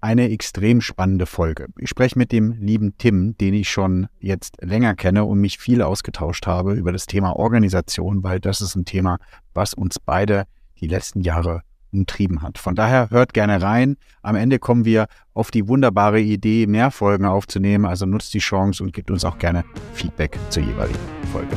eine 0.00 0.30
extrem 0.30 0.80
spannende 0.80 1.26
Folge. 1.26 1.66
Ich 1.78 1.90
spreche 1.90 2.18
mit 2.18 2.32
dem 2.32 2.52
lieben 2.52 2.96
Tim, 2.98 3.36
den 3.38 3.54
ich 3.54 3.68
schon 3.68 4.06
jetzt 4.20 4.62
länger 4.62 4.94
kenne 4.94 5.24
und 5.24 5.40
mich 5.40 5.58
viel 5.58 5.82
ausgetauscht 5.82 6.46
habe 6.46 6.74
über 6.74 6.92
das 6.92 7.06
Thema 7.06 7.36
Organisation, 7.36 8.22
weil 8.22 8.40
das 8.40 8.60
ist 8.60 8.76
ein 8.76 8.84
Thema, 8.84 9.18
was 9.54 9.74
uns 9.74 9.98
beide 9.98 10.44
die 10.80 10.86
letzten 10.86 11.22
Jahre 11.22 11.62
umtrieben 11.92 12.42
hat. 12.42 12.58
Von 12.58 12.74
daher 12.74 13.10
hört 13.10 13.32
gerne 13.32 13.62
rein. 13.62 13.96
Am 14.22 14.36
Ende 14.36 14.58
kommen 14.58 14.84
wir 14.84 15.06
auf 15.34 15.50
die 15.50 15.68
wunderbare 15.68 16.20
Idee, 16.20 16.66
mehr 16.66 16.90
Folgen 16.90 17.24
aufzunehmen. 17.24 17.86
Also 17.86 18.06
nutzt 18.06 18.34
die 18.34 18.40
Chance 18.40 18.82
und 18.82 18.92
gebt 18.92 19.10
uns 19.10 19.24
auch 19.24 19.38
gerne 19.38 19.64
Feedback 19.94 20.38
zur 20.50 20.62
jeweiligen 20.62 20.98
Folge. 21.32 21.56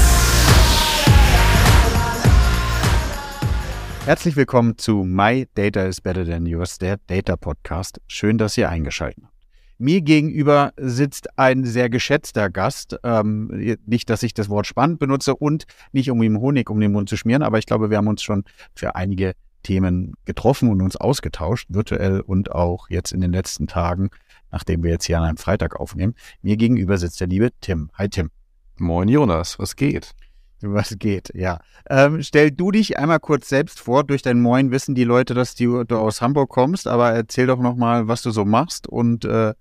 Herzlich 4.05 4.35
willkommen 4.35 4.79
zu 4.79 5.03
My 5.03 5.47
Data 5.53 5.85
is 5.85 6.01
Better 6.01 6.25
Than 6.25 6.47
Yours, 6.47 6.79
der 6.79 6.97
Data 7.05 7.37
Podcast. 7.37 8.01
Schön, 8.07 8.39
dass 8.39 8.57
ihr 8.57 8.67
eingeschaltet 8.67 9.23
habt. 9.23 9.35
Mir 9.77 10.01
gegenüber 10.01 10.73
sitzt 10.75 11.37
ein 11.37 11.65
sehr 11.65 11.87
geschätzter 11.87 12.49
Gast. 12.49 12.97
Ähm, 13.03 13.77
nicht, 13.85 14.09
dass 14.09 14.23
ich 14.23 14.33
das 14.33 14.49
Wort 14.49 14.65
spannend 14.65 14.97
benutze 14.97 15.35
und 15.35 15.65
nicht, 15.91 16.09
um 16.09 16.23
ihm 16.23 16.39
Honig 16.39 16.71
um 16.71 16.79
den 16.79 16.93
Mund 16.93 17.09
zu 17.09 17.15
schmieren, 17.15 17.43
aber 17.43 17.59
ich 17.59 17.67
glaube, 17.67 17.91
wir 17.91 17.97
haben 17.97 18.07
uns 18.07 18.23
schon 18.23 18.43
für 18.73 18.95
einige 18.95 19.33
Themen 19.61 20.13
getroffen 20.25 20.69
und 20.69 20.81
uns 20.81 20.95
ausgetauscht, 20.95 21.67
virtuell 21.69 22.21
und 22.21 22.51
auch 22.51 22.89
jetzt 22.89 23.11
in 23.11 23.21
den 23.21 23.31
letzten 23.31 23.67
Tagen, 23.67 24.09
nachdem 24.49 24.81
wir 24.83 24.89
jetzt 24.89 25.05
hier 25.05 25.19
an 25.19 25.25
einem 25.25 25.37
Freitag 25.37 25.79
aufnehmen. 25.79 26.15
Mir 26.41 26.57
gegenüber 26.57 26.97
sitzt 26.97 27.19
der 27.19 27.27
liebe 27.27 27.51
Tim. 27.61 27.91
Hi 27.93 28.09
Tim. 28.09 28.31
Moin 28.77 29.07
Jonas, 29.07 29.59
was 29.59 29.75
geht? 29.75 30.15
Was 30.61 30.95
geht, 30.99 31.31
ja. 31.33 31.59
Ähm, 31.89 32.21
stell 32.21 32.51
du 32.51 32.71
dich 32.71 32.97
einmal 32.97 33.19
kurz 33.19 33.49
selbst 33.49 33.79
vor. 33.79 34.03
Durch 34.03 34.21
dein 34.21 34.41
Moin 34.41 34.71
wissen 34.71 34.95
die 34.95 35.03
Leute, 35.03 35.33
dass 35.33 35.55
du, 35.55 35.83
du 35.83 35.97
aus 35.97 36.21
Hamburg 36.21 36.49
kommst, 36.49 36.87
aber 36.87 37.11
erzähl 37.11 37.47
doch 37.47 37.59
nochmal, 37.59 38.07
was 38.07 38.21
du 38.21 38.31
so 38.31 38.45
machst 38.45 38.87
und 38.87 39.25
äh, 39.25 39.53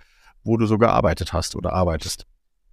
wo 0.44 0.56
du 0.56 0.66
so 0.66 0.78
gearbeitet 0.78 1.32
hast 1.32 1.56
oder 1.56 1.72
arbeitest. 1.72 2.26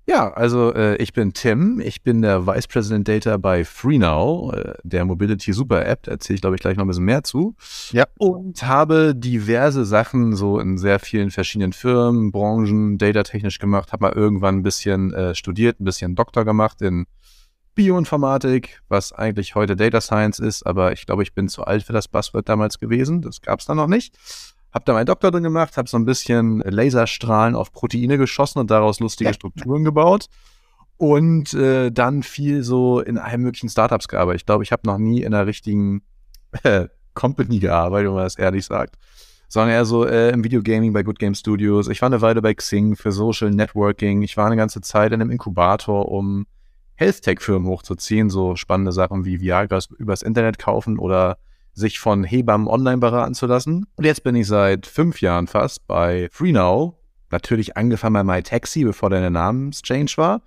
Ja, 0.09 0.31
also 0.31 0.73
äh, 0.73 0.95
ich 0.97 1.11
bin 1.11 1.33
Tim, 1.33 1.81
ich 1.81 2.01
bin 2.01 2.21
der 2.21 2.47
Vice 2.47 2.67
President 2.67 3.09
Data 3.09 3.35
bei 3.35 3.65
FreeNow, 3.65 4.53
äh, 4.53 4.73
der 4.83 5.03
Mobility 5.03 5.51
Super 5.51 5.85
App, 5.85 6.03
da 6.03 6.11
erzähle 6.11 6.35
ich 6.35 6.41
glaube 6.41 6.55
ich 6.55 6.61
gleich 6.61 6.77
noch 6.77 6.85
ein 6.85 6.87
bisschen 6.87 7.03
mehr 7.03 7.23
zu. 7.23 7.55
Ja. 7.91 8.05
Und 8.17 8.63
habe 8.65 9.13
diverse 9.13 9.83
Sachen 9.83 10.33
so 10.37 10.59
in 10.61 10.77
sehr 10.77 10.99
vielen 10.99 11.29
verschiedenen 11.29 11.73
Firmen, 11.73 12.31
Branchen, 12.31 12.97
datatechnisch 12.97 13.59
gemacht, 13.59 13.91
habe 13.91 14.03
mal 14.05 14.13
irgendwann 14.13 14.59
ein 14.59 14.63
bisschen 14.63 15.13
äh, 15.13 15.35
studiert, 15.35 15.81
ein 15.81 15.83
bisschen 15.83 16.15
Doktor 16.15 16.45
gemacht 16.45 16.81
in 16.81 17.05
Bioinformatik, 17.77 18.81
was 18.89 19.13
eigentlich 19.13 19.53
heute 19.53 19.75
Data 19.75 20.01
Science 20.01 20.39
ist, 20.39 20.65
aber 20.65 20.93
ich 20.93 21.05
glaube, 21.05 21.21
ich 21.21 21.33
bin 21.33 21.47
zu 21.47 21.63
alt 21.63 21.83
für 21.83 21.93
das 21.93 22.07
Buzzword 22.07 22.49
damals 22.49 22.79
gewesen. 22.79 23.21
Das 23.21 23.39
gab 23.39 23.59
es 23.59 23.67
da 23.67 23.75
noch 23.75 23.85
nicht. 23.85 24.17
Hab 24.73 24.83
da 24.85 24.93
meinen 24.93 25.05
Doktor 25.05 25.29
drin 25.29 25.43
gemacht, 25.43 25.77
habe 25.77 25.87
so 25.87 25.95
ein 25.95 26.03
bisschen 26.03 26.59
Laserstrahlen 26.61 27.55
auf 27.55 27.71
Proteine 27.71 28.17
geschossen 28.17 28.57
und 28.57 28.71
daraus 28.71 28.99
lustige 28.99 29.31
Strukturen 29.35 29.83
gebaut. 29.83 30.25
Und 30.97 31.53
äh, 31.53 31.91
dann 31.91 32.23
viel 32.23 32.63
so 32.63 32.99
in 32.99 33.19
allen 33.19 33.41
möglichen 33.41 33.69
Startups 33.69 34.07
gearbeitet. 34.07 34.41
Ich 34.41 34.45
glaube, 34.47 34.63
ich 34.63 34.71
habe 34.71 34.81
noch 34.85 34.97
nie 34.97 35.21
in 35.21 35.35
einer 35.35 35.45
richtigen 35.45 36.01
äh, 36.63 36.87
Company 37.13 37.59
gearbeitet, 37.59 38.07
wenn 38.07 38.15
man 38.15 38.23
das 38.23 38.39
ehrlich 38.39 38.65
sagt. 38.65 38.95
Sondern 39.49 39.69
eher 39.69 39.85
so 39.85 40.03
äh, 40.03 40.31
im 40.31 40.43
Videogaming 40.43 40.93
bei 40.93 41.03
Good 41.03 41.19
Game 41.19 41.35
Studios. 41.35 41.89
Ich 41.89 42.01
war 42.01 42.07
eine 42.07 42.21
Weile 42.21 42.41
bei 42.41 42.55
Xing 42.55 42.95
für 42.95 43.11
Social 43.11 43.51
Networking. 43.51 44.23
Ich 44.23 44.35
war 44.35 44.47
eine 44.47 44.57
ganze 44.57 44.81
Zeit 44.81 45.11
in 45.11 45.21
einem 45.21 45.29
Inkubator, 45.29 46.11
um 46.11 46.47
Health-Tech-Firmen 46.97 47.67
hochzuziehen, 47.67 48.29
so 48.29 48.55
spannende 48.55 48.91
Sachen 48.91 49.25
wie 49.25 49.39
Viagra 49.39 49.79
übers 49.97 50.21
Internet 50.21 50.59
kaufen 50.59 50.99
oder 50.99 51.37
sich 51.73 51.99
von 51.99 52.23
Hebammen 52.23 52.67
online 52.67 52.97
beraten 52.97 53.35
zu 53.35 53.45
lassen. 53.45 53.85
Und 53.95 54.05
jetzt 54.05 54.23
bin 54.23 54.35
ich 54.35 54.47
seit 54.47 54.87
fünf 54.87 55.21
Jahren 55.21 55.47
fast 55.47 55.85
bei 55.85 56.27
FreeNow, 56.31 56.95
natürlich 57.29 57.77
angefangen 57.77 58.13
bei 58.13 58.23
MyTaxi, 58.23 58.83
bevor 58.83 59.11
der 59.11 59.29
Namenschange 59.29 60.11
war. 60.17 60.41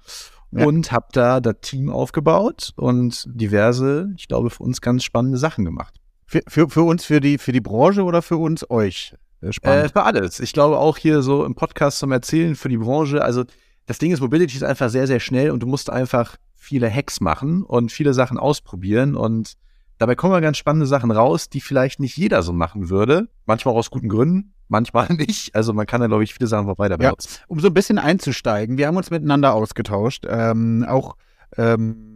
Ja. 0.50 0.66
Und 0.66 0.91
habe 0.91 1.06
da 1.12 1.38
das 1.38 1.56
Team 1.62 1.91
aufgebaut 1.91 2.72
und 2.75 3.25
diverse, 3.28 4.12
ich 4.17 4.27
glaube, 4.27 4.50
für 4.50 4.65
uns 4.65 4.81
ganz 4.81 5.05
spannende 5.05 5.38
Sachen 5.38 5.65
gemacht. 5.65 5.94
Für, 6.27 6.43
für, 6.49 6.69
für 6.69 6.82
uns, 6.82 7.05
für 7.05 7.21
die, 7.21 7.38
für 7.38 7.53
die 7.53 7.61
Branche 7.61 8.03
oder 8.03 8.21
für 8.22 8.37
uns, 8.37 8.69
euch? 8.69 9.15
Äh, 9.41 9.53
spannend. 9.53 9.87
Äh, 9.87 9.88
für 9.91 10.03
alles. 10.03 10.41
Ich 10.41 10.53
glaube 10.53 10.78
auch 10.78 10.97
hier 10.99 11.22
so 11.22 11.44
im 11.44 11.55
Podcast 11.55 12.00
zum 12.00 12.11
Erzählen 12.11 12.56
für 12.56 12.69
die 12.69 12.78
Branche. 12.78 13.22
Also 13.22 13.44
das 13.90 13.98
Ding 13.98 14.12
ist, 14.12 14.20
Mobility 14.20 14.54
ist 14.54 14.62
einfach 14.62 14.88
sehr, 14.88 15.08
sehr 15.08 15.18
schnell 15.18 15.50
und 15.50 15.64
du 15.64 15.66
musst 15.66 15.90
einfach 15.90 16.36
viele 16.54 16.88
Hacks 16.88 17.20
machen 17.20 17.64
und 17.64 17.90
viele 17.90 18.14
Sachen 18.14 18.38
ausprobieren 18.38 19.16
und 19.16 19.54
dabei 19.98 20.14
kommen 20.14 20.40
ganz 20.40 20.58
spannende 20.58 20.86
Sachen 20.86 21.10
raus, 21.10 21.48
die 21.48 21.60
vielleicht 21.60 21.98
nicht 21.98 22.16
jeder 22.16 22.44
so 22.44 22.52
machen 22.52 22.88
würde. 22.88 23.26
Manchmal 23.46 23.74
aus 23.74 23.90
guten 23.90 24.08
Gründen, 24.08 24.54
manchmal 24.68 25.08
nicht. 25.14 25.56
Also 25.56 25.72
man 25.72 25.86
kann 25.86 26.00
da, 26.00 26.06
glaube 26.06 26.22
ich, 26.22 26.34
viele 26.34 26.46
Sachen 26.46 26.68
weiter 26.78 26.98
benutzen. 26.98 27.38
Ja, 27.40 27.44
um 27.48 27.58
so 27.58 27.66
ein 27.66 27.74
bisschen 27.74 27.98
einzusteigen, 27.98 28.78
wir 28.78 28.86
haben 28.86 28.96
uns 28.96 29.10
miteinander 29.10 29.54
ausgetauscht, 29.54 30.24
ähm, 30.28 30.86
auch 30.86 31.16
ähm, 31.56 32.09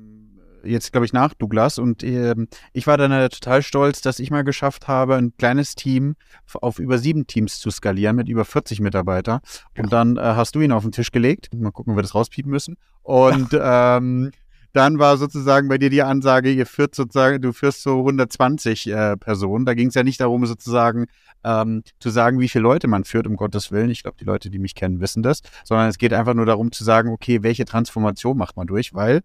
jetzt, 0.64 0.92
glaube 0.92 1.06
ich, 1.06 1.12
nach 1.12 1.34
Douglas. 1.34 1.78
Und 1.78 2.02
äh, 2.02 2.34
ich 2.72 2.86
war 2.86 2.96
dann 2.96 3.12
äh, 3.12 3.28
total 3.28 3.62
stolz, 3.62 4.00
dass 4.00 4.18
ich 4.18 4.30
mal 4.30 4.44
geschafft 4.44 4.88
habe, 4.88 5.16
ein 5.16 5.32
kleines 5.36 5.74
Team 5.74 6.16
auf 6.60 6.78
über 6.78 6.98
sieben 6.98 7.26
Teams 7.26 7.58
zu 7.58 7.70
skalieren 7.70 8.16
mit 8.16 8.28
über 8.28 8.44
40 8.44 8.80
Mitarbeitern. 8.80 9.40
Und 9.78 9.92
dann 9.92 10.16
äh, 10.16 10.20
hast 10.20 10.54
du 10.54 10.60
ihn 10.60 10.72
auf 10.72 10.82
den 10.82 10.92
Tisch 10.92 11.10
gelegt. 11.10 11.48
Mal 11.54 11.72
gucken, 11.72 11.92
ob 11.92 11.98
wir 11.98 12.02
das 12.02 12.14
rauspiepen 12.14 12.50
müssen. 12.50 12.76
Und 13.02 13.48
ähm, 13.60 14.30
dann 14.74 14.98
war 14.98 15.16
sozusagen 15.16 15.68
bei 15.68 15.78
dir 15.78 15.88
die 15.88 16.02
Ansage, 16.02 16.50
ihr 16.50 16.66
führt 16.66 16.96
sozusagen, 16.96 17.40
du 17.40 17.52
führst 17.52 17.82
so 17.82 18.00
120 18.00 18.88
äh, 18.88 19.16
Personen. 19.16 19.64
Da 19.64 19.74
ging 19.74 19.88
es 19.88 19.94
ja 19.94 20.02
nicht 20.02 20.20
darum, 20.20 20.44
sozusagen 20.46 21.06
ähm, 21.44 21.84
zu 22.00 22.10
sagen, 22.10 22.40
wie 22.40 22.48
viele 22.48 22.62
Leute 22.62 22.88
man 22.88 23.04
führt, 23.04 23.28
um 23.28 23.36
Gottes 23.36 23.70
Willen. 23.70 23.88
Ich 23.90 24.02
glaube, 24.02 24.16
die 24.18 24.24
Leute, 24.24 24.50
die 24.50 24.58
mich 24.58 24.74
kennen, 24.74 25.00
wissen 25.00 25.22
das. 25.22 25.42
Sondern 25.62 25.88
es 25.88 25.96
geht 25.96 26.12
einfach 26.12 26.34
nur 26.34 26.44
darum 26.44 26.72
zu 26.72 26.82
sagen, 26.82 27.10
okay, 27.10 27.44
welche 27.44 27.64
Transformation 27.64 28.36
macht 28.36 28.56
man 28.56 28.66
durch? 28.66 28.92
Weil 28.92 29.20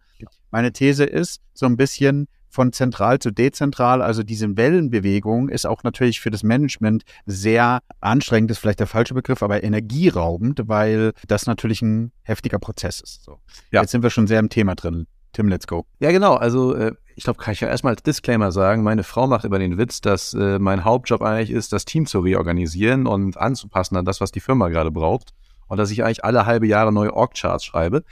meine 0.51 0.71
These 0.71 1.03
ist, 1.03 1.41
so 1.55 1.65
ein 1.65 1.77
bisschen 1.77 2.27
von 2.51 2.71
zentral 2.71 3.17
zu 3.17 3.31
dezentral, 3.31 4.03
also 4.03 4.21
diese 4.21 4.55
Wellenbewegung 4.55 5.49
ist 5.49 5.65
auch 5.65 5.83
natürlich 5.83 6.19
für 6.19 6.31
das 6.31 6.43
Management 6.43 7.03
sehr 7.25 7.79
anstrengend, 8.01 8.51
ist 8.51 8.59
vielleicht 8.59 8.79
der 8.79 8.87
falsche 8.87 9.13
Begriff, 9.13 9.41
aber 9.43 9.63
energieraubend, 9.63 10.61
weil 10.65 11.13
das 11.27 11.45
natürlich 11.45 11.81
ein 11.81 12.11
heftiger 12.23 12.59
Prozess 12.59 13.01
ist. 13.01 13.23
So. 13.23 13.39
Ja. 13.71 13.81
Jetzt 13.81 13.91
sind 13.91 14.03
wir 14.03 14.09
schon 14.09 14.27
sehr 14.27 14.39
im 14.39 14.49
Thema 14.49 14.75
drin. 14.75 15.07
Tim, 15.33 15.47
let's 15.47 15.67
go. 15.67 15.85
Ja, 15.99 16.11
genau. 16.11 16.35
Also 16.35 16.73
äh, 16.73 16.93
ich 17.15 17.23
glaube, 17.23 17.39
kann 17.39 17.53
ich 17.53 17.59
ja 17.59 17.67
erstmal 17.67 17.93
als 17.93 18.03
Disclaimer 18.03 18.51
sagen, 18.51 18.81
meine 18.81 19.03
Frau 19.03 19.27
macht 19.27 19.43
über 19.43 19.59
den 19.59 19.77
Witz, 19.77 20.01
dass 20.01 20.33
äh, 20.33 20.57
mein 20.57 20.85
Hauptjob 20.85 21.21
eigentlich 21.21 21.51
ist, 21.51 21.73
das 21.73 21.85
Team 21.85 22.05
zu 22.05 22.19
reorganisieren 22.19 23.07
und 23.07 23.37
anzupassen 23.37 23.97
an 23.97 24.05
das, 24.05 24.21
was 24.21 24.31
die 24.31 24.39
Firma 24.39 24.69
gerade 24.69 24.91
braucht. 24.91 25.33
Und 25.67 25.77
dass 25.77 25.91
ich 25.91 26.03
eigentlich 26.03 26.23
alle 26.23 26.45
halbe 26.45 26.65
Jahre 26.65 26.91
neue 26.91 27.13
Org-Charts 27.13 27.63
schreibe. 27.63 28.03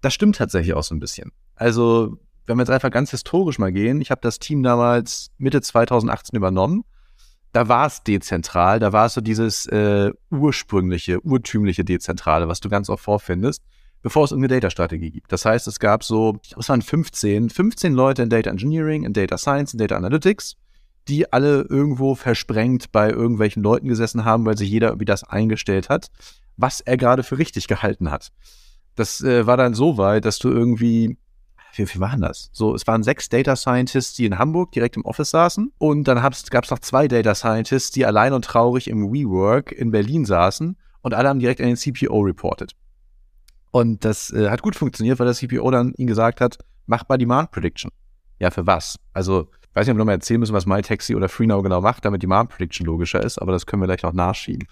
Das 0.00 0.14
stimmt 0.14 0.36
tatsächlich 0.36 0.74
auch 0.74 0.82
so 0.84 0.94
ein 0.94 1.00
bisschen. 1.00 1.32
Also, 1.56 2.18
wenn 2.46 2.56
wir 2.56 2.62
jetzt 2.62 2.70
einfach 2.70 2.90
ganz 2.90 3.10
historisch 3.10 3.58
mal 3.58 3.72
gehen, 3.72 4.00
ich 4.00 4.10
habe 4.10 4.20
das 4.20 4.38
Team 4.38 4.62
damals 4.62 5.30
Mitte 5.38 5.60
2018 5.60 6.36
übernommen. 6.36 6.84
Da 7.52 7.66
war 7.66 7.86
es 7.86 8.04
dezentral, 8.04 8.78
da 8.78 8.92
war 8.92 9.06
es 9.06 9.14
so 9.14 9.20
dieses 9.20 9.66
äh, 9.66 10.12
ursprüngliche, 10.30 11.20
urtümliche 11.20 11.84
Dezentrale, 11.84 12.46
was 12.46 12.60
du 12.60 12.68
ganz 12.68 12.88
oft 12.88 13.02
vorfindest 13.02 13.62
bevor 14.02 14.24
es 14.24 14.30
irgendeine 14.30 14.60
Data-Strategie 14.60 15.10
gibt. 15.10 15.32
Das 15.32 15.44
heißt, 15.44 15.66
es 15.68 15.78
gab 15.78 16.04
so, 16.04 16.38
es 16.58 16.68
waren 16.68 16.82
15, 16.82 17.50
15 17.50 17.92
Leute 17.92 18.22
in 18.22 18.30
Data 18.30 18.50
Engineering, 18.50 19.04
in 19.04 19.12
Data 19.12 19.38
Science, 19.38 19.72
in 19.72 19.78
Data 19.78 19.96
Analytics, 19.96 20.56
die 21.08 21.32
alle 21.32 21.62
irgendwo 21.62 22.14
versprengt 22.14 22.92
bei 22.92 23.10
irgendwelchen 23.10 23.62
Leuten 23.62 23.88
gesessen 23.88 24.24
haben, 24.24 24.44
weil 24.46 24.56
sich 24.56 24.70
jeder 24.70 24.88
irgendwie 24.88 25.04
das 25.06 25.24
eingestellt 25.24 25.88
hat, 25.88 26.10
was 26.56 26.80
er 26.80 26.96
gerade 26.96 27.22
für 27.22 27.38
richtig 27.38 27.68
gehalten 27.68 28.10
hat. 28.10 28.30
Das 28.94 29.20
äh, 29.22 29.46
war 29.46 29.56
dann 29.56 29.74
so 29.74 29.98
weit, 29.98 30.24
dass 30.24 30.38
du 30.38 30.48
irgendwie 30.48 31.16
wie 31.74 31.86
viel 31.86 32.00
waren 32.00 32.20
das? 32.20 32.50
So, 32.52 32.74
es 32.74 32.86
waren 32.86 33.02
sechs 33.02 33.28
Data 33.28 33.56
Scientists, 33.56 34.14
die 34.14 34.24
in 34.24 34.38
Hamburg 34.38 34.72
direkt 34.72 34.96
im 34.96 35.04
Office 35.04 35.30
saßen. 35.30 35.72
Und 35.78 36.08
dann 36.08 36.18
gab 36.18 36.64
es 36.64 36.70
noch 36.70 36.78
zwei 36.80 37.08
Data 37.08 37.34
Scientists, 37.34 37.90
die 37.92 38.04
allein 38.06 38.32
und 38.32 38.44
traurig 38.44 38.88
im 38.88 39.12
WeWork 39.12 39.72
in 39.72 39.90
Berlin 39.90 40.24
saßen 40.24 40.76
und 41.02 41.14
alle 41.14 41.28
haben 41.28 41.40
direkt 41.40 41.60
an 41.60 41.68
den 41.68 41.76
CPO 41.76 42.20
reported. 42.20 42.74
Und 43.70 44.04
das 44.04 44.32
äh, 44.32 44.50
hat 44.50 44.62
gut 44.62 44.74
funktioniert, 44.74 45.18
weil 45.18 45.26
der 45.26 45.34
CPO 45.34 45.70
dann 45.70 45.94
ihm 45.96 46.06
gesagt 46.06 46.40
hat, 46.40 46.58
mach 46.86 47.08
mal 47.08 47.18
Demand 47.18 47.50
Prediction. 47.50 47.90
Ja, 48.38 48.50
für 48.50 48.66
was? 48.66 48.96
Also, 49.12 49.48
weiß 49.74 49.86
nicht, 49.86 49.92
ob 49.92 49.96
wir 49.96 49.98
nochmal 49.98 50.16
erzählen 50.16 50.40
müssen, 50.40 50.54
was 50.54 50.66
MyTaxi 50.66 51.14
oder 51.14 51.28
FreeNow 51.28 51.62
genau 51.62 51.80
macht, 51.80 52.04
damit 52.04 52.22
Demand 52.22 52.50
Prediction 52.50 52.86
logischer 52.86 53.22
ist, 53.22 53.38
aber 53.38 53.52
das 53.52 53.66
können 53.66 53.82
wir 53.82 53.86
gleich 53.86 54.02
noch 54.02 54.12
nachschieben. 54.12 54.66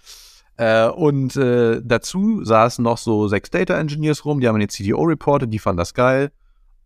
Äh, 0.56 0.88
und 0.88 1.36
äh, 1.36 1.80
dazu 1.84 2.44
saßen 2.44 2.82
noch 2.82 2.98
so 2.98 3.28
sechs 3.28 3.50
Data 3.50 3.78
Engineers 3.78 4.24
rum, 4.24 4.40
die 4.40 4.48
haben 4.48 4.58
den 4.58 4.68
CDO 4.68 5.02
reported, 5.02 5.52
die 5.52 5.60
fanden 5.60 5.78
das 5.78 5.94
geil. 5.94 6.32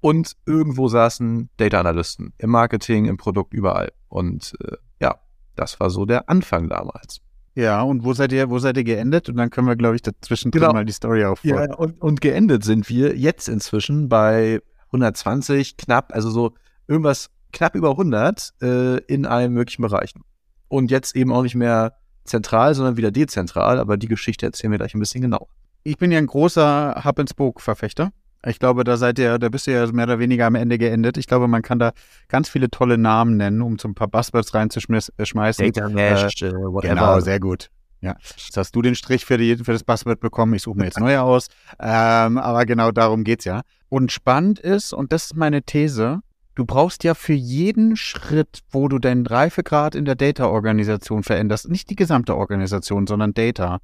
Und 0.00 0.36
irgendwo 0.46 0.88
saßen 0.88 1.48
Data 1.56 1.80
Analysten 1.80 2.34
im 2.36 2.50
Marketing, 2.50 3.06
im 3.06 3.16
Produkt, 3.16 3.54
überall. 3.54 3.92
Und 4.08 4.52
äh, 4.62 4.76
ja, 5.00 5.20
das 5.56 5.80
war 5.80 5.88
so 5.88 6.04
der 6.04 6.28
Anfang 6.28 6.68
damals. 6.68 7.21
Ja, 7.54 7.82
und 7.82 8.04
wo 8.04 8.14
seid 8.14 8.32
ihr, 8.32 8.48
wo 8.48 8.58
seid 8.58 8.76
ihr 8.76 8.84
geendet? 8.84 9.28
Und 9.28 9.36
dann 9.36 9.50
können 9.50 9.66
wir, 9.66 9.76
glaube 9.76 9.96
ich, 9.96 10.02
dazwischen 10.02 10.50
genau. 10.50 10.72
mal 10.72 10.84
die 10.84 10.92
Story 10.92 11.24
aufbauen. 11.24 11.70
Ja, 11.70 11.74
und, 11.74 12.00
und 12.00 12.20
geendet 12.20 12.64
sind 12.64 12.88
wir 12.88 13.16
jetzt 13.16 13.48
inzwischen 13.48 14.08
bei 14.08 14.60
120, 14.86 15.76
knapp, 15.76 16.12
also 16.14 16.30
so 16.30 16.54
irgendwas 16.88 17.30
knapp 17.52 17.74
über 17.74 17.90
100 17.90 18.54
äh, 18.62 18.96
in 19.04 19.26
allen 19.26 19.52
möglichen 19.52 19.82
Bereichen. 19.82 20.22
Und 20.68 20.90
jetzt 20.90 21.14
eben 21.14 21.32
auch 21.32 21.42
nicht 21.42 21.54
mehr 21.54 21.94
zentral, 22.24 22.74
sondern 22.74 22.96
wieder 22.96 23.10
dezentral, 23.10 23.78
aber 23.78 23.96
die 23.96 24.08
Geschichte 24.08 24.46
erzählen 24.46 24.70
wir 24.70 24.78
gleich 24.78 24.94
ein 24.94 25.00
bisschen 25.00 25.20
genau. 25.20 25.48
Ich 25.82 25.98
bin 25.98 26.12
ja 26.12 26.18
ein 26.18 26.26
großer 26.26 27.02
Hub-and-Spoke-Verfechter. 27.04 28.12
Ich 28.44 28.58
glaube, 28.58 28.82
da 28.82 28.96
seid 28.96 29.18
ihr, 29.18 29.38
da 29.38 29.48
bist 29.48 29.66
du 29.66 29.72
ja 29.72 29.86
mehr 29.92 30.04
oder 30.04 30.18
weniger 30.18 30.46
am 30.46 30.56
Ende 30.56 30.76
geendet. 30.76 31.16
Ich 31.16 31.26
glaube, 31.26 31.46
man 31.46 31.62
kann 31.62 31.78
da 31.78 31.92
ganz 32.28 32.48
viele 32.48 32.70
tolle 32.70 32.98
Namen 32.98 33.36
nennen, 33.36 33.62
um 33.62 33.78
so 33.78 33.86
ein 33.86 33.94
paar 33.94 34.08
Buzzwords 34.08 34.52
reinzuschmeißen. 34.54 35.72
Data 35.72 35.88
Mesh, 35.88 36.42
äh, 36.42 36.52
whatever. 36.52 36.94
Genau, 36.94 37.20
sehr 37.20 37.38
gut. 37.38 37.70
Ja, 38.00 38.16
jetzt 38.20 38.56
hast 38.56 38.74
du 38.74 38.82
den 38.82 38.96
Strich 38.96 39.24
für, 39.24 39.38
die, 39.38 39.56
für 39.56 39.72
das 39.72 39.84
Buzzword 39.84 40.18
bekommen. 40.18 40.54
Ich 40.54 40.62
suche 40.62 40.76
mir 40.76 40.86
jetzt 40.86 40.98
neue 40.98 41.22
aus. 41.22 41.46
Ähm, 41.78 42.36
aber 42.36 42.66
genau 42.66 42.90
darum 42.90 43.22
geht's 43.22 43.44
ja. 43.44 43.62
Und 43.88 44.10
spannend 44.10 44.58
ist, 44.58 44.92
und 44.92 45.12
das 45.12 45.26
ist 45.26 45.36
meine 45.36 45.62
These, 45.62 46.20
du 46.56 46.64
brauchst 46.64 47.04
ja 47.04 47.14
für 47.14 47.32
jeden 47.32 47.94
Schritt, 47.94 48.60
wo 48.70 48.88
du 48.88 48.98
deinen 48.98 49.24
Reifegrad 49.24 49.94
in 49.94 50.04
der 50.04 50.16
Data-Organisation 50.16 51.22
veränderst, 51.22 51.68
nicht 51.68 51.90
die 51.90 51.96
gesamte 51.96 52.36
Organisation, 52.36 53.06
sondern 53.06 53.34
Data, 53.34 53.78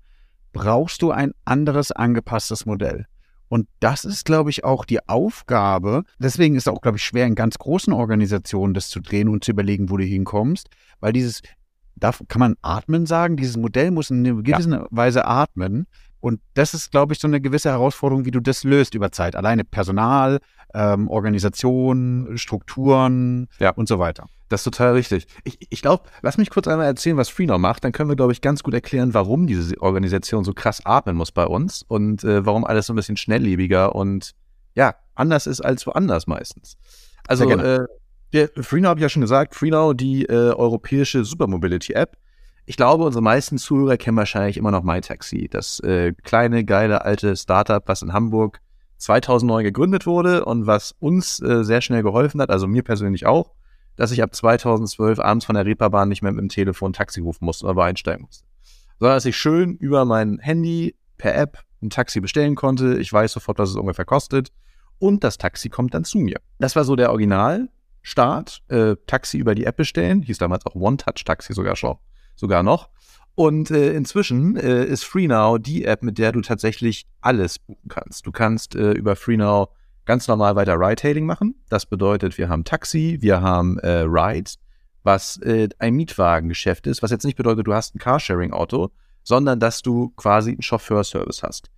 brauchst 0.53 1.03
du 1.03 1.13
ein 1.13 1.33
anderes 1.45 1.93
angepasstes 1.93 2.67
Modell. 2.67 3.07
Und 3.49 3.67
das 3.81 4.05
ist, 4.05 4.25
glaube 4.25 4.51
ich, 4.51 4.65
auch 4.65 4.85
die 4.85 5.07
Aufgabe. 5.09 6.05
Deswegen 6.19 6.55
ist 6.55 6.67
es 6.67 6.73
auch, 6.73 6.81
glaube 6.81 6.99
ich, 6.99 7.05
schwer 7.05 7.27
in 7.27 7.35
ganz 7.35 7.59
großen 7.59 7.93
Organisationen 7.93 8.75
das 8.75 8.89
zu 8.89 9.01
drehen 9.01 9.29
und 9.29 9.45
zu 9.45 9.53
überlegen, 9.53 9.91
wo 9.91 9.97
du 9.97 10.05
hinkommst, 10.05 10.69
weil 11.01 11.13
dieses, 11.13 11.43
da 11.97 12.13
kann 12.29 12.41
man 12.41 12.57
atmen 12.63 13.07
sagen, 13.07 13.37
dieses 13.37 13.57
Modell 13.57 13.91
muss 13.91 14.11
in 14.11 14.27
einer 14.27 14.43
gewissen 14.43 14.73
ja. 14.73 14.87
Weise 14.91 15.25
atmen. 15.25 15.87
Und 16.21 16.41
das 16.55 16.75
ist, 16.75 16.91
glaube 16.91 17.13
ich, 17.13 17.21
so 17.21 17.29
eine 17.29 17.41
gewisse 17.41 17.71
Herausforderung, 17.71 18.25
wie 18.25 18.31
du 18.31 18.41
das 18.41 18.65
löst 18.65 18.95
über 18.95 19.13
Zeit. 19.13 19.37
Alleine 19.37 19.65
Personal, 19.65 20.41
ähm, 20.75 21.09
Organisation, 21.09 22.37
Strukturen 22.37 23.49
ja. 23.61 23.71
und 23.71 23.89
so 23.89 23.99
weiter. 23.99 24.27
Das 24.49 24.61
ist 24.61 24.65
total 24.65 24.95
richtig. 24.95 25.27
Ich, 25.45 25.59
ich 25.69 25.83
glaube, 25.83 26.05
lass 26.23 26.39
mich 26.39 26.51
kurz 26.51 26.67
einmal 26.67 26.87
erzählen, 26.87 27.17
was 27.17 27.29
Freenom 27.29 27.61
macht. 27.61 27.85
Dann 27.85 27.93
können 27.93 28.09
wir, 28.09 28.17
glaube 28.17 28.33
ich, 28.33 28.41
ganz 28.41 28.63
gut 28.63 28.75
erklären, 28.75 29.15
warum 29.15 29.47
diese 29.47 29.81
Organisation 29.81 30.45
so 30.45 30.55
krass 30.55 30.85
atmen 30.85 31.17
muss 31.17 31.33
bei 31.33 31.45
uns 31.45 31.83
und 31.87 32.25
äh, 32.25 32.45
warum 32.45 32.65
alles 32.65 32.87
so 32.87 32.95
ein 32.95 32.97
bisschen 32.97 33.17
schnelllebiger 33.17 33.95
und 33.95 34.35
ja, 34.75 34.95
anders 35.15 35.47
ist 35.47 35.61
als 35.61 35.87
woanders 35.87 36.27
meistens. 36.27 36.77
Also, 37.27 37.51
äh, 37.51 37.87
Freenow 38.61 38.91
habe 38.91 39.01
ich 39.01 39.03
ja 39.03 39.09
schon 39.09 39.23
gesagt, 39.23 39.55
Freenow, 39.55 39.95
die 39.95 40.25
äh, 40.25 40.53
europäische 40.53 41.25
Supermobility-App. 41.25 42.17
Ich 42.69 42.77
glaube, 42.77 43.05
unsere 43.05 43.23
meisten 43.23 43.57
Zuhörer 43.57 43.97
kennen 43.97 44.19
wahrscheinlich 44.19 44.59
immer 44.59 44.71
noch 44.71 44.83
MyTaxi, 44.83 45.49
das 45.51 45.81
äh, 45.81 46.13
kleine, 46.13 46.67
geile, 46.67 47.03
alte 47.03 47.35
Startup, 47.35 47.83
was 47.89 48.03
in 48.03 48.13
Hamburg 48.13 48.61
2009 48.99 49.65
gegründet 49.65 50.05
wurde 50.05 50.45
und 50.45 50.67
was 50.67 50.95
uns 50.99 51.41
äh, 51.41 51.65
sehr 51.65 51.81
schnell 51.81 52.03
geholfen 52.03 52.43
hat, 52.43 52.51
also 52.51 52.67
mir 52.67 52.83
persönlich 52.83 53.25
auch, 53.25 53.55
dass 53.97 54.11
ich 54.11 54.23
ab 54.23 54.35
2012 54.35 55.19
abends 55.19 55.47
von 55.47 55.55
der 55.55 55.65
Reeperbahn 55.65 56.11
nicht 56.11 56.21
mehr 56.21 56.31
mit 56.31 56.43
dem 56.43 56.51
Telefon 56.51 56.93
Taxi 56.93 57.23
rufen 57.23 57.47
musste 57.47 57.65
oder 57.65 57.85
einsteigen 57.85 58.27
musste. 58.27 58.45
Sondern 58.99 59.17
dass 59.17 59.25
ich 59.25 59.39
schön 59.39 59.75
über 59.79 60.05
mein 60.05 60.39
Handy 60.39 60.95
per 61.17 61.35
App 61.35 61.65
ein 61.81 61.89
Taxi 61.89 62.21
bestellen 62.21 62.55
konnte. 62.55 62.99
Ich 62.99 63.11
weiß 63.11 63.33
sofort, 63.33 63.59
was 63.59 63.71
es 63.71 63.77
ungefähr 63.77 64.05
kostet. 64.05 64.53
Und 64.99 65.25
das 65.25 65.39
Taxi 65.39 65.71
kommt 65.71 65.95
dann 65.95 66.05
zu 66.05 66.19
mir. 66.19 66.37
Das 66.59 66.77
war 66.77 66.85
so 66.85 66.97
der 66.97 67.13
Originalstart. 67.13 68.61
Äh, 68.69 68.97
Taxi 69.07 69.39
über 69.39 69.55
die 69.55 69.65
App 69.65 69.79
bestellen. 69.79 70.21
Hieß 70.21 70.37
damals 70.37 70.67
auch 70.67 70.75
One-Touch-Taxi 70.75 71.55
sogar 71.55 71.75
schon. 71.75 71.97
Sogar 72.39 72.63
noch. 72.63 72.89
Und 73.35 73.71
äh, 73.71 73.93
inzwischen 73.93 74.57
äh, 74.57 74.85
ist 74.85 75.05
FreeNow 75.05 75.59
die 75.59 75.85
App, 75.85 76.03
mit 76.03 76.19
der 76.19 76.33
du 76.33 76.41
tatsächlich 76.41 77.07
alles 77.21 77.59
buchen 77.59 77.89
kannst. 77.89 78.27
Du 78.27 78.33
kannst 78.33 78.77
äh, 78.77 78.93
über 78.93 79.17
FreeNow 79.17 79.69
ganz 80.05 80.29
normal 80.29 80.57
weiter 80.57 80.75
Ride-Hailing 80.79 81.27
machen. 81.27 81.57
Das 81.69 81.85
bedeutet, 81.85 82.39
wir 82.39 82.49
haben 82.49 82.65
Taxi, 82.65 83.19
wir 83.21 83.41
haben 83.41 83.79
äh, 83.81 84.05
Rides, 84.07 84.59
was 85.03 85.37
äh, 85.43 85.69
ein 85.79 85.95
Mietwagengeschäft 85.95 86.87
ist, 86.87 87.03
was 87.03 87.11
jetzt 87.11 87.25
nicht 87.25 87.37
bedeutet, 87.37 87.67
du 87.67 87.75
hast 87.75 87.95
ein 87.95 87.99
Carsharing-Auto, 87.99 88.91
sondern 89.25 89.61
dass 89.61 89.83
du 89.83 90.11
quasi 90.17 90.53
einen 90.53 90.63
Chauffeurservice 90.63 91.43
hast. 91.43 91.71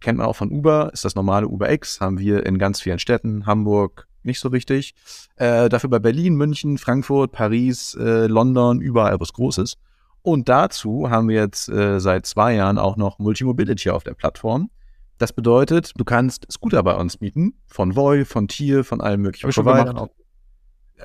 Kennt 0.00 0.18
man 0.18 0.26
auch 0.26 0.36
von 0.36 0.50
Uber, 0.50 0.90
ist 0.92 1.04
das 1.04 1.14
normale 1.14 1.48
Uber 1.48 1.72
X, 1.72 2.00
haben 2.00 2.18
wir 2.18 2.44
in 2.44 2.58
ganz 2.58 2.80
vielen 2.80 2.98
Städten, 2.98 3.46
Hamburg 3.46 4.08
nicht 4.22 4.40
so 4.40 4.48
richtig. 4.48 4.94
Äh, 5.36 5.68
dafür 5.68 5.90
bei 5.90 5.98
Berlin, 5.98 6.34
München, 6.34 6.78
Frankfurt, 6.78 7.32
Paris, 7.32 7.94
äh, 7.94 8.26
London, 8.26 8.80
überall 8.80 9.18
was 9.20 9.32
Großes. 9.32 9.76
Und 10.22 10.48
dazu 10.48 11.10
haben 11.10 11.28
wir 11.28 11.40
jetzt 11.40 11.68
äh, 11.68 12.00
seit 12.00 12.26
zwei 12.26 12.54
Jahren 12.54 12.78
auch 12.78 12.96
noch 12.96 13.18
Multimobility 13.18 13.90
auf 13.90 14.04
der 14.04 14.14
Plattform. 14.14 14.70
Das 15.18 15.32
bedeutet, 15.32 15.92
du 15.96 16.04
kannst 16.04 16.50
Scooter 16.50 16.82
bei 16.82 16.94
uns 16.94 17.20
mieten, 17.20 17.54
von 17.66 17.94
Voi, 17.94 18.24
von 18.24 18.48
Tier, 18.48 18.84
von 18.84 19.00
allen 19.00 19.20
möglichen 19.20 19.50
Providern. 19.50 20.08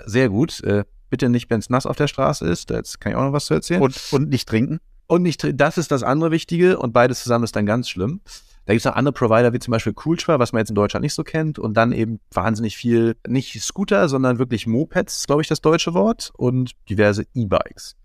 Sehr 0.05 0.29
gut. 0.29 0.63
Äh, 0.63 0.85
bitte 1.09 1.29
nicht, 1.29 1.49
wenn 1.49 1.59
es 1.59 1.69
nass 1.69 1.85
auf 1.85 1.95
der 1.95 2.07
Straße 2.07 2.45
ist. 2.45 2.69
Jetzt 2.69 2.99
kann 2.99 3.11
ich 3.11 3.17
auch 3.17 3.23
noch 3.23 3.33
was 3.33 3.45
zu 3.45 3.53
erzählen. 3.53 3.81
Und, 3.81 3.99
und 4.11 4.29
nicht 4.29 4.47
trinken. 4.47 4.79
Und 5.07 5.23
nicht 5.23 5.41
trinken. 5.41 5.57
Das 5.57 5.77
ist 5.77 5.91
das 5.91 6.03
andere 6.03 6.31
Wichtige. 6.31 6.79
Und 6.79 6.93
beides 6.93 7.23
zusammen 7.23 7.43
ist 7.43 7.55
dann 7.55 7.65
ganz 7.65 7.89
schlimm. 7.89 8.21
Da 8.65 8.73
gibt 8.73 8.81
es 8.81 8.85
noch 8.85 8.95
andere 8.95 9.13
Provider, 9.13 9.53
wie 9.53 9.59
zum 9.59 9.71
Beispiel 9.71 9.93
Coolschwer, 9.93 10.39
was 10.39 10.51
man 10.51 10.59
jetzt 10.59 10.69
in 10.69 10.75
Deutschland 10.75 11.03
nicht 11.03 11.13
so 11.13 11.23
kennt. 11.23 11.57
Und 11.57 11.75
dann 11.75 11.91
eben 11.91 12.19
wahnsinnig 12.33 12.75
viel, 12.75 13.15
nicht 13.27 13.61
Scooter, 13.61 14.09
sondern 14.09 14.39
wirklich 14.39 14.67
Mopeds, 14.67 15.25
glaube 15.25 15.41
ich, 15.41 15.47
das 15.47 15.61
deutsche 15.61 15.93
Wort. 15.93 16.31
Und 16.35 16.71
diverse 16.89 17.25
E-Bikes. 17.33 17.95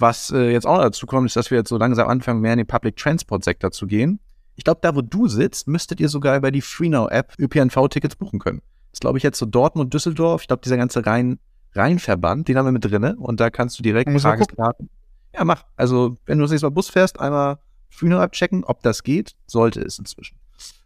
Was 0.00 0.30
äh, 0.30 0.50
jetzt 0.50 0.66
auch 0.66 0.80
dazu 0.80 1.06
kommt, 1.06 1.26
ist, 1.26 1.36
dass 1.36 1.50
wir 1.50 1.58
jetzt 1.58 1.68
so 1.68 1.76
langsam 1.76 2.08
anfangen, 2.08 2.40
mehr 2.40 2.54
in 2.54 2.58
den 2.58 2.66
Public 2.66 2.96
Transport 2.96 3.44
Sektor 3.44 3.70
zu 3.70 3.86
gehen. 3.86 4.18
Ich 4.56 4.64
glaube, 4.64 4.80
da 4.82 4.94
wo 4.94 5.02
du 5.02 5.28
sitzt, 5.28 5.68
müsstet 5.68 6.00
ihr 6.00 6.08
sogar 6.08 6.36
über 6.36 6.50
die 6.50 6.62
FreeNow-App 6.62 7.34
ÖPNV-Tickets 7.38 8.16
buchen 8.16 8.38
können. 8.38 8.62
Das 8.90 8.96
ist, 8.96 9.00
glaube 9.00 9.18
ich, 9.18 9.24
jetzt 9.24 9.38
so 9.38 9.44
Dortmund, 9.44 9.92
Düsseldorf. 9.92 10.42
Ich 10.42 10.48
glaube, 10.48 10.62
dieser 10.62 10.78
ganze 10.78 11.04
Rhein, 11.04 11.38
Rheinverband, 11.74 12.48
den 12.48 12.56
haben 12.56 12.66
wir 12.66 12.72
mit 12.72 12.84
drinne 12.84 13.16
und 13.16 13.40
da 13.40 13.50
kannst 13.50 13.78
du 13.78 13.82
direkt 13.82 14.10
Tageskarten. 14.20 14.88
Ja, 15.34 15.44
mach. 15.44 15.64
Also, 15.76 16.16
wenn 16.24 16.38
du 16.38 16.44
das 16.44 16.50
nächste 16.50 16.66
Mal 16.66 16.70
Bus 16.70 16.88
fährst, 16.88 17.20
einmal 17.20 17.58
FreeNow-App 17.90 18.32
checken, 18.32 18.64
ob 18.64 18.82
das 18.82 19.02
geht. 19.02 19.34
Sollte 19.46 19.82
es 19.82 19.98
inzwischen. 19.98 20.38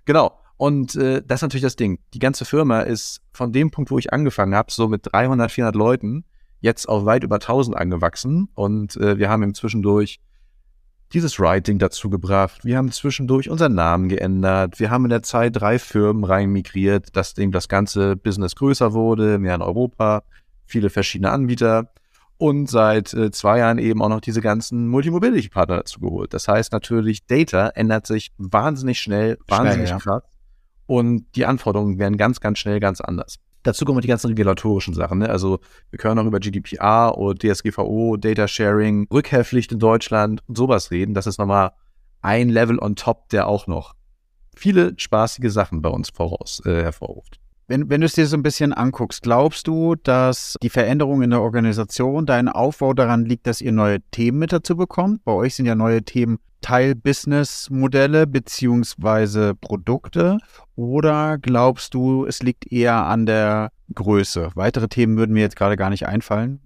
Genau. 0.04 0.38
Und 0.56 0.96
äh, 0.96 1.22
das 1.24 1.38
ist 1.38 1.42
natürlich 1.42 1.62
das 1.62 1.76
Ding. 1.76 1.98
Die 2.14 2.18
ganze 2.18 2.44
Firma 2.44 2.80
ist 2.80 3.22
von 3.32 3.52
dem 3.52 3.70
Punkt, 3.70 3.90
wo 3.90 3.98
ich 3.98 4.12
angefangen 4.12 4.54
habe, 4.54 4.72
so 4.72 4.88
mit 4.88 5.12
300, 5.12 5.50
400 5.50 5.74
Leuten, 5.74 6.24
jetzt 6.64 6.88
auf 6.88 7.04
weit 7.04 7.22
über 7.24 7.36
1000 7.36 7.76
angewachsen 7.76 8.48
und 8.54 8.96
äh, 8.96 9.18
wir 9.18 9.28
haben 9.28 9.42
im 9.42 9.54
Zwischendurch 9.54 10.18
dieses 11.12 11.38
Writing 11.38 11.78
dazu 11.78 12.08
gebracht. 12.08 12.64
Wir 12.64 12.78
haben 12.78 12.90
zwischendurch 12.90 13.50
unseren 13.50 13.74
Namen 13.74 14.08
geändert. 14.08 14.80
Wir 14.80 14.90
haben 14.90 15.04
in 15.04 15.10
der 15.10 15.22
Zeit 15.22 15.54
drei 15.54 15.78
Firmen 15.78 16.24
rein 16.24 16.50
migriert, 16.50 17.14
dass 17.14 17.34
dem 17.34 17.52
das 17.52 17.68
ganze 17.68 18.16
Business 18.16 18.56
größer 18.56 18.94
wurde, 18.94 19.38
mehr 19.38 19.54
in 19.54 19.62
Europa, 19.62 20.22
viele 20.64 20.88
verschiedene 20.88 21.30
Anbieter 21.30 21.92
und 22.38 22.68
seit 22.70 23.12
äh, 23.12 23.30
zwei 23.30 23.58
Jahren 23.58 23.78
eben 23.78 24.00
auch 24.02 24.08
noch 24.08 24.22
diese 24.22 24.40
ganzen 24.40 24.88
Multimobility-Partner 24.88 25.76
dazu 25.76 26.00
geholt. 26.00 26.32
Das 26.32 26.48
heißt 26.48 26.72
natürlich, 26.72 27.26
Data 27.26 27.68
ändert 27.68 28.06
sich 28.06 28.32
wahnsinnig 28.38 28.98
schnell, 29.00 29.38
wahnsinnig 29.46 29.88
schnell, 29.88 29.98
ja. 29.98 29.98
krass 29.98 30.22
und 30.86 31.26
die 31.34 31.46
Anforderungen 31.46 31.98
werden 31.98 32.16
ganz, 32.16 32.40
ganz 32.40 32.58
schnell 32.58 32.80
ganz 32.80 33.00
anders. 33.00 33.36
Dazu 33.64 33.84
kommen 33.84 34.00
die 34.00 34.08
ganzen 34.08 34.28
regulatorischen 34.28 34.94
Sachen. 34.94 35.18
Ne? 35.18 35.28
Also 35.28 35.58
wir 35.90 35.98
können 35.98 36.18
auch 36.18 36.26
über 36.26 36.38
GDPR 36.38 37.18
oder 37.18 37.34
DSGVO, 37.34 38.16
Data 38.16 38.46
Sharing, 38.46 39.08
Rückkehrpflicht 39.12 39.72
in 39.72 39.78
Deutschland 39.80 40.42
und 40.46 40.56
sowas 40.56 40.90
reden. 40.90 41.14
Das 41.14 41.26
ist 41.26 41.38
nochmal 41.38 41.72
ein 42.20 42.50
Level 42.50 42.78
on 42.78 42.94
top, 42.94 43.28
der 43.30 43.48
auch 43.48 43.66
noch 43.66 43.94
viele 44.54 44.94
spaßige 44.96 45.50
Sachen 45.50 45.82
bei 45.82 45.88
uns 45.88 46.10
voraus 46.10 46.62
äh, 46.64 46.82
hervorruft. 46.82 47.40
Wenn, 47.66 47.88
wenn 47.88 48.02
du 48.02 48.06
es 48.06 48.12
dir 48.12 48.26
so 48.26 48.36
ein 48.36 48.42
bisschen 48.42 48.74
anguckst, 48.74 49.22
glaubst 49.22 49.66
du, 49.66 49.94
dass 49.94 50.56
die 50.62 50.68
Veränderung 50.68 51.22
in 51.22 51.30
der 51.30 51.40
Organisation, 51.40 52.26
dein 52.26 52.48
Aufbau 52.48 52.92
daran 52.92 53.24
liegt, 53.24 53.46
dass 53.46 53.62
ihr 53.62 53.72
neue 53.72 54.02
Themen 54.10 54.38
mit 54.38 54.52
dazu 54.52 54.76
bekommt? 54.76 55.24
Bei 55.24 55.32
euch 55.32 55.54
sind 55.54 55.64
ja 55.64 55.74
neue 55.74 56.02
Themen 56.02 56.38
Teil-Business-Modelle 56.64 58.26
beziehungsweise 58.26 59.54
Produkte. 59.54 60.38
Oder 60.76 61.36
glaubst 61.36 61.92
du, 61.92 62.24
es 62.24 62.42
liegt 62.42 62.72
eher 62.72 63.04
an 63.04 63.26
der 63.26 63.70
Größe? 63.94 64.50
Weitere 64.54 64.88
Themen 64.88 65.18
würden 65.18 65.34
mir 65.34 65.42
jetzt 65.42 65.56
gerade 65.56 65.76
gar 65.76 65.90
nicht 65.90 66.06
einfallen 66.06 66.60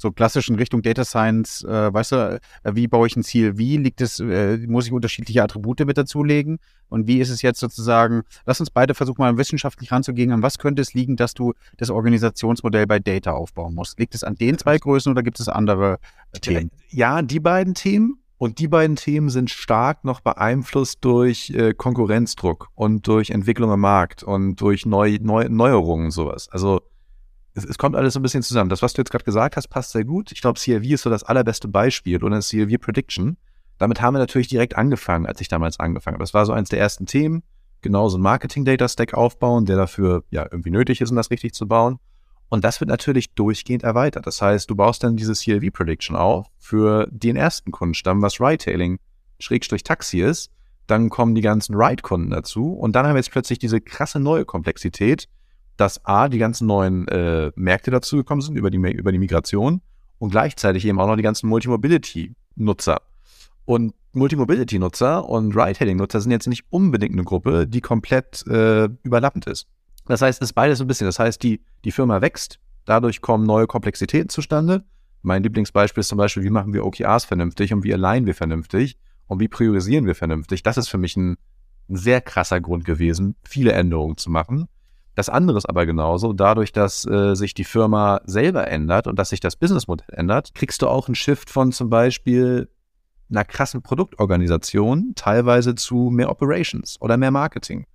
so 0.00 0.10
klassisch 0.10 0.48
in 0.48 0.54
Richtung 0.54 0.80
Data 0.80 1.04
Science, 1.04 1.62
äh, 1.62 1.92
weißt 1.92 2.12
du, 2.12 2.40
äh, 2.62 2.74
wie 2.74 2.88
baue 2.88 3.06
ich 3.06 3.16
ein 3.16 3.22
Ziel? 3.22 3.58
Wie 3.58 3.76
liegt 3.76 4.00
es, 4.00 4.18
äh, 4.18 4.56
muss 4.66 4.86
ich 4.86 4.92
unterschiedliche 4.92 5.42
Attribute 5.42 5.84
mit 5.84 5.98
dazulegen? 5.98 6.58
Und 6.88 7.06
wie 7.06 7.20
ist 7.20 7.28
es 7.28 7.42
jetzt 7.42 7.60
sozusagen, 7.60 8.22
lass 8.46 8.60
uns 8.60 8.70
beide 8.70 8.94
versuchen, 8.94 9.20
mal 9.20 9.36
wissenschaftlich 9.36 9.92
ranzugehen, 9.92 10.32
an 10.32 10.42
was 10.42 10.58
könnte 10.58 10.80
es 10.80 10.94
liegen, 10.94 11.16
dass 11.16 11.34
du 11.34 11.52
das 11.76 11.90
Organisationsmodell 11.90 12.86
bei 12.86 12.98
Data 12.98 13.32
aufbauen 13.32 13.74
musst? 13.74 13.98
Liegt 13.98 14.14
es 14.14 14.24
an 14.24 14.36
den 14.36 14.56
zwei 14.56 14.78
Größen 14.78 15.12
oder 15.12 15.22
gibt 15.22 15.38
es 15.38 15.48
andere 15.48 15.98
Themen? 16.40 16.70
Ja, 16.88 17.20
die 17.20 17.40
beiden 17.40 17.74
Themen. 17.74 18.16
Und 18.40 18.58
die 18.58 18.68
beiden 18.68 18.96
Themen 18.96 19.28
sind 19.28 19.50
stark 19.50 20.02
noch 20.02 20.20
beeinflusst 20.20 21.04
durch 21.04 21.50
äh, 21.50 21.74
Konkurrenzdruck 21.74 22.68
und 22.74 23.06
durch 23.06 23.28
Entwicklung 23.28 23.70
am 23.70 23.80
Markt 23.80 24.22
und 24.22 24.58
durch 24.62 24.86
Neu 24.86 25.18
Neu 25.20 25.46
Neuerungen 25.50 26.06
und 26.06 26.10
sowas. 26.10 26.48
Also 26.48 26.80
es, 27.52 27.66
es, 27.66 27.76
kommt 27.76 27.96
alles 27.96 28.14
so 28.14 28.18
ein 28.18 28.22
bisschen 28.22 28.42
zusammen. 28.42 28.70
Das, 28.70 28.80
was 28.80 28.94
du 28.94 29.02
jetzt 29.02 29.10
gerade 29.10 29.24
gesagt 29.24 29.58
hast, 29.58 29.68
passt 29.68 29.90
sehr 29.90 30.06
gut. 30.06 30.32
Ich 30.32 30.40
glaube, 30.40 30.58
CLV 30.58 30.86
ist 30.86 31.02
so 31.02 31.10
das 31.10 31.22
allerbeste 31.22 31.68
Beispiel 31.68 32.24
oder 32.24 32.40
CLV 32.40 32.80
Prediction. 32.80 33.36
Damit 33.76 34.00
haben 34.00 34.14
wir 34.14 34.20
natürlich 34.20 34.48
direkt 34.48 34.74
angefangen, 34.74 35.26
als 35.26 35.42
ich 35.42 35.48
damals 35.48 35.78
angefangen 35.78 36.14
habe. 36.14 36.22
Das 36.22 36.32
war 36.32 36.46
so 36.46 36.54
eins 36.54 36.70
der 36.70 36.78
ersten 36.78 37.04
Themen. 37.04 37.42
Genauso 37.82 38.16
ein 38.16 38.22
Marketing-Data-Stack 38.22 39.12
aufbauen, 39.12 39.66
der 39.66 39.76
dafür 39.76 40.24
ja 40.30 40.44
irgendwie 40.50 40.70
nötig 40.70 41.02
ist, 41.02 41.10
um 41.10 41.16
das 41.16 41.30
richtig 41.30 41.52
zu 41.52 41.68
bauen. 41.68 41.98
Und 42.50 42.64
das 42.64 42.80
wird 42.80 42.90
natürlich 42.90 43.32
durchgehend 43.34 43.84
erweitert. 43.84 44.26
Das 44.26 44.42
heißt, 44.42 44.68
du 44.68 44.74
baust 44.74 45.02
dann 45.04 45.16
diese 45.16 45.32
CLV 45.32 45.72
Prediction 45.72 46.16
auf 46.16 46.48
für 46.58 47.08
den 47.10 47.36
ersten 47.36 47.70
Kundenstamm, 47.70 48.20
was 48.22 48.40
Ride-Hailing 48.40 48.98
Schrägstrich 49.38 49.84
Taxi 49.84 50.20
ist. 50.20 50.50
Dann 50.88 51.08
kommen 51.08 51.36
die 51.36 51.42
ganzen 51.42 51.76
Ride-Kunden 51.76 52.30
dazu. 52.30 52.72
Und 52.72 52.96
dann 52.96 53.06
haben 53.06 53.14
wir 53.14 53.20
jetzt 53.20 53.30
plötzlich 53.30 53.60
diese 53.60 53.80
krasse 53.80 54.18
neue 54.18 54.44
Komplexität, 54.44 55.28
dass 55.76 56.04
A, 56.04 56.28
die 56.28 56.38
ganzen 56.38 56.66
neuen 56.66 57.06
äh, 57.08 57.52
Märkte 57.54 57.92
dazu 57.92 58.16
gekommen 58.16 58.40
sind 58.40 58.56
über 58.56 58.70
die, 58.70 58.78
über 58.78 59.12
die 59.12 59.18
Migration 59.18 59.80
und 60.18 60.30
gleichzeitig 60.30 60.84
eben 60.84 61.00
auch 61.00 61.06
noch 61.06 61.16
die 61.16 61.22
ganzen 61.22 61.48
Multimobility-Nutzer. 61.48 63.00
Und 63.64 63.94
Multimobility-Nutzer 64.12 65.24
und 65.24 65.56
Ride-Hailing-Nutzer 65.56 66.20
sind 66.20 66.32
jetzt 66.32 66.48
nicht 66.48 66.64
unbedingt 66.70 67.12
eine 67.12 67.22
Gruppe, 67.22 67.68
die 67.68 67.80
komplett 67.80 68.44
äh, 68.48 68.88
überlappend 69.04 69.46
ist. 69.46 69.68
Das 70.10 70.22
heißt, 70.22 70.42
es 70.42 70.48
ist 70.50 70.54
beides 70.54 70.80
ein 70.80 70.86
bisschen. 70.86 71.06
Das 71.06 71.18
heißt, 71.18 71.42
die, 71.42 71.62
die 71.84 71.92
Firma 71.92 72.20
wächst, 72.20 72.58
dadurch 72.84 73.20
kommen 73.20 73.46
neue 73.46 73.66
Komplexitäten 73.66 74.28
zustande. 74.28 74.84
Mein 75.22 75.42
Lieblingsbeispiel 75.42 76.00
ist 76.00 76.08
zum 76.08 76.18
Beispiel, 76.18 76.42
wie 76.42 76.50
machen 76.50 76.72
wir 76.72 76.84
OKRs 76.84 77.24
vernünftig 77.24 77.72
und 77.72 77.84
wie 77.84 77.94
alignen 77.94 78.26
wir 78.26 78.34
vernünftig 78.34 78.98
und 79.26 79.38
wie 79.38 79.48
priorisieren 79.48 80.06
wir 80.06 80.14
vernünftig. 80.14 80.62
Das 80.62 80.78
ist 80.78 80.88
für 80.88 80.98
mich 80.98 81.16
ein, 81.16 81.36
ein 81.88 81.96
sehr 81.96 82.20
krasser 82.20 82.60
Grund 82.60 82.84
gewesen, 82.84 83.36
viele 83.44 83.72
Änderungen 83.72 84.16
zu 84.16 84.30
machen. 84.30 84.66
Das 85.14 85.28
andere 85.28 85.58
ist 85.58 85.68
aber 85.68 85.86
genauso, 85.86 86.32
dadurch, 86.32 86.72
dass 86.72 87.04
äh, 87.04 87.34
sich 87.34 87.52
die 87.54 87.64
Firma 87.64 88.20
selber 88.24 88.66
ändert 88.68 89.06
und 89.06 89.18
dass 89.18 89.28
sich 89.28 89.40
das 89.40 89.56
Businessmodell 89.56 90.14
ändert, 90.16 90.54
kriegst 90.54 90.82
du 90.82 90.88
auch 90.88 91.08
einen 91.08 91.14
Shift 91.14 91.50
von 91.50 91.72
zum 91.72 91.90
Beispiel 91.90 92.68
einer 93.28 93.44
krassen 93.44 93.82
Produktorganisation 93.82 95.12
teilweise 95.14 95.74
zu 95.74 96.10
mehr 96.10 96.30
Operations 96.30 97.00
oder 97.00 97.16
mehr 97.16 97.30
Marketing 97.30 97.86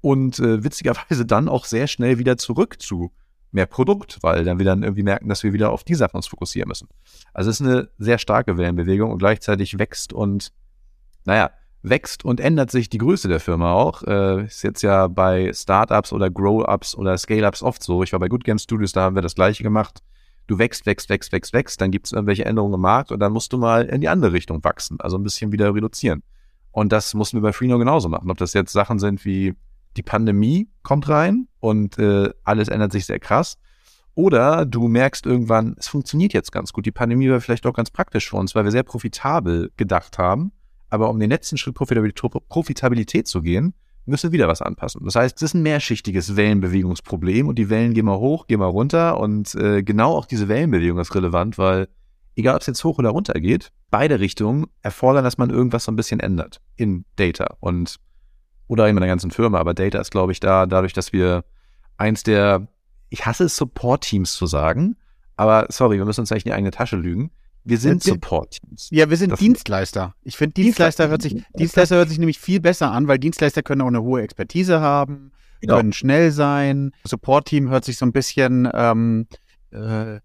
und 0.00 0.38
äh, 0.38 0.62
witzigerweise 0.64 1.26
dann 1.26 1.48
auch 1.48 1.64
sehr 1.64 1.86
schnell 1.86 2.18
wieder 2.18 2.36
zurück 2.36 2.80
zu 2.80 3.12
mehr 3.50 3.66
Produkt, 3.66 4.18
weil 4.22 4.44
dann 4.44 4.58
wir 4.58 4.66
dann 4.66 4.82
irgendwie 4.82 5.02
merken, 5.02 5.28
dass 5.28 5.42
wir 5.42 5.52
wieder 5.52 5.70
auf 5.70 5.84
die 5.84 5.94
Sachen 5.94 6.16
uns 6.16 6.26
fokussieren 6.26 6.68
müssen. 6.68 6.88
Also 7.32 7.50
es 7.50 7.60
ist 7.60 7.66
eine 7.66 7.88
sehr 7.98 8.18
starke 8.18 8.58
Wellenbewegung 8.58 9.10
und 9.10 9.18
gleichzeitig 9.18 9.78
wächst 9.78 10.12
und, 10.12 10.52
naja, 11.24 11.50
wächst 11.82 12.24
und 12.24 12.40
ändert 12.40 12.70
sich 12.70 12.90
die 12.90 12.98
Größe 12.98 13.28
der 13.28 13.40
Firma 13.40 13.72
auch. 13.72 14.02
Äh, 14.02 14.44
ist 14.44 14.62
jetzt 14.62 14.82
ja 14.82 15.08
bei 15.08 15.52
Startups 15.54 16.12
oder 16.12 16.28
Grow-Ups 16.28 16.94
oder 16.94 17.16
Scale-Ups 17.16 17.62
oft 17.62 17.82
so. 17.82 18.02
Ich 18.02 18.12
war 18.12 18.20
bei 18.20 18.28
Good 18.28 18.44
Game 18.44 18.58
Studios, 18.58 18.92
da 18.92 19.02
haben 19.02 19.14
wir 19.14 19.22
das 19.22 19.34
gleiche 19.34 19.62
gemacht. 19.62 20.02
Du 20.46 20.58
wächst, 20.58 20.86
wächst, 20.86 21.08
wächst, 21.08 21.32
wächst, 21.32 21.52
wächst, 21.52 21.80
dann 21.80 21.90
gibt 21.90 22.06
es 22.06 22.12
irgendwelche 22.12 22.44
Änderungen 22.44 22.74
im 22.74 22.80
Markt 22.80 23.12
und 23.12 23.20
dann 23.20 23.32
musst 23.32 23.52
du 23.52 23.58
mal 23.58 23.84
in 23.84 24.00
die 24.00 24.08
andere 24.08 24.32
Richtung 24.32 24.64
wachsen, 24.64 24.98
also 25.00 25.16
ein 25.18 25.22
bisschen 25.22 25.52
wieder 25.52 25.74
reduzieren. 25.74 26.22
Und 26.72 26.90
das 26.92 27.14
mussten 27.14 27.38
wir 27.38 27.42
bei 27.42 27.52
Freenode 27.52 27.80
genauso 27.80 28.08
machen. 28.08 28.30
Ob 28.30 28.38
das 28.38 28.54
jetzt 28.54 28.72
Sachen 28.72 28.98
sind 28.98 29.24
wie 29.24 29.54
die 29.98 30.02
Pandemie 30.02 30.68
kommt 30.82 31.08
rein 31.08 31.48
und 31.60 31.98
äh, 31.98 32.30
alles 32.44 32.68
ändert 32.68 32.92
sich 32.92 33.06
sehr 33.06 33.18
krass. 33.18 33.58
Oder 34.14 34.66
du 34.66 34.88
merkst 34.88 35.26
irgendwann, 35.26 35.76
es 35.78 35.86
funktioniert 35.88 36.32
jetzt 36.32 36.50
ganz 36.50 36.72
gut. 36.72 36.86
Die 36.86 36.90
Pandemie 36.90 37.30
war 37.30 37.40
vielleicht 37.40 37.66
auch 37.66 37.74
ganz 37.74 37.90
praktisch 37.90 38.30
für 38.30 38.36
uns, 38.36 38.54
weil 38.54 38.64
wir 38.64 38.72
sehr 38.72 38.82
profitabel 38.82 39.70
gedacht 39.76 40.18
haben. 40.18 40.52
Aber 40.90 41.10
um 41.10 41.20
den 41.20 41.30
letzten 41.30 41.56
Schritt 41.56 41.74
Profitabilität 41.74 43.28
zu 43.28 43.42
gehen, 43.42 43.74
müssen 44.06 44.30
wir 44.30 44.32
wieder 44.32 44.48
was 44.48 44.62
anpassen. 44.62 45.04
Das 45.04 45.14
heißt, 45.14 45.36
es 45.36 45.42
ist 45.42 45.54
ein 45.54 45.62
mehrschichtiges 45.62 46.34
Wellenbewegungsproblem 46.34 47.46
und 47.46 47.58
die 47.58 47.68
Wellen 47.68 47.94
gehen 47.94 48.06
mal 48.06 48.18
hoch, 48.18 48.46
gehen 48.46 48.58
mal 48.58 48.66
runter 48.66 49.20
und 49.20 49.54
äh, 49.54 49.82
genau 49.82 50.16
auch 50.16 50.26
diese 50.26 50.48
Wellenbewegung 50.48 50.98
ist 50.98 51.14
relevant, 51.14 51.58
weil 51.58 51.88
egal 52.34 52.54
ob 52.54 52.62
es 52.62 52.66
jetzt 52.66 52.82
hoch 52.84 52.98
oder 52.98 53.10
runter 53.10 53.34
geht, 53.34 53.70
beide 53.90 54.18
Richtungen 54.18 54.66
erfordern, 54.82 55.24
dass 55.24 55.38
man 55.38 55.50
irgendwas 55.50 55.84
so 55.84 55.92
ein 55.92 55.96
bisschen 55.96 56.20
ändert 56.20 56.60
in 56.76 57.04
Data. 57.16 57.56
Und 57.60 57.96
oder 58.68 58.88
in 58.88 58.94
meiner 58.94 59.06
ganzen 59.06 59.30
Firma, 59.30 59.58
aber 59.58 59.74
Data 59.74 59.98
ist, 59.98 60.10
glaube 60.10 60.32
ich, 60.32 60.40
da, 60.40 60.66
dadurch, 60.66 60.92
dass 60.92 61.12
wir 61.12 61.44
eins 61.96 62.22
der, 62.22 62.68
ich 63.08 63.26
hasse 63.26 63.44
es, 63.44 63.56
Support-Teams 63.56 64.34
zu 64.34 64.46
sagen, 64.46 64.96
aber 65.36 65.66
sorry, 65.70 65.98
wir 65.98 66.04
müssen 66.04 66.20
uns 66.20 66.30
eigentlich 66.30 66.46
in 66.46 66.50
die 66.50 66.54
eigene 66.54 66.70
Tasche 66.70 66.96
lügen. 66.96 67.30
Wir 67.64 67.78
sind 67.78 68.02
Support-Teams. 68.02 68.88
Ja, 68.90 69.10
wir 69.10 69.16
sind 69.16 69.30
das 69.30 69.40
Dienstleister. 69.40 70.14
Ich 70.22 70.36
finde, 70.36 70.54
Dienstleister 70.54 71.08
hört 71.08 71.22
sich, 71.22 71.42
Dienstleister 71.58 71.96
hört 71.96 72.08
sich 72.08 72.18
nämlich 72.18 72.38
viel 72.38 72.60
besser 72.60 72.92
an, 72.92 73.08
weil 73.08 73.18
Dienstleister 73.18 73.62
können 73.62 73.82
auch 73.82 73.88
eine 73.88 74.02
hohe 74.02 74.22
Expertise 74.22 74.80
haben, 74.80 75.32
genau. 75.60 75.76
können 75.76 75.92
schnell 75.92 76.30
sein. 76.30 76.92
Support-Team 77.04 77.68
hört 77.68 77.84
sich 77.84 77.98
so 77.98 78.06
ein 78.06 78.12
bisschen 78.12 78.68
ähm, 78.72 79.26
äh, 79.70 80.20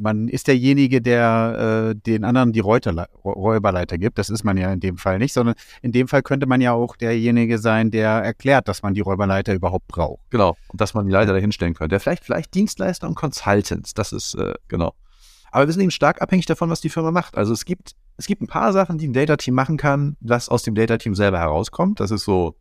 man 0.00 0.28
ist 0.28 0.48
derjenige, 0.48 1.00
der 1.00 1.90
äh, 1.90 1.94
den 1.94 2.24
anderen 2.24 2.52
die 2.52 2.60
Räuberleiter 2.60 3.98
gibt. 3.98 4.18
Das 4.18 4.30
ist 4.30 4.44
man 4.44 4.56
ja 4.56 4.72
in 4.72 4.80
dem 4.80 4.96
Fall 4.96 5.18
nicht, 5.18 5.32
sondern 5.32 5.54
in 5.82 5.92
dem 5.92 6.08
Fall 6.08 6.22
könnte 6.22 6.46
man 6.46 6.60
ja 6.60 6.72
auch 6.72 6.96
derjenige 6.96 7.58
sein, 7.58 7.90
der 7.90 8.10
erklärt, 8.10 8.68
dass 8.68 8.82
man 8.82 8.94
die 8.94 9.00
Räuberleiter 9.00 9.54
überhaupt 9.54 9.88
braucht. 9.88 10.30
Genau, 10.30 10.56
und 10.68 10.80
dass 10.80 10.94
man 10.94 11.06
die 11.06 11.12
Leiter 11.12 11.32
dahin 11.32 11.52
stellen 11.52 11.74
könnte. 11.74 12.00
Vielleicht, 12.00 12.24
vielleicht 12.24 12.54
Dienstleister 12.54 13.06
und 13.06 13.14
Consultants, 13.14 13.94
das 13.94 14.12
ist, 14.12 14.34
äh, 14.34 14.54
genau. 14.68 14.94
Aber 15.52 15.66
wir 15.66 15.72
sind 15.72 15.82
eben 15.82 15.90
stark 15.90 16.22
abhängig 16.22 16.46
davon, 16.46 16.70
was 16.70 16.80
die 16.80 16.90
Firma 16.90 17.10
macht. 17.10 17.36
Also 17.36 17.52
es 17.52 17.64
gibt, 17.64 17.92
es 18.16 18.26
gibt 18.26 18.40
ein 18.40 18.46
paar 18.46 18.72
Sachen, 18.72 18.98
die 18.98 19.08
ein 19.08 19.12
Data-Team 19.12 19.54
machen 19.54 19.76
kann, 19.76 20.16
was 20.20 20.48
aus 20.48 20.62
dem 20.62 20.74
Data-Team 20.74 21.14
selber 21.14 21.38
herauskommt. 21.38 22.00
Das 22.00 22.10
ist 22.10 22.24
so 22.24 22.56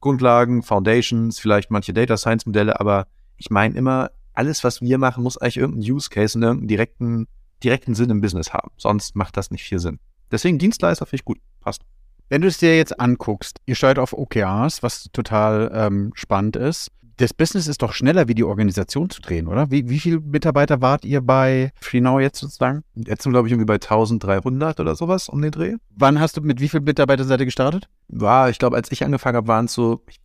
Grundlagen, 0.00 0.62
Foundations, 0.62 1.40
vielleicht 1.40 1.70
manche 1.70 1.92
Data 1.92 2.16
Science-Modelle, 2.16 2.78
aber 2.78 3.06
ich 3.36 3.50
meine 3.50 3.76
immer, 3.76 4.10
alles, 4.38 4.62
was 4.62 4.80
wir 4.80 4.98
machen, 4.98 5.24
muss 5.24 5.36
eigentlich 5.36 5.56
irgendeinen 5.56 5.92
Use 5.92 6.08
Case 6.08 6.38
und 6.38 6.44
irgendeinen 6.44 6.68
direkten, 6.68 7.26
direkten 7.62 7.94
Sinn 7.96 8.08
im 8.08 8.20
Business 8.20 8.54
haben. 8.54 8.70
Sonst 8.76 9.16
macht 9.16 9.36
das 9.36 9.50
nicht 9.50 9.64
viel 9.64 9.80
Sinn. 9.80 9.98
Deswegen 10.30 10.58
Dienstleister 10.58 11.06
finde 11.06 11.16
ich 11.16 11.24
gut. 11.24 11.38
Passt. 11.60 11.82
Wenn 12.28 12.42
du 12.42 12.48
es 12.48 12.58
dir 12.58 12.76
jetzt 12.76 13.00
anguckst, 13.00 13.58
ihr 13.66 13.74
steuert 13.74 13.98
auf 13.98 14.12
OKRs, 14.12 14.82
was 14.82 15.08
total 15.12 15.70
ähm, 15.74 16.12
spannend 16.14 16.54
ist. 16.54 16.92
Das 17.16 17.34
Business 17.34 17.66
ist 17.66 17.82
doch 17.82 17.92
schneller, 17.92 18.28
wie 18.28 18.34
die 18.34 18.44
Organisation 18.44 19.10
zu 19.10 19.20
drehen, 19.20 19.48
oder? 19.48 19.72
Wie, 19.72 19.88
wie 19.88 19.98
viele 19.98 20.20
Mitarbeiter 20.20 20.80
wart 20.80 21.04
ihr 21.04 21.20
bei 21.20 21.72
FreeNow 21.80 22.20
jetzt 22.20 22.38
sozusagen? 22.38 22.84
Jetzt 22.94 23.24
sind, 23.24 23.32
glaube 23.32 23.48
ich, 23.48 23.52
irgendwie 23.52 23.66
bei 23.66 23.74
1300 23.74 24.78
oder 24.78 24.94
sowas 24.94 25.28
um 25.28 25.42
den 25.42 25.50
Dreh. 25.50 25.74
Wann 25.96 26.20
hast 26.20 26.36
du, 26.36 26.42
mit 26.42 26.60
wie 26.60 26.68
vielen 26.68 26.84
Mitarbeitern 26.84 27.26
seid 27.26 27.40
ihr 27.40 27.46
gestartet? 27.46 27.88
War, 28.06 28.50
ich 28.50 28.60
glaube, 28.60 28.76
als 28.76 28.92
ich 28.92 29.04
angefangen 29.04 29.36
habe, 29.36 29.48
waren 29.48 29.64
es 29.64 29.72
so, 29.72 30.04
ich 30.08 30.20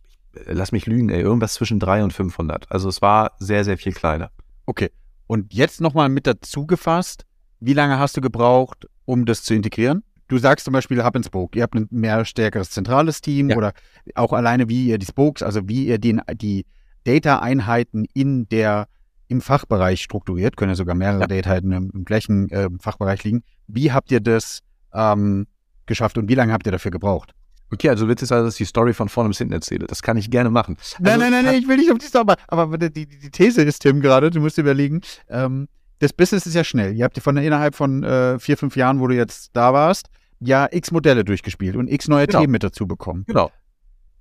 lass 0.46 0.72
mich 0.72 0.86
lügen, 0.86 1.08
ey, 1.08 1.20
irgendwas 1.20 1.54
zwischen 1.54 1.78
300 1.78 2.04
und 2.04 2.12
500. 2.12 2.70
Also 2.70 2.88
es 2.88 3.02
war 3.02 3.32
sehr, 3.38 3.64
sehr 3.64 3.78
viel 3.78 3.92
kleiner. 3.92 4.30
Okay. 4.66 4.90
Und 5.26 5.52
jetzt 5.54 5.80
nochmal 5.80 6.08
mit 6.08 6.26
dazu 6.26 6.66
gefasst, 6.66 7.24
wie 7.60 7.72
lange 7.72 7.98
hast 7.98 8.16
du 8.16 8.20
gebraucht, 8.20 8.86
um 9.04 9.24
das 9.24 9.42
zu 9.42 9.54
integrieren? 9.54 10.02
Du 10.28 10.38
sagst 10.38 10.64
zum 10.64 10.72
Beispiel 10.72 11.02
Spoke. 11.24 11.58
Ihr 11.58 11.62
habt 11.62 11.74
ein 11.74 11.86
mehr 11.90 12.24
stärkeres 12.24 12.70
zentrales 12.70 13.20
Team 13.20 13.50
ja. 13.50 13.56
oder 13.56 13.72
auch 14.14 14.32
alleine, 14.32 14.68
wie 14.68 14.86
ihr 14.86 14.98
die 14.98 15.06
Spokes, 15.06 15.42
also 15.42 15.68
wie 15.68 15.86
ihr 15.86 15.98
den, 15.98 16.20
die 16.34 16.66
Data-Einheiten 17.04 18.06
in 18.14 18.48
der, 18.48 18.88
im 19.28 19.40
Fachbereich 19.40 20.02
strukturiert, 20.02 20.56
können 20.56 20.70
ja 20.70 20.76
sogar 20.76 20.94
mehrere 20.94 21.20
ja. 21.20 21.26
Data-Einheiten 21.26 21.72
im, 21.72 21.90
im 21.94 22.04
gleichen 22.04 22.50
äh, 22.50 22.68
Fachbereich 22.80 23.22
liegen. 23.24 23.44
Wie 23.66 23.92
habt 23.92 24.10
ihr 24.10 24.20
das 24.20 24.60
ähm, 24.92 25.46
geschafft 25.86 26.16
und 26.16 26.28
wie 26.28 26.34
lange 26.34 26.52
habt 26.52 26.66
ihr 26.66 26.72
dafür 26.72 26.90
gebraucht? 26.90 27.34
Okay, 27.72 27.88
also 27.88 28.06
willst 28.06 28.22
du 28.22 28.26
sagen, 28.26 28.44
dass 28.44 28.54
ich 28.54 28.58
die 28.58 28.64
Story 28.66 28.92
von 28.92 29.08
vorne 29.08 29.30
bis 29.30 29.38
hinten 29.38 29.54
erzähle? 29.54 29.86
Das 29.86 30.02
kann 30.02 30.16
ich 30.16 30.30
gerne 30.30 30.50
machen. 30.50 30.76
Also, 30.78 30.96
nein, 31.00 31.18
nein, 31.18 31.32
nein, 31.32 31.44
nein, 31.44 31.54
ich 31.56 31.66
will 31.66 31.76
nicht 31.76 31.90
auf 31.90 31.98
die 31.98 32.06
Story, 32.06 32.34
aber 32.46 32.78
die, 32.78 32.92
die, 32.92 33.06
die 33.06 33.30
These 33.30 33.62
ist, 33.62 33.80
Tim, 33.80 34.00
gerade, 34.00 34.30
du 34.30 34.40
musst 34.40 34.58
überlegen, 34.58 35.00
ähm, 35.28 35.68
das 35.98 36.12
Business 36.12 36.46
ist 36.46 36.54
ja 36.54 36.64
schnell. 36.64 36.94
Ihr 36.94 37.04
habt 37.04 37.18
von 37.18 37.36
innerhalb 37.36 37.74
von 37.74 38.04
äh, 38.04 38.38
vier, 38.38 38.56
fünf 38.56 38.76
Jahren, 38.76 39.00
wo 39.00 39.06
du 39.06 39.14
jetzt 39.14 39.50
da 39.54 39.72
warst, 39.72 40.08
ja 40.40 40.68
x 40.70 40.90
Modelle 40.90 41.24
durchgespielt 41.24 41.76
und 41.76 41.90
x 41.90 42.08
neue 42.08 42.26
genau. 42.26 42.40
Themen 42.40 42.52
mit 42.52 42.62
dazu 42.62 42.86
bekommen. 42.86 43.24
Genau. 43.26 43.50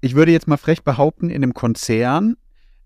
Ich 0.02 0.16
würde 0.16 0.32
jetzt 0.32 0.48
mal 0.48 0.58
frech 0.58 0.84
behaupten, 0.84 1.30
in 1.30 1.44
einem 1.44 1.54
Konzern, 1.54 2.36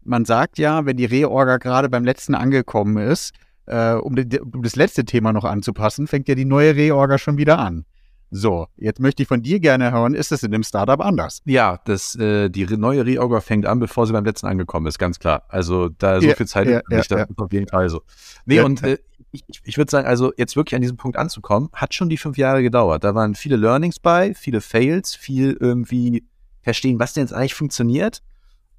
man 0.04 0.26
sagt 0.26 0.58
ja, 0.58 0.86
wenn 0.86 0.98
die 0.98 1.06
Reorga 1.06 1.58
gerade 1.58 1.90
beim 1.90 2.06
letzten 2.06 2.36
angekommen 2.36 2.98
ist, 2.98 3.34
äh, 3.66 3.94
um, 3.94 4.16
die, 4.16 4.40
um 4.40 4.64
das 4.64 4.76
letzte 4.76 5.06
Thema 5.06 5.34
noch 5.34 5.44
anzupassen, 5.44 6.08
fängt 6.08 6.28
ja 6.28 6.36
die 6.36 6.46
neue 6.46 6.76
Reorga 6.76 7.18
schon 7.18 7.38
wieder 7.38 7.60
an. 7.60 7.86
So, 8.30 8.68
jetzt 8.76 9.00
möchte 9.00 9.24
ich 9.24 9.28
von 9.28 9.42
dir 9.42 9.60
gerne 9.60 9.92
hören, 9.92 10.14
ist 10.14 10.32
das 10.32 10.44
in 10.44 10.52
dem 10.52 10.64
Startup 10.64 11.00
anders? 11.00 11.42
Ja, 11.46 11.80
das, 11.86 12.16
äh, 12.16 12.50
die 12.50 12.66
neue 12.66 13.06
Reorga 13.06 13.40
fängt 13.40 13.66
an, 13.66 13.80
bevor 13.80 14.06
sie 14.06 14.14
beim 14.14 14.26
letzten 14.26 14.48
angekommen 14.48 14.86
ist, 14.86 15.00
ganz 15.00 15.18
klar. 15.20 15.44
Also 15.48 15.90
da 15.90 16.20
so 16.20 16.28
ja, 16.28 16.36
viel 16.36 16.48
Zeit 16.48 16.68
ja, 16.68 16.82
nicht, 16.90 17.10
ja, 17.10 17.18
das 17.18 17.30
ist 17.30 17.40
auf 17.40 17.54
jeden 17.54 17.68
Fall 17.68 17.90
so. 17.90 18.02
Nee, 18.46 18.60
und 18.60 18.84
äh, 18.84 18.98
ich, 19.32 19.44
ich 19.64 19.78
würde 19.78 19.90
sagen, 19.90 20.08
also 20.08 20.34
jetzt 20.36 20.56
wirklich 20.56 20.76
an 20.76 20.82
diesem 20.82 20.98
Punkt 20.98 21.18
anzukommen, 21.18 21.70
hat 21.74 21.94
schon 21.94 22.10
die 22.10 22.18
fünf 22.18 22.38
Jahre 22.38 22.64
gedauert. 22.64 23.04
Da 23.04 23.16
waren 23.16 23.36
viele 23.36 23.56
Learnings 23.56 24.00
bei, 24.00 24.34
viele 24.34 24.60
Fails, 24.60 25.16
viel 25.16 25.56
irgendwie 25.60 26.26
verstehen, 26.62 27.00
was 27.00 27.14
denn 27.14 27.24
jetzt 27.24 27.34
eigentlich 27.34 27.56
funktioniert. 27.56 28.22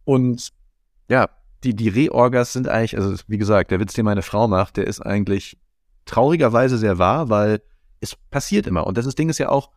Und 0.04 0.50
ja, 1.08 1.30
die, 1.64 1.74
die 1.74 1.88
Reorgas 1.88 2.52
sind 2.52 2.68
eigentlich, 2.68 2.96
also 2.96 3.14
wie 3.26 3.38
gesagt, 3.38 3.70
der 3.70 3.80
Witz, 3.80 3.94
den 3.94 4.04
meine 4.04 4.22
Frau 4.22 4.46
macht, 4.46 4.76
der 4.76 4.86
ist 4.86 5.00
eigentlich 5.00 5.58
traurigerweise 6.04 6.76
sehr 6.78 6.98
wahr, 6.98 7.30
weil 7.30 7.62
es 8.00 8.16
passiert 8.30 8.66
immer. 8.66 8.86
Und 8.86 8.98
das 8.98 9.14
Ding 9.14 9.28
ist 9.28 9.38
ja 9.38 9.48
auch, 9.48 9.70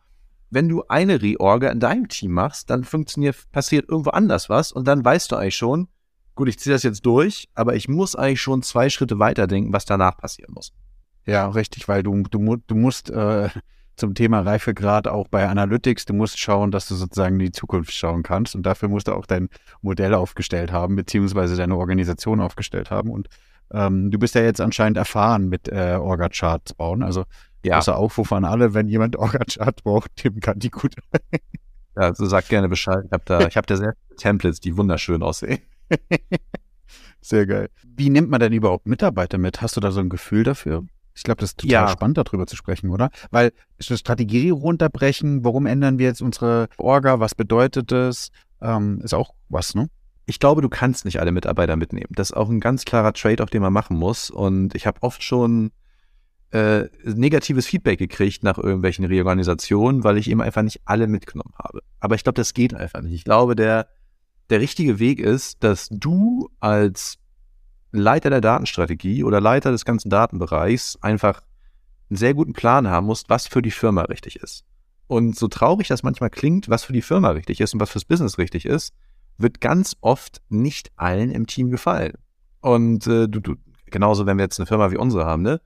wenn 0.50 0.68
du 0.68 0.84
eine 0.88 1.22
Reorga 1.22 1.70
in 1.70 1.80
deinem 1.80 2.08
Team 2.08 2.32
machst, 2.32 2.68
dann 2.68 2.84
funktioniert, 2.84 3.36
passiert 3.52 3.88
irgendwo 3.88 4.10
anders 4.10 4.50
was 4.50 4.70
und 4.70 4.86
dann 4.86 5.02
weißt 5.02 5.32
du 5.32 5.36
eigentlich 5.36 5.56
schon, 5.56 5.88
gut, 6.34 6.48
ich 6.48 6.58
ziehe 6.58 6.74
das 6.74 6.82
jetzt 6.82 7.06
durch, 7.06 7.48
aber 7.54 7.74
ich 7.74 7.88
muss 7.88 8.14
eigentlich 8.14 8.42
schon 8.42 8.62
zwei 8.62 8.90
Schritte 8.90 9.18
weiterdenken, 9.18 9.72
was 9.72 9.86
danach 9.86 10.16
passieren 10.18 10.52
muss. 10.54 10.72
Ja, 11.24 11.48
richtig, 11.48 11.88
weil 11.88 12.02
du, 12.02 12.22
du, 12.24 12.56
du 12.66 12.74
musst 12.74 13.08
äh, 13.10 13.48
zum 13.96 14.14
Thema 14.14 14.40
Reifegrad 14.40 15.08
auch 15.08 15.28
bei 15.28 15.48
Analytics, 15.48 16.04
du 16.04 16.14
musst 16.14 16.38
schauen, 16.38 16.70
dass 16.70 16.86
du 16.86 16.96
sozusagen 16.96 17.36
in 17.36 17.46
die 17.46 17.52
Zukunft 17.52 17.92
schauen 17.92 18.22
kannst 18.22 18.54
und 18.54 18.64
dafür 18.64 18.88
musst 18.88 19.08
du 19.08 19.12
auch 19.12 19.26
dein 19.26 19.48
Modell 19.80 20.14
aufgestellt 20.14 20.70
haben, 20.70 20.96
beziehungsweise 20.96 21.56
deine 21.56 21.76
Organisation 21.76 22.40
aufgestellt 22.40 22.90
haben 22.90 23.10
und 23.10 23.28
ähm, 23.72 24.10
du 24.10 24.18
bist 24.18 24.34
ja 24.34 24.42
jetzt 24.42 24.60
anscheinend 24.60 24.98
erfahren 24.98 25.48
mit 25.48 25.68
äh, 25.68 25.96
Orga-Charts 25.98 26.74
bauen, 26.74 27.02
also 27.02 27.24
ja. 27.64 27.78
Außer 27.78 27.96
Aufruf 27.96 28.32
an 28.32 28.44
alle, 28.44 28.74
wenn 28.74 28.88
jemand 28.88 29.16
Orga-Chart 29.16 29.82
braucht, 29.82 30.24
dem 30.24 30.40
kann 30.40 30.58
die 30.58 30.70
gut. 30.70 30.94
ja, 31.96 32.02
also 32.02 32.26
sag 32.26 32.48
gerne 32.48 32.68
Bescheid. 32.68 33.04
Ich 33.06 33.12
habe 33.12 33.24
da, 33.24 33.46
ich 33.46 33.56
hab 33.56 33.66
da 33.66 33.76
sehr 33.76 33.94
viele 34.06 34.16
Templates, 34.16 34.60
die 34.60 34.76
wunderschön 34.76 35.22
aussehen. 35.22 35.60
Sehr 37.24 37.46
geil. 37.46 37.70
Wie 37.84 38.10
nimmt 38.10 38.30
man 38.30 38.40
denn 38.40 38.52
überhaupt 38.52 38.86
Mitarbeiter 38.86 39.38
mit? 39.38 39.62
Hast 39.62 39.76
du 39.76 39.80
da 39.80 39.92
so 39.92 40.00
ein 40.00 40.08
Gefühl 40.08 40.42
dafür? 40.42 40.84
Ich 41.14 41.22
glaube, 41.22 41.40
das 41.40 41.50
ist 41.50 41.60
total 41.60 41.72
ja. 41.72 41.88
spannend, 41.88 42.18
darüber 42.18 42.46
zu 42.46 42.56
sprechen, 42.56 42.90
oder? 42.90 43.10
Weil 43.30 43.52
Strategie 43.78 44.50
runterbrechen, 44.50 45.44
warum 45.44 45.66
ändern 45.66 45.98
wir 45.98 46.06
jetzt 46.06 46.20
unsere 46.20 46.68
Orga, 46.78 47.20
was 47.20 47.34
bedeutet 47.34 47.92
das? 47.92 48.30
Ähm, 48.60 49.00
ist 49.02 49.14
auch 49.14 49.34
was, 49.48 49.74
ne? 49.74 49.88
Ich 50.26 50.40
glaube, 50.40 50.62
du 50.62 50.68
kannst 50.68 51.04
nicht 51.04 51.20
alle 51.20 51.32
Mitarbeiter 51.32 51.76
mitnehmen. 51.76 52.08
Das 52.10 52.30
ist 52.30 52.36
auch 52.36 52.48
ein 52.48 52.60
ganz 52.60 52.84
klarer 52.84 53.12
Trade, 53.12 53.42
auf 53.42 53.50
den 53.50 53.62
man 53.62 53.72
machen 53.72 53.96
muss. 53.96 54.30
Und 54.30 54.74
ich 54.74 54.86
habe 54.86 55.02
oft 55.02 55.22
schon 55.22 55.70
äh, 56.52 56.88
negatives 57.04 57.66
Feedback 57.66 57.98
gekriegt 57.98 58.44
nach 58.44 58.58
irgendwelchen 58.58 59.04
Reorganisationen, 59.04 60.04
weil 60.04 60.18
ich 60.18 60.30
eben 60.30 60.42
einfach 60.42 60.62
nicht 60.62 60.82
alle 60.84 61.06
mitgenommen 61.06 61.54
habe. 61.58 61.80
Aber 61.98 62.14
ich 62.14 62.24
glaube, 62.24 62.36
das 62.36 62.52
geht 62.52 62.74
einfach 62.74 63.00
nicht. 63.00 63.14
Ich 63.14 63.24
glaube, 63.24 63.56
der, 63.56 63.88
der 64.50 64.60
richtige 64.60 64.98
Weg 64.98 65.18
ist, 65.18 65.64
dass 65.64 65.88
du 65.90 66.50
als 66.60 67.18
Leiter 67.90 68.28
der 68.28 68.42
Datenstrategie 68.42 69.24
oder 69.24 69.40
Leiter 69.40 69.70
des 69.70 69.84
ganzen 69.84 70.10
Datenbereichs 70.10 70.98
einfach 71.00 71.42
einen 72.10 72.18
sehr 72.18 72.34
guten 72.34 72.52
Plan 72.52 72.88
haben 72.88 73.06
musst, 73.06 73.30
was 73.30 73.46
für 73.46 73.62
die 73.62 73.70
Firma 73.70 74.02
richtig 74.02 74.36
ist. 74.36 74.64
Und 75.06 75.36
so 75.36 75.48
traurig 75.48 75.88
das 75.88 76.02
manchmal 76.02 76.30
klingt, 76.30 76.68
was 76.68 76.84
für 76.84 76.92
die 76.92 77.02
Firma 77.02 77.30
richtig 77.30 77.60
ist 77.60 77.72
und 77.72 77.80
was 77.80 77.90
fürs 77.90 78.04
Business 78.04 78.38
richtig 78.38 78.66
ist, 78.66 78.92
wird 79.38 79.60
ganz 79.60 79.96
oft 80.00 80.42
nicht 80.50 80.90
allen 80.96 81.30
im 81.30 81.46
Team 81.46 81.70
gefallen. 81.70 82.14
Und 82.60 83.06
äh, 83.06 83.26
du, 83.26 83.40
du, 83.40 83.56
genauso, 83.86 84.26
wenn 84.26 84.36
wir 84.36 84.44
jetzt 84.44 84.60
eine 84.60 84.66
Firma 84.66 84.90
wie 84.90 84.96
unsere 84.96 85.24
haben, 85.24 85.42
ne? 85.42 85.60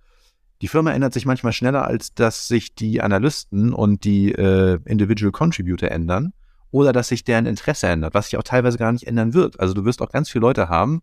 Die 0.62 0.68
Firma 0.68 0.92
ändert 0.92 1.12
sich 1.12 1.26
manchmal 1.26 1.52
schneller, 1.52 1.86
als 1.86 2.14
dass 2.14 2.48
sich 2.48 2.74
die 2.74 3.02
Analysten 3.02 3.72
und 3.72 4.04
die 4.04 4.32
äh, 4.32 4.78
Individual 4.84 5.32
Contributor 5.32 5.90
ändern 5.90 6.32
oder 6.70 6.92
dass 6.92 7.08
sich 7.08 7.24
deren 7.24 7.46
Interesse 7.46 7.88
ändert, 7.88 8.14
was 8.14 8.26
sich 8.26 8.38
auch 8.38 8.42
teilweise 8.42 8.78
gar 8.78 8.92
nicht 8.92 9.06
ändern 9.06 9.34
wird. 9.34 9.60
Also 9.60 9.74
du 9.74 9.84
wirst 9.84 10.00
auch 10.02 10.10
ganz 10.10 10.30
viele 10.30 10.42
Leute 10.42 10.68
haben, 10.68 11.02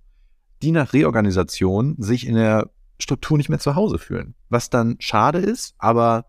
die 0.62 0.72
nach 0.72 0.94
Reorganisation 0.94 1.96
sich 2.00 2.28
in 2.28 2.36
der 2.36 2.70
Struktur 3.00 3.38
nicht 3.38 3.50
mehr 3.50 3.60
zu 3.60 3.76
Hause 3.76 4.00
fühlen. 4.00 4.34
Was 4.50 4.70
dann 4.70 4.96
schade 5.00 5.40
ist, 5.40 5.76
aber 5.78 6.26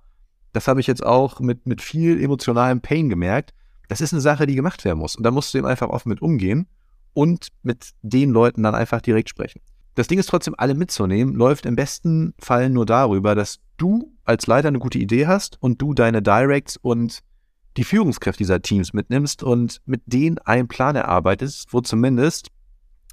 das 0.52 0.68
habe 0.68 0.80
ich 0.80 0.86
jetzt 0.86 1.04
auch 1.04 1.40
mit, 1.40 1.66
mit 1.66 1.82
viel 1.82 2.22
emotionalem 2.22 2.80
Pain 2.80 3.08
gemerkt. 3.08 3.54
Das 3.88 4.00
ist 4.00 4.12
eine 4.12 4.22
Sache, 4.22 4.46
die 4.46 4.54
gemacht 4.54 4.84
werden 4.84 4.98
muss. 4.98 5.16
Und 5.16 5.24
da 5.24 5.30
musst 5.30 5.52
du 5.52 5.58
eben 5.58 5.66
einfach 5.66 5.88
offen 5.88 6.08
mit 6.08 6.22
umgehen 6.22 6.68
und 7.12 7.48
mit 7.62 7.90
den 8.02 8.30
Leuten 8.30 8.62
dann 8.62 8.74
einfach 8.74 9.00
direkt 9.00 9.28
sprechen. 9.28 9.60
Das 9.94 10.08
Ding 10.08 10.18
ist 10.18 10.28
trotzdem, 10.28 10.54
alle 10.58 10.74
mitzunehmen, 10.74 11.34
läuft 11.34 11.66
im 11.66 11.76
besten 11.76 12.34
Fall 12.38 12.68
nur 12.68 12.84
darüber, 12.84 13.34
dass 13.34 13.60
du 13.76 14.12
als 14.24 14.46
Leiter 14.46 14.68
eine 14.68 14.78
gute 14.80 14.98
Idee 14.98 15.26
hast 15.26 15.56
und 15.60 15.80
du 15.80 15.94
deine 15.94 16.20
Directs 16.20 16.76
und 16.76 17.20
die 17.76 17.84
Führungskräfte 17.84 18.38
dieser 18.38 18.62
Teams 18.62 18.92
mitnimmst 18.92 19.42
und 19.42 19.80
mit 19.84 20.02
denen 20.06 20.38
einen 20.38 20.68
Plan 20.68 20.96
erarbeitest, 20.96 21.72
wo 21.72 21.80
zumindest, 21.80 22.48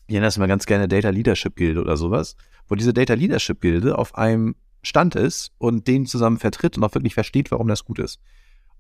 ich 0.08 0.14
nenne 0.14 0.26
das 0.26 0.38
immer 0.38 0.48
ganz 0.48 0.66
gerne 0.66 0.88
Data 0.88 1.10
Leadership 1.10 1.56
Gilde 1.56 1.82
oder 1.82 1.98
sowas, 1.98 2.36
wo 2.68 2.76
diese 2.76 2.94
Data 2.94 3.14
Leadership 3.14 3.62
Gilde 3.62 3.98
auf 3.98 4.16
einem 4.16 4.56
Stand 4.84 5.16
ist 5.16 5.52
und 5.58 5.88
den 5.88 6.06
zusammen 6.06 6.38
vertritt 6.38 6.78
und 6.78 6.84
auch 6.84 6.94
wirklich 6.96 7.14
versteht, 7.14 7.52
warum 7.52 7.68
das 7.68 7.86
gut 7.86 8.00
ist. 8.00 8.20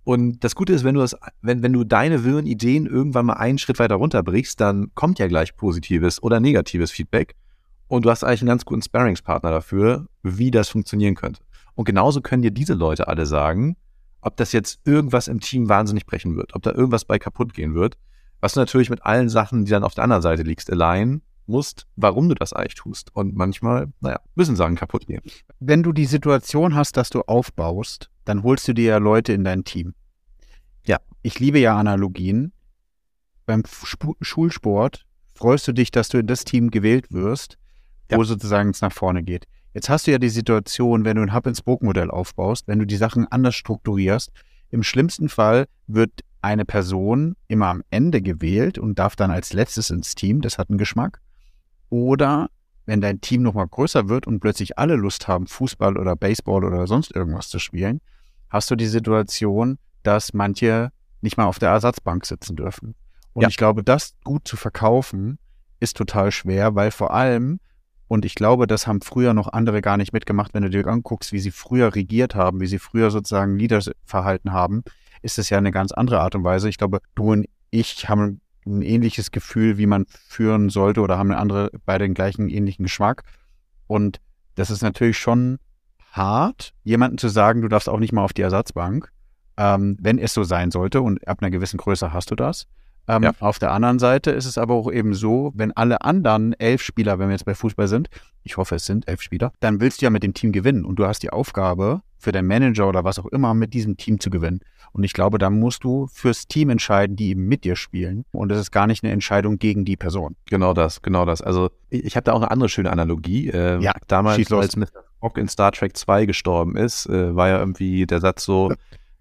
Und 0.04 0.44
das 0.44 0.56
Gute 0.56 0.74
ist, 0.74 0.84
wenn 0.84 0.96
du 0.96 1.02
das, 1.02 1.16
wenn, 1.42 1.62
wenn 1.62 1.74
du 1.74 1.84
deine 1.84 2.24
wirren 2.24 2.48
Ideen 2.48 2.88
irgendwann 2.88 3.28
mal 3.28 3.34
einen 3.34 3.60
Schritt 3.60 3.78
weiter 3.78 3.96
runterbrichst, 3.96 4.60
dann 4.60 4.92
kommt 4.96 5.20
ja 5.20 5.28
gleich 5.28 5.56
positives 5.56 6.24
oder 6.24 6.40
negatives 6.40 6.90
Feedback 6.90 7.36
und 7.91 8.06
du 8.06 8.10
hast 8.10 8.23
eigentlich 8.23 8.41
einen 8.41 8.47
ganz 8.47 8.63
guten 8.63 8.82
Sparringspartner 8.82 9.51
dafür, 9.51 10.08
wie 10.23 10.49
das 10.49 10.69
funktionieren 10.69 11.13
könnte. 11.13 11.41
Und 11.75 11.84
genauso 11.84 12.21
können 12.21 12.41
dir 12.41 12.51
diese 12.51 12.73
Leute 12.73 13.10
alle 13.10 13.25
sagen, 13.25 13.75
ob 14.21 14.38
das 14.38 14.54
jetzt 14.54 14.80
irgendwas 14.86 15.27
im 15.27 15.41
Team 15.41 15.67
wahnsinnig 15.67 16.06
brechen 16.06 16.38
wird, 16.38 16.56
ob 16.56 16.63
da 16.63 16.71
irgendwas 16.71 17.04
bei 17.04 17.19
kaputt 17.19 17.54
gehen 17.54 17.75
wird, 17.75 17.97
was 18.39 18.54
du 18.54 18.62
natürlich 18.62 18.89
mit 18.89 19.06
allen 19.06 19.27
Sachen, 19.27 19.65
die 19.65 19.71
dann 19.71 19.84
auf 19.84 19.93
der 19.93 20.06
anderen 20.06 20.21
Seite 20.21 20.43
liegst, 20.43 20.71
allein 20.71 21.21
musst, 21.47 21.86
warum 21.97 22.30
du 22.30 22.36
das 22.36 22.54
eigentlich 22.54 22.75
tust. 22.75 23.13
Und 23.13 23.36
manchmal, 23.36 23.91
naja, 23.99 24.21
müssen 24.36 24.56
Sachen 24.56 24.77
kaputt 24.77 25.06
gehen. 25.06 25.21
Wenn 25.60 25.84
du 25.84 25.91
die 25.91 26.06
Situation 26.06 26.75
hast, 26.75 26.95
dass 26.95 27.10
du 27.10 27.23
aufbaust, 27.23 28.10
dann 28.23 28.43
holst 28.43 28.69
du 28.69 28.73
dir 28.73 28.86
ja 28.86 28.97
Leute 28.99 29.34
in 29.34 29.43
dein 29.43 29.65
Team. 29.65 29.95
Ja, 30.86 30.99
ich 31.23 31.41
liebe 31.41 31.60
ja 31.60 31.77
Analogien. 31.77 32.54
Beim 33.45 33.63
Sp 33.67 34.15
Schulsport 34.21 35.06
freust 35.34 35.67
du 35.67 35.73
dich, 35.73 35.91
dass 35.91 36.08
du 36.08 36.19
in 36.19 36.27
das 36.27 36.45
Team 36.45 36.71
gewählt 36.71 37.12
wirst, 37.12 37.58
ja. 38.12 38.17
wo 38.17 38.24
sozusagen 38.24 38.69
es 38.69 38.82
nach 38.82 38.91
vorne 38.91 39.24
geht. 39.24 39.47
Jetzt 39.74 39.89
hast 39.89 40.06
du 40.06 40.12
ja 40.12 40.17
die 40.17 40.30
Situation, 40.30 41.06
wenn 41.06 41.15
du 41.15 41.21
ein 41.21 41.34
Hub-and-Spoke-Modell 41.34 42.12
aufbaust, 42.12 42.67
wenn 42.67 42.80
du 42.80 42.86
die 42.86 42.97
Sachen 42.97 43.28
anders 43.32 43.56
strukturierst, 43.56 44.32
im 44.69 44.84
schlimmsten 44.84 45.30
Fall 45.30 45.67
wird 45.88 46.12
eine 46.41 46.65
Person 46.65 47.36
immer 47.47 47.67
am 47.67 47.84
Ende 47.89 48.21
gewählt 48.21 48.78
und 48.78 49.00
darf 49.00 49.15
dann 49.15 49.32
als 49.32 49.54
letztes 49.54 49.89
ins 49.89 50.15
Team, 50.15 50.41
das 50.41 50.58
hat 50.58 50.69
einen 50.69 50.78
Geschmack. 50.78 51.21
Oder 51.89 52.50
wenn 52.86 53.02
dein 53.02 53.21
Team 53.21 53.43
nochmal 53.43 53.67
größer 53.67 54.10
wird 54.10 54.28
und 54.28 54.39
plötzlich 54.39 54.78
alle 54.78 54.95
Lust 54.95 55.28
haben, 55.28 55.47
Fußball 55.47 55.97
oder 55.97 56.15
Baseball 56.15 56.63
oder 56.63 56.88
sonst 56.88 57.15
irgendwas 57.15 57.50
zu 57.50 57.60
spielen, 57.60 58.02
hast 58.50 58.71
du 58.71 58.76
die 58.76 58.88
Situation, 58.88 59.78
dass 60.04 60.34
manche 60.34 60.91
nicht 61.21 61.38
mal 61.38 61.45
auf 61.45 61.60
der 61.60 61.69
Ersatzbank 61.69 62.26
sitzen 62.26 62.56
dürfen. 62.56 62.95
Und 63.34 63.43
ja. 63.43 63.47
ich 63.47 63.58
glaube, 63.58 63.84
das 63.84 64.15
gut 64.24 64.47
zu 64.47 64.58
verkaufen 64.58 65.38
ist 65.80 65.95
total 65.95 66.32
schwer, 66.32 66.76
weil 66.76 66.91
vor 66.91 67.13
allem 67.13 67.60
und 68.12 68.26
ich 68.26 68.36
glaube, 68.36 68.67
das 68.67 68.88
haben 68.88 69.00
früher 69.00 69.34
noch 69.34 69.47
andere 69.54 69.82
gar 69.82 69.95
nicht 69.95 70.12
mitgemacht. 70.12 70.54
Wenn 70.54 70.63
du 70.63 70.69
dir 70.69 70.86
anguckst, 70.86 71.32
wie 71.32 71.39
sie 71.39 71.50
früher 71.50 71.95
regiert 71.95 72.36
haben, 72.36 72.60
wie 72.60 72.67
sie 72.67 72.78
früher 72.78 73.10
sozusagen 73.10 73.58
Leaders 73.58 73.89
verhalten 74.04 74.52
haben, 74.52 74.84
ist 75.21 75.39
es 75.39 75.50
ja 75.50 75.58
eine 75.58 75.71
ganz 75.71 75.93
andere 75.93 76.19
Art 76.19 76.36
und 76.36 76.43
Weise. 76.43 76.67
Ich 76.67 76.78
glaube, 76.78 77.00
du 77.15 77.32
und 77.32 77.45
ich 77.69 78.10
haben 78.10 78.41
ein 78.65 78.82
ähnliches 78.82 79.32
Gefühl, 79.32 79.78
wie 79.78 79.86
man 79.86 80.08
führen 80.28 80.67
sollte 80.67 81.00
oder 81.00 81.17
haben 81.17 81.32
andere, 81.32 81.71
beide 81.86 82.04
den 82.04 82.13
gleichen 82.13 82.50
ähnlichen 82.50 82.84
Geschmack. 82.84 83.24
Und 83.88 84.19
das 84.56 84.71
ist 84.71 84.82
natürlich 84.82 85.17
schon 85.17 85.58
hart, 86.12 86.74
jemandem 86.84 87.17
zu 87.17 87.30
sagen, 87.30 87.62
du 87.62 87.69
darfst 87.69 87.88
auch 87.88 88.00
nicht 88.00 88.12
mal 88.12 88.26
auf 88.26 88.34
die 88.34 88.41
Ersatzbank, 88.41 89.10
ähm, 89.56 89.95
wenn 90.02 90.19
es 90.19 90.34
so 90.34 90.43
sein 90.43 90.71
sollte. 90.71 91.02
Und 91.02 91.26
ab 91.30 91.38
einer 91.39 91.50
gewissen 91.50 91.78
Größe 91.78 92.12
hast 92.12 92.30
du 92.30 92.36
das. 92.36 92.67
Ähm, 93.08 93.24
ja. 93.24 93.34
Auf 93.40 93.60
der 93.60 93.72
anderen 93.72 94.00
Seite 94.00 94.32
ist 94.32 94.46
es 94.46 94.58
aber 94.58 94.74
auch 94.76 94.92
eben 94.92 95.14
so, 95.14 95.52
wenn 95.56 95.72
alle 95.72 96.02
anderen 96.02 96.54
elf 96.54 96.82
Spieler, 96.82 97.20
wenn 97.20 97.28
wir 97.28 97.34
jetzt 97.34 97.46
bei 97.46 97.56
Fußball 97.56 97.88
sind, 97.88 98.10
ich 98.44 98.58
hoffe, 98.58 98.76
es 98.76 98.86
sind 98.86 99.08
elf 99.08 99.22
Spieler, 99.22 99.52
dann 99.60 99.80
willst 99.80 100.02
du 100.02 100.06
ja 100.06 100.10
mit 100.10 100.24
dem 100.24 100.34
Team 100.34 100.52
gewinnen 100.52 100.86
und 100.86 100.98
du 100.98 101.06
hast 101.06 101.24
die 101.24 101.32
Aufgabe, 101.32 102.02
für 102.22 102.32
den 102.32 102.46
Manager 102.46 102.88
oder 102.88 103.04
was 103.04 103.20
auch 103.20 103.26
immer 103.26 103.54
mit 103.54 103.74
diesem 103.74 103.98
Team 103.98 104.20
zu 104.20 104.30
gewinnen. 104.30 104.62
Und 104.94 105.04
ich 105.04 105.14
glaube, 105.14 105.38
da 105.38 105.50
musst 105.50 105.84
du 105.84 106.08
fürs 106.08 106.48
Team 106.48 106.70
entscheiden, 106.70 107.16
die 107.16 107.30
eben 107.30 107.48
mit 107.48 107.64
dir 107.64 107.76
spielen. 107.76 108.26
Und 108.32 108.52
es 108.52 108.60
ist 108.60 108.72
gar 108.72 108.88
nicht 108.88 109.04
eine 109.04 109.12
Entscheidung 109.12 109.58
gegen 109.58 109.86
die 109.86 109.98
Person. 109.98 110.36
Genau 110.46 110.74
das, 110.74 111.02
genau 111.02 111.26
das. 111.26 111.42
Also 111.42 111.72
ich, 111.90 112.06
ich 112.06 112.16
habe 112.16 112.26
da 112.26 112.34
auch 112.34 112.42
eine 112.42 112.52
andere 112.52 112.70
schöne 112.70 112.92
Analogie. 112.92 113.50
Äh, 113.50 113.82
ja, 113.82 113.94
damals, 114.08 114.52
als 114.52 114.76
Mr. 114.76 114.88
Spock 115.18 115.38
in 115.38 115.48
Star 115.48 115.72
Trek 115.72 115.98
2 115.98 116.26
gestorben 116.26 116.78
ist, 116.78 117.08
äh, 117.08 117.36
war 117.36 117.48
ja 117.50 117.60
irgendwie 117.60 118.06
der 118.06 118.20
Satz 118.20 118.44
so, 118.44 118.72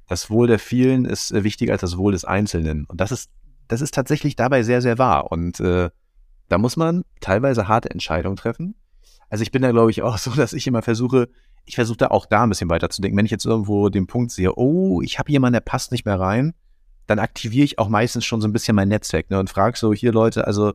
das 0.09 0.29
Wohl 0.29 0.49
der 0.49 0.59
vielen 0.59 1.05
ist 1.05 1.31
äh, 1.33 1.45
wichtiger 1.45 1.73
als 1.73 1.81
das 1.81 1.97
Wohl 1.97 2.13
des 2.13 2.25
Einzelnen. 2.25 2.85
Und 2.85 3.01
das 3.01 3.13
ist 3.13 3.31
das 3.71 3.81
ist 3.81 3.95
tatsächlich 3.95 4.35
dabei 4.35 4.65
sehr, 4.65 4.83
sehr 4.83 4.99
wahr. 4.99 5.31
Und 5.31 5.61
äh, 5.61 5.91
da 6.49 6.59
muss 6.59 6.77
man 6.77 7.05
teilweise 7.21 7.69
harte 7.69 7.91
Entscheidungen 7.91 8.37
treffen. 8.37 8.75
Also 9.29 9.43
ich 9.43 9.53
bin 9.53 9.63
da, 9.63 9.71
glaube 9.71 9.93
ich, 9.93 10.03
auch 10.03 10.19
so, 10.19 10.33
dass 10.33 10.53
ich 10.53 10.67
immer 10.67 10.83
versuche, 10.83 11.29
ich 11.67 11.77
versuche 11.77 11.99
da 11.99 12.09
auch 12.09 12.27
da 12.27 12.43
ein 12.43 12.49
bisschen 12.49 12.69
weiterzudenken. 12.69 13.17
Wenn 13.17 13.27
ich 13.27 13.31
jetzt 13.31 13.47
irgendwo 13.47 13.89
den 13.89 14.09
Punkt 14.09 14.33
sehe, 14.33 14.57
oh, 14.57 15.01
ich 15.03 15.21
habe 15.21 15.31
jemanden, 15.31 15.55
der 15.55 15.61
passt 15.61 15.93
nicht 15.93 16.05
mehr 16.05 16.19
rein, 16.19 16.53
dann 17.07 17.21
aktiviere 17.21 17.65
ich 17.65 17.79
auch 17.79 17.89
meistens 17.89 18.25
schon 18.25 18.41
so 18.41 18.49
ein 18.49 18.53
bisschen 18.53 18.75
mein 18.75 18.89
Netzwerk 18.89 19.31
ne, 19.31 19.39
und 19.39 19.51
frage 19.51 19.79
so, 19.79 19.93
hier 19.93 20.13
Leute, 20.13 20.47
also 20.49 20.73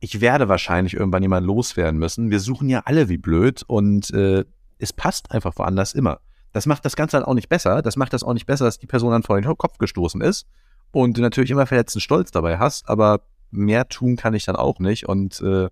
ich 0.00 0.20
werde 0.20 0.48
wahrscheinlich 0.48 0.94
irgendwann 0.94 1.22
jemanden 1.22 1.46
loswerden 1.46 1.98
müssen. 1.98 2.30
Wir 2.30 2.40
suchen 2.40 2.68
ja 2.68 2.82
alle 2.84 3.08
wie 3.08 3.18
blöd 3.18 3.62
und 3.66 4.10
äh, 4.12 4.44
es 4.78 4.92
passt 4.92 5.30
einfach 5.30 5.56
woanders 5.56 5.94
immer. 5.94 6.20
Das 6.52 6.66
macht 6.66 6.84
das 6.84 6.96
Ganze 6.96 7.16
dann 7.16 7.24
auch 7.24 7.34
nicht 7.34 7.48
besser. 7.48 7.80
Das 7.80 7.96
macht 7.96 8.12
das 8.12 8.22
auch 8.22 8.34
nicht 8.34 8.46
besser, 8.46 8.66
dass 8.66 8.78
die 8.78 8.86
Person 8.86 9.12
dann 9.12 9.22
vor 9.22 9.40
den 9.40 9.56
Kopf 9.56 9.78
gestoßen 9.78 10.20
ist 10.20 10.46
und 10.92 11.16
du 11.16 11.22
natürlich 11.22 11.50
immer 11.50 11.66
verletzten 11.66 12.00
Stolz 12.00 12.30
dabei 12.30 12.58
hast, 12.58 12.88
aber 12.88 13.22
mehr 13.50 13.88
tun 13.88 14.16
kann 14.16 14.34
ich 14.34 14.44
dann 14.44 14.56
auch 14.56 14.78
nicht. 14.78 15.08
Und 15.08 15.40
äh, 15.40 15.68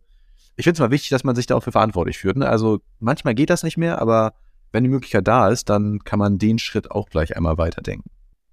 ich 0.57 0.65
finde 0.65 0.75
es 0.75 0.81
mal 0.81 0.91
wichtig, 0.91 1.11
dass 1.11 1.25
man 1.25 1.37
sich 1.37 1.47
da 1.47 1.57
auch 1.57 1.63
für 1.63 1.73
verantwortlich 1.73 2.19
führt. 2.19 2.37
Ne? 2.37 2.49
Also 2.49 2.81
manchmal 2.99 3.35
geht 3.35 3.51
das 3.51 3.63
nicht 3.63 3.77
mehr, 3.77 4.01
aber 4.01 4.35
wenn 4.73 4.85
die 4.85 4.91
Möglichkeit 4.91 5.27
da 5.27 5.49
ist, 5.49 5.69
dann 5.69 6.01
kann 6.01 6.19
man 6.19 6.39
den 6.39 6.59
Schritt 6.59 6.91
auch 6.91 7.09
gleich 7.09 7.37
einmal 7.37 7.59
weiterdenken. 7.59 8.11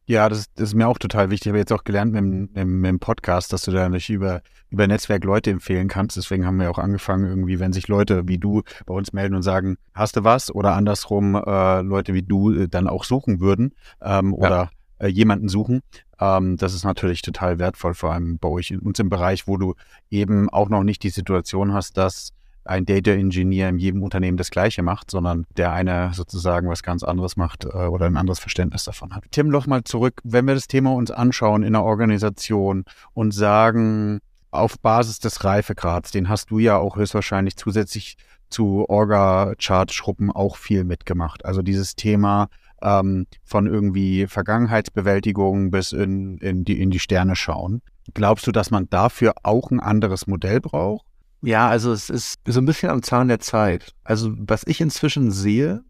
Ja, 0.09 0.29
das, 0.29 0.45
das, 0.53 0.69
ist 0.69 0.75
mir 0.75 0.87
auch 0.87 0.99
total 0.99 1.29
wichtig. 1.29 1.47
Ich 1.47 1.49
habe 1.49 1.57
jetzt 1.57 1.73
auch 1.73 1.83
gelernt 1.83 2.13
mit 2.13 2.55
dem, 2.55 2.79
mit 2.79 2.89
dem 2.89 2.99
Podcast, 2.99 3.51
dass 3.51 3.63
du 3.63 3.71
da 3.71 3.89
nicht 3.89 4.09
über, 4.09 4.41
über 4.69 4.87
Netzwerk 4.87 5.25
Leute 5.25 5.51
empfehlen 5.51 5.89
kannst. 5.89 6.15
Deswegen 6.15 6.45
haben 6.45 6.61
wir 6.61 6.71
auch 6.71 6.77
angefangen, 6.77 7.27
irgendwie, 7.27 7.59
wenn 7.59 7.73
sich 7.73 7.89
Leute 7.89 8.25
wie 8.25 8.37
du 8.37 8.63
bei 8.85 8.93
uns 8.93 9.11
melden 9.11 9.35
und 9.35 9.41
sagen, 9.41 9.77
hast 9.93 10.15
du 10.15 10.23
was? 10.23 10.49
Oder 10.49 10.75
andersrum 10.75 11.35
äh, 11.35 11.81
Leute 11.81 12.13
wie 12.13 12.23
du 12.23 12.53
äh, 12.53 12.67
dann 12.69 12.87
auch 12.87 13.03
suchen 13.03 13.41
würden 13.41 13.73
ähm, 14.01 14.31
ja. 14.31 14.47
oder 14.47 14.69
äh, 14.99 15.07
jemanden 15.07 15.49
suchen. 15.49 15.81
Ähm, 16.19 16.57
das 16.57 16.73
ist 16.73 16.83
natürlich 16.83 17.21
total 17.21 17.59
wertvoll, 17.59 17.93
vor 17.93 18.13
allem 18.13 18.37
bei 18.37 18.49
euch 18.49 18.71
in 18.71 18.79
uns 18.79 18.99
im 18.99 19.09
Bereich, 19.09 19.47
wo 19.47 19.57
du 19.57 19.75
eben 20.09 20.49
auch 20.49 20.69
noch 20.69 20.83
nicht 20.83 21.03
die 21.03 21.09
Situation 21.09 21.73
hast, 21.73 21.97
dass 21.97 22.33
ein 22.67 22.85
Data 22.85 23.11
Engineer 23.11 23.69
in 23.69 23.79
jedem 23.79 24.03
Unternehmen 24.03 24.37
das 24.37 24.51
Gleiche 24.51 24.83
macht, 24.83 25.09
sondern 25.09 25.45
der 25.55 25.71
eine 25.71 26.11
sozusagen 26.13 26.69
was 26.69 26.83
ganz 26.83 27.03
anderes 27.03 27.37
macht 27.37 27.65
äh, 27.65 27.67
oder 27.69 28.07
ein 28.07 28.17
anderes 28.17 28.39
Verständnis 28.39 28.83
davon 28.83 29.15
hat. 29.15 29.23
Tim, 29.31 29.47
noch 29.47 29.67
mal 29.67 29.83
zurück, 29.83 30.21
wenn 30.23 30.45
wir 30.45 30.53
das 30.53 30.67
Thema 30.67 30.93
uns 30.93 31.09
anschauen 31.09 31.63
in 31.63 31.73
der 31.73 31.83
Organisation 31.83 32.83
und 33.13 33.31
sagen, 33.33 34.19
auf 34.51 34.79
Basis 34.79 35.19
des 35.19 35.43
Reifegrads, 35.43 36.11
den 36.11 36.29
hast 36.29 36.51
du 36.51 36.59
ja 36.59 36.77
auch 36.77 36.95
höchstwahrscheinlich 36.95 37.57
zusätzlich 37.57 38.17
zu 38.49 38.85
Orga-Chart-Schruppen 38.87 40.31
auch 40.31 40.55
viel 40.55 40.83
mitgemacht. 40.83 41.45
Also 41.45 41.61
dieses 41.61 41.95
Thema 41.95 42.47
ähm, 42.81 43.27
von 43.43 43.67
irgendwie 43.67 44.27
Vergangenheitsbewältigung 44.27 45.71
bis 45.71 45.91
in, 45.91 46.37
in, 46.37 46.65
die, 46.65 46.81
in 46.81 46.91
die 46.91 46.99
Sterne 46.99 47.35
schauen. 47.35 47.81
Glaubst 48.13 48.47
du, 48.47 48.51
dass 48.51 48.71
man 48.71 48.89
dafür 48.89 49.33
auch 49.43 49.71
ein 49.71 49.79
anderes 49.79 50.27
Modell 50.27 50.61
braucht? 50.61 51.05
Ja, 51.41 51.67
also 51.67 51.91
es 51.91 52.09
ist 52.09 52.39
so 52.45 52.59
ein 52.59 52.65
bisschen 52.65 52.89
am 52.89 53.03
Zahn 53.03 53.27
der 53.27 53.39
Zeit. 53.39 53.93
Also 54.03 54.33
was 54.37 54.63
ich 54.65 54.81
inzwischen 54.81 55.31
sehe, 55.31 55.83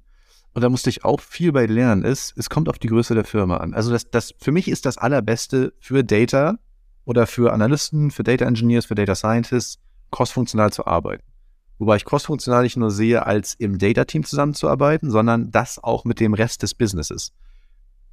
und 0.54 0.62
da 0.62 0.69
musste 0.69 0.89
ich 0.89 1.06
auch 1.06 1.21
viel 1.21 1.52
bei 1.52 1.65
lernen, 1.65 2.04
ist, 2.04 2.34
es 2.36 2.50
kommt 2.50 2.67
auf 2.67 2.80
die 2.80 2.88
Größe 2.88 3.13
der 3.13 3.23
Firma 3.23 3.58
an. 3.58 3.73
Also 3.73 3.91
das, 3.91 4.10
das 4.10 4.34
für 4.39 4.52
mich 4.52 4.67
ist 4.67 4.86
das 4.86 4.97
Allerbeste 4.97 5.73
für 5.80 6.04
Data 6.04 6.56
oder 7.06 7.28
für 7.28 7.54
Analysten, 7.54 8.12
für 8.12 8.23
Data 8.23 8.45
Engineers, 8.45 8.86
für 8.86 8.95
Data 8.95 9.15
Scientists, 9.15 9.80
crossfunktional 10.12 10.71
zu 10.71 10.86
arbeiten. 10.86 11.23
Wobei 11.80 11.98
ich 11.98 12.06
crossfunktional 12.06 12.63
nicht 12.63 12.78
nur 12.78 12.92
sehe, 12.92 13.26
als 13.26 13.54
im 13.54 13.78
Data-Team 13.78 14.24
zusammenzuarbeiten, 14.24 15.12
sondern 15.12 15.52
das 15.52 15.82
auch 15.82 16.06
mit 16.06 16.20
dem 16.20 16.34
Rest 16.34 16.63
des 16.63 16.74
Businesses. 16.74 17.34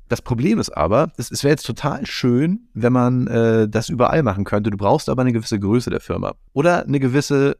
Das 0.08 0.20
Problem 0.20 0.58
ist 0.58 0.70
aber, 0.70 1.12
es, 1.16 1.30
es 1.30 1.44
wäre 1.44 1.52
jetzt 1.52 1.66
total 1.66 2.04
schön, 2.04 2.68
wenn 2.74 2.92
man 2.92 3.26
äh, 3.26 3.68
das 3.68 3.88
überall 3.88 4.22
machen 4.22 4.44
könnte. 4.44 4.70
Du 4.70 4.76
brauchst 4.76 5.08
aber 5.08 5.22
eine 5.22 5.32
gewisse 5.32 5.58
Größe 5.58 5.88
der 5.88 6.00
Firma. 6.00 6.34
Oder 6.52 6.84
eine 6.84 7.00
gewisse, 7.00 7.56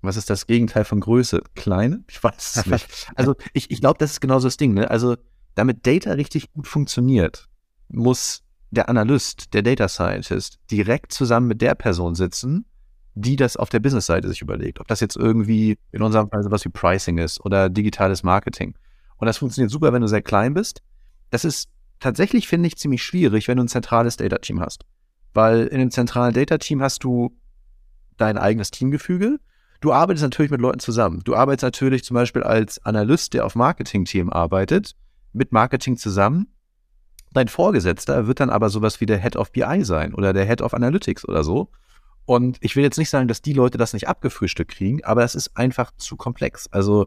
was 0.00 0.16
ist 0.16 0.30
das 0.30 0.46
Gegenteil 0.46 0.84
von 0.84 1.00
Größe? 1.00 1.42
Kleine? 1.54 2.02
Ich 2.08 2.22
weiß 2.22 2.56
es 2.56 2.66
nicht. 2.66 3.12
Also 3.16 3.34
ich, 3.52 3.70
ich 3.70 3.80
glaube, 3.80 3.98
das 3.98 4.12
ist 4.12 4.20
genauso 4.20 4.46
das 4.46 4.56
Ding. 4.56 4.72
Ne? 4.72 4.90
Also 4.90 5.16
damit 5.54 5.86
Data 5.86 6.12
richtig 6.12 6.52
gut 6.52 6.66
funktioniert, 6.66 7.48
muss 7.88 8.42
der 8.70 8.88
Analyst, 8.88 9.52
der 9.52 9.62
Data 9.62 9.88
Scientist 9.88 10.58
direkt 10.70 11.12
zusammen 11.12 11.46
mit 11.46 11.60
der 11.60 11.74
Person 11.74 12.14
sitzen, 12.14 12.64
die 13.14 13.36
das 13.36 13.56
auf 13.56 13.68
der 13.68 13.80
Business-Seite 13.80 14.28
sich 14.28 14.42
überlegt. 14.42 14.80
Ob 14.80 14.88
das 14.88 15.00
jetzt 15.00 15.16
irgendwie 15.16 15.78
in 15.92 16.02
unserem 16.02 16.28
Fall 16.28 16.42
sowas 16.42 16.64
wie 16.64 16.70
Pricing 16.70 17.18
ist 17.18 17.44
oder 17.44 17.68
digitales 17.68 18.22
Marketing. 18.22 18.74
Und 19.16 19.26
das 19.26 19.38
funktioniert 19.38 19.70
super, 19.70 19.92
wenn 19.92 20.02
du 20.02 20.08
sehr 20.08 20.22
klein 20.22 20.54
bist. 20.54 20.82
Das 21.30 21.44
ist 21.44 21.68
tatsächlich 22.00 22.48
finde 22.48 22.66
ich 22.66 22.76
ziemlich 22.76 23.02
schwierig, 23.02 23.48
wenn 23.48 23.56
du 23.56 23.64
ein 23.64 23.68
zentrales 23.68 24.16
Data-Team 24.16 24.60
hast. 24.60 24.84
Weil 25.32 25.66
in 25.66 25.80
einem 25.80 25.90
zentralen 25.90 26.34
Data-Team 26.34 26.82
hast 26.82 27.04
du 27.04 27.36
dein 28.16 28.36
eigenes 28.36 28.70
Teamgefüge. 28.70 29.38
Du 29.80 29.92
arbeitest 29.92 30.22
natürlich 30.22 30.50
mit 30.50 30.60
Leuten 30.60 30.80
zusammen. 30.80 31.20
Du 31.24 31.34
arbeitest 31.34 31.62
natürlich 31.62 32.04
zum 32.04 32.14
Beispiel 32.14 32.42
als 32.42 32.84
Analyst, 32.84 33.34
der 33.34 33.44
auf 33.44 33.54
Marketing-Team 33.54 34.30
arbeitet, 34.30 34.94
mit 35.32 35.52
Marketing 35.52 35.96
zusammen. 35.96 36.48
Dein 37.32 37.48
Vorgesetzter 37.48 38.26
wird 38.26 38.40
dann 38.40 38.50
aber 38.50 38.70
sowas 38.70 39.00
wie 39.00 39.06
der 39.06 39.18
Head 39.18 39.36
of 39.36 39.52
BI 39.52 39.84
sein 39.84 40.14
oder 40.14 40.32
der 40.32 40.46
Head 40.46 40.62
of 40.62 40.72
Analytics 40.72 41.28
oder 41.28 41.42
so. 41.42 41.68
Und 42.26 42.56
ich 42.60 42.74
will 42.76 42.82
jetzt 42.82 42.98
nicht 42.98 43.10
sagen, 43.10 43.28
dass 43.28 43.42
die 43.42 43.52
Leute 43.52 43.78
das 43.78 43.92
nicht 43.92 44.08
abgefrühstückt 44.08 44.70
kriegen, 44.70 45.04
aber 45.04 45.24
es 45.24 45.34
ist 45.34 45.56
einfach 45.56 45.92
zu 45.96 46.16
komplex. 46.16 46.68
Also 46.68 47.06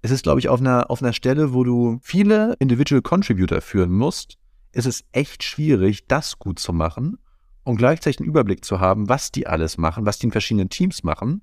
es 0.00 0.10
ist, 0.10 0.22
glaube 0.22 0.40
ich, 0.40 0.48
auf 0.48 0.60
einer, 0.60 0.90
auf 0.90 1.02
einer 1.02 1.12
Stelle, 1.12 1.52
wo 1.52 1.64
du 1.64 1.98
viele 2.02 2.56
Individual 2.58 3.02
Contributor 3.02 3.60
führen 3.60 3.92
musst, 3.92 4.38
ist 4.72 4.86
es 4.86 5.04
echt 5.12 5.44
schwierig, 5.44 6.06
das 6.08 6.38
gut 6.38 6.58
zu 6.58 6.72
machen 6.72 7.18
und 7.62 7.76
gleichzeitig 7.76 8.20
einen 8.20 8.28
Überblick 8.28 8.64
zu 8.64 8.80
haben, 8.80 9.08
was 9.08 9.30
die 9.30 9.46
alles 9.46 9.78
machen, 9.78 10.06
was 10.06 10.18
die 10.18 10.26
in 10.26 10.32
verschiedenen 10.32 10.70
Teams 10.70 11.04
machen 11.04 11.42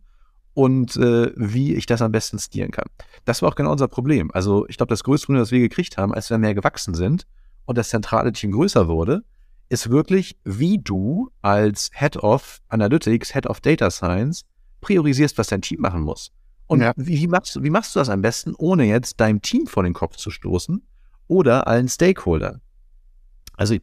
und 0.53 0.97
äh, 0.97 1.31
wie 1.35 1.75
ich 1.75 1.85
das 1.85 2.01
am 2.01 2.11
besten 2.11 2.39
stieren 2.39 2.71
kann. 2.71 2.87
Das 3.23 3.41
war 3.41 3.49
auch 3.49 3.55
genau 3.55 3.71
unser 3.71 3.87
Problem. 3.87 4.31
Also 4.33 4.67
ich 4.67 4.77
glaube, 4.77 4.89
das 4.89 5.03
größte 5.03 5.27
Problem, 5.27 5.41
das 5.41 5.51
wir 5.51 5.59
gekriegt 5.59 5.97
haben, 5.97 6.13
als 6.13 6.29
wir 6.29 6.37
mehr 6.37 6.55
gewachsen 6.55 6.95
sind 6.95 7.27
und 7.65 7.77
das 7.77 7.89
zentrale 7.89 8.33
Team 8.33 8.51
größer 8.51 8.87
wurde, 8.87 9.23
ist 9.69 9.89
wirklich, 9.89 10.37
wie 10.43 10.79
du 10.79 11.29
als 11.41 11.91
Head 11.93 12.17
of 12.17 12.59
Analytics, 12.69 13.33
Head 13.33 13.47
of 13.47 13.61
Data 13.61 13.89
Science 13.91 14.45
priorisierst, 14.81 15.37
was 15.37 15.47
dein 15.47 15.61
Team 15.61 15.81
machen 15.81 16.01
muss. 16.01 16.31
Und 16.67 16.81
ja. 16.81 16.93
wie, 16.95 17.27
machst, 17.27 17.61
wie 17.63 17.69
machst 17.69 17.95
du 17.95 17.99
das 17.99 18.09
am 18.09 18.21
besten, 18.21 18.53
ohne 18.55 18.85
jetzt 18.85 19.19
deinem 19.19 19.41
Team 19.41 19.67
vor 19.67 19.83
den 19.83 19.93
Kopf 19.93 20.17
zu 20.17 20.29
stoßen 20.29 20.81
oder 21.27 21.67
allen 21.67 21.87
Stakeholdern? 21.87 22.61
Also 23.57 23.75
äh, 23.75 23.79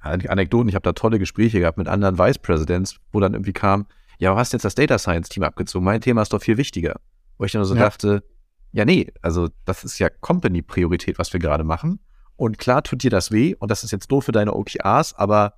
Anekdoten, 0.00 0.68
ich 0.68 0.74
habe 0.74 0.82
da 0.82 0.92
tolle 0.92 1.18
Gespräche 1.18 1.60
gehabt 1.60 1.78
mit 1.78 1.88
anderen 1.88 2.18
Vice 2.18 2.38
Presidents, 2.38 2.96
wo 3.12 3.20
dann 3.20 3.34
irgendwie 3.34 3.52
kam, 3.52 3.86
ja, 4.18 4.32
du 4.32 4.36
hast 4.36 4.52
jetzt 4.52 4.64
das 4.64 4.74
Data 4.74 4.98
Science 4.98 5.28
Team 5.28 5.44
abgezogen, 5.44 5.84
mein 5.84 6.00
Thema 6.00 6.22
ist 6.22 6.32
doch 6.32 6.42
viel 6.42 6.56
wichtiger. 6.56 7.00
Wo 7.38 7.44
ich 7.44 7.52
dann 7.52 7.64
so 7.64 7.74
ja. 7.74 7.82
dachte, 7.82 8.24
ja, 8.72 8.84
nee, 8.84 9.12
also 9.22 9.48
das 9.64 9.84
ist 9.84 9.98
ja 9.98 10.08
Company-Priorität, 10.08 11.18
was 11.18 11.32
wir 11.32 11.40
gerade 11.40 11.64
machen. 11.64 12.00
Und 12.38 12.56
klar 12.56 12.84
tut 12.84 13.02
dir 13.02 13.10
das 13.10 13.32
weh 13.32 13.56
und 13.58 13.68
das 13.68 13.82
ist 13.82 13.90
jetzt 13.90 14.12
doof 14.12 14.26
für 14.26 14.32
deine 14.32 14.54
OKRs, 14.54 15.12
aber 15.14 15.54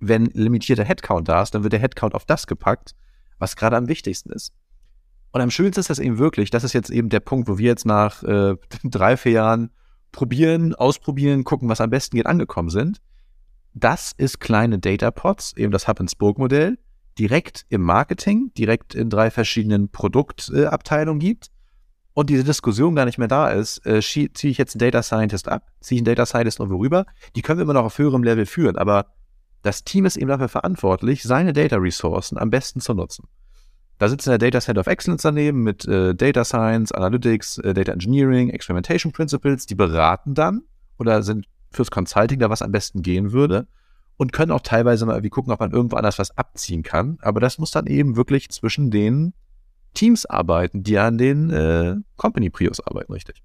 wenn 0.00 0.26
limitierter 0.26 0.84
Headcount 0.84 1.26
da 1.26 1.40
ist, 1.40 1.54
dann 1.54 1.62
wird 1.62 1.72
der 1.72 1.80
Headcount 1.80 2.14
auf 2.14 2.26
das 2.26 2.46
gepackt, 2.46 2.94
was 3.38 3.56
gerade 3.56 3.78
am 3.78 3.88
wichtigsten 3.88 4.30
ist. 4.30 4.52
Und 5.32 5.40
am 5.40 5.50
schönsten 5.50 5.80
ist 5.80 5.88
das 5.88 5.98
eben 5.98 6.18
wirklich, 6.18 6.50
das 6.50 6.62
ist 6.62 6.74
jetzt 6.74 6.90
eben 6.90 7.08
der 7.08 7.20
Punkt, 7.20 7.48
wo 7.48 7.56
wir 7.56 7.64
jetzt 7.64 7.86
nach 7.86 8.22
äh, 8.22 8.54
drei, 8.84 9.16
vier 9.16 9.32
Jahren 9.32 9.70
probieren, 10.12 10.74
ausprobieren, 10.74 11.42
gucken, 11.42 11.70
was 11.70 11.80
am 11.80 11.88
besten 11.88 12.16
geht, 12.16 12.26
angekommen 12.26 12.68
sind. 12.68 13.00
Das 13.72 14.12
ist 14.12 14.40
kleine 14.40 14.78
Data 14.78 15.10
Pods, 15.10 15.54
eben 15.56 15.72
das 15.72 15.88
Hub-and-Spoke-Modell, 15.88 16.76
direkt 17.18 17.64
im 17.70 17.80
Marketing, 17.80 18.52
direkt 18.58 18.94
in 18.94 19.08
drei 19.08 19.30
verschiedenen 19.30 19.88
Produktabteilungen 19.88 21.22
äh, 21.22 21.24
gibt 21.24 21.53
und 22.14 22.30
diese 22.30 22.44
Diskussion 22.44 22.94
gar 22.94 23.04
nicht 23.04 23.18
mehr 23.18 23.28
da 23.28 23.50
ist, 23.50 23.84
äh, 23.86 24.00
ziehe 24.00 24.30
ich 24.42 24.58
jetzt 24.58 24.74
einen 24.74 24.90
Data 24.90 25.02
Scientist 25.02 25.48
ab, 25.48 25.66
ziehe 25.80 25.96
ich 25.96 26.00
einen 26.00 26.16
Data 26.16 26.26
Scientist 26.26 26.60
noch 26.60 26.70
rüber, 26.70 27.06
die 27.36 27.42
können 27.42 27.58
wir 27.58 27.64
immer 27.64 27.74
noch 27.74 27.84
auf 27.84 27.98
höherem 27.98 28.22
Level 28.22 28.46
führen, 28.46 28.76
aber 28.76 29.06
das 29.62 29.82
Team 29.84 30.04
ist 30.04 30.16
eben 30.16 30.28
dafür 30.28 30.48
verantwortlich, 30.48 31.22
seine 31.22 31.52
Data 31.52 31.76
Ressourcen 31.76 32.38
am 32.38 32.50
besten 32.50 32.80
zu 32.80 32.94
nutzen. 32.94 33.26
Da 33.98 34.08
sitzt 34.08 34.26
der 34.26 34.38
Data 34.38 34.60
Center 34.60 34.80
of 34.80 34.86
Excellence 34.86 35.22
daneben 35.22 35.62
mit 35.62 35.86
äh, 35.86 36.14
Data 36.14 36.44
Science, 36.44 36.92
Analytics, 36.92 37.58
äh, 37.58 37.74
Data 37.74 37.92
Engineering, 37.92 38.50
Experimentation 38.50 39.12
Principles. 39.12 39.66
Die 39.66 39.74
beraten 39.76 40.34
dann 40.34 40.62
oder 40.98 41.22
sind 41.22 41.46
fürs 41.70 41.90
Consulting 41.90 42.40
da, 42.40 42.50
was 42.50 42.62
am 42.62 42.72
besten 42.72 43.02
gehen 43.02 43.32
würde 43.32 43.66
und 44.16 44.32
können 44.32 44.52
auch 44.52 44.60
teilweise 44.60 45.06
mal 45.06 45.12
irgendwie 45.12 45.30
gucken, 45.30 45.52
ob 45.52 45.60
man 45.60 45.72
irgendwo 45.72 45.96
anders 45.96 46.18
was 46.18 46.36
abziehen 46.36 46.82
kann. 46.82 47.18
Aber 47.22 47.40
das 47.40 47.58
muss 47.58 47.70
dann 47.70 47.86
eben 47.86 48.16
wirklich 48.16 48.50
zwischen 48.50 48.90
den 48.90 49.32
Teams 49.94 50.26
arbeiten, 50.26 50.82
die 50.82 50.98
an 50.98 51.18
den 51.18 51.50
äh, 51.50 51.96
Company 52.16 52.50
Prios 52.50 52.80
arbeiten, 52.80 53.12
richtig. 53.12 53.42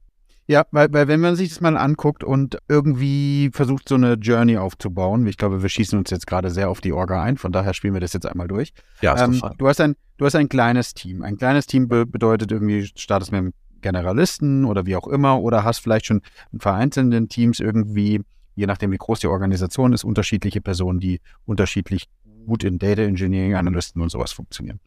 Ja, 0.49 0.65
weil, 0.71 0.91
weil 0.91 1.07
wenn 1.07 1.19
man 1.19 1.35
sich 1.35 1.49
das 1.49 1.61
mal 1.61 1.77
anguckt 1.77 2.23
und 2.23 2.57
irgendwie 2.67 3.51
versucht, 3.53 3.87
so 3.87 3.93
eine 3.93 4.13
Journey 4.13 4.57
aufzubauen, 4.57 5.27
ich 5.27 5.37
glaube, 5.37 5.61
wir 5.61 5.69
schießen 5.69 5.97
uns 5.97 6.09
jetzt 6.09 6.25
gerade 6.25 6.49
sehr 6.49 6.71
auf 6.71 6.81
die 6.81 6.91
Orga 6.91 7.21
ein, 7.21 7.37
von 7.37 7.51
daher 7.51 7.75
spielen 7.75 7.93
wir 7.93 8.01
das 8.01 8.13
jetzt 8.13 8.25
einmal 8.25 8.47
durch. 8.47 8.73
Ja, 9.01 9.13
ist 9.13 9.43
ähm, 9.43 9.51
du 9.59 9.67
hast 9.67 9.79
ein, 9.79 9.95
du 10.17 10.25
hast 10.25 10.33
ein 10.33 10.49
kleines 10.49 10.95
Team. 10.95 11.21
Ein 11.21 11.37
kleines 11.37 11.67
Team 11.67 11.87
be 11.87 12.07
bedeutet 12.07 12.51
irgendwie, 12.51 12.89
startest 12.95 13.31
mit 13.31 13.37
einem 13.37 13.53
Generalisten 13.81 14.65
oder 14.65 14.87
wie 14.87 14.95
auch 14.95 15.07
immer, 15.07 15.39
oder 15.39 15.63
hast 15.63 15.79
vielleicht 15.79 16.07
schon 16.07 16.21
in 16.51 16.59
vereinzelten 16.59 17.29
Teams 17.29 17.59
irgendwie, 17.59 18.21
je 18.55 18.65
nachdem 18.65 18.91
wie 18.91 18.97
groß 18.97 19.19
die 19.19 19.27
Organisation 19.27 19.93
ist, 19.93 20.03
unterschiedliche 20.03 20.61
Personen, 20.61 20.99
die 20.99 21.21
unterschiedlich 21.45 22.09
gut 22.47 22.63
in 22.63 22.79
Data 22.79 23.03
Engineering, 23.03 23.53
Analysten 23.53 24.01
und 24.01 24.09
sowas 24.09 24.31
funktionieren. 24.31 24.79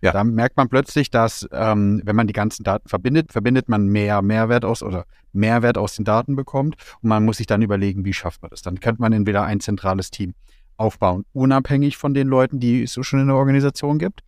Ja. 0.00 0.12
Da 0.12 0.22
merkt 0.22 0.56
man 0.56 0.68
plötzlich, 0.68 1.10
dass 1.10 1.48
ähm, 1.52 2.00
wenn 2.04 2.14
man 2.14 2.26
die 2.26 2.32
ganzen 2.32 2.62
Daten 2.62 2.88
verbindet, 2.88 3.32
verbindet 3.32 3.68
man 3.68 3.88
mehr 3.88 4.22
Mehrwert 4.22 4.64
aus 4.64 4.82
oder 4.82 5.04
Mehrwert 5.32 5.76
aus 5.76 5.96
den 5.96 6.04
Daten 6.04 6.36
bekommt 6.36 6.76
und 7.02 7.08
man 7.08 7.24
muss 7.24 7.38
sich 7.38 7.46
dann 7.46 7.62
überlegen, 7.62 8.04
wie 8.04 8.12
schafft 8.12 8.42
man 8.42 8.50
das. 8.50 8.62
Dann 8.62 8.78
könnte 8.80 9.00
man 9.00 9.12
entweder 9.12 9.42
ein 9.42 9.60
zentrales 9.60 10.10
Team 10.10 10.34
aufbauen, 10.76 11.24
unabhängig 11.32 11.96
von 11.96 12.14
den 12.14 12.28
Leuten, 12.28 12.60
die 12.60 12.84
es 12.84 12.96
schon 13.00 13.20
in 13.20 13.26
der 13.26 13.36
Organisation 13.36 13.98
gibt, 13.98 14.20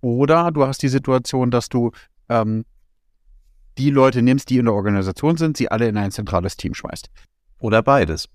oder 0.00 0.50
du 0.50 0.66
hast 0.66 0.82
die 0.82 0.88
Situation, 0.88 1.52
dass 1.52 1.68
du 1.68 1.92
ähm, 2.28 2.64
die 3.78 3.90
Leute 3.90 4.22
nimmst, 4.22 4.50
die 4.50 4.58
in 4.58 4.64
der 4.64 4.74
Organisation 4.74 5.36
sind, 5.36 5.56
sie 5.56 5.70
alle 5.70 5.88
in 5.88 5.96
ein 5.96 6.10
zentrales 6.10 6.56
Team 6.56 6.74
schmeißt. 6.74 7.08
Oder 7.60 7.82
beides. 7.82 8.28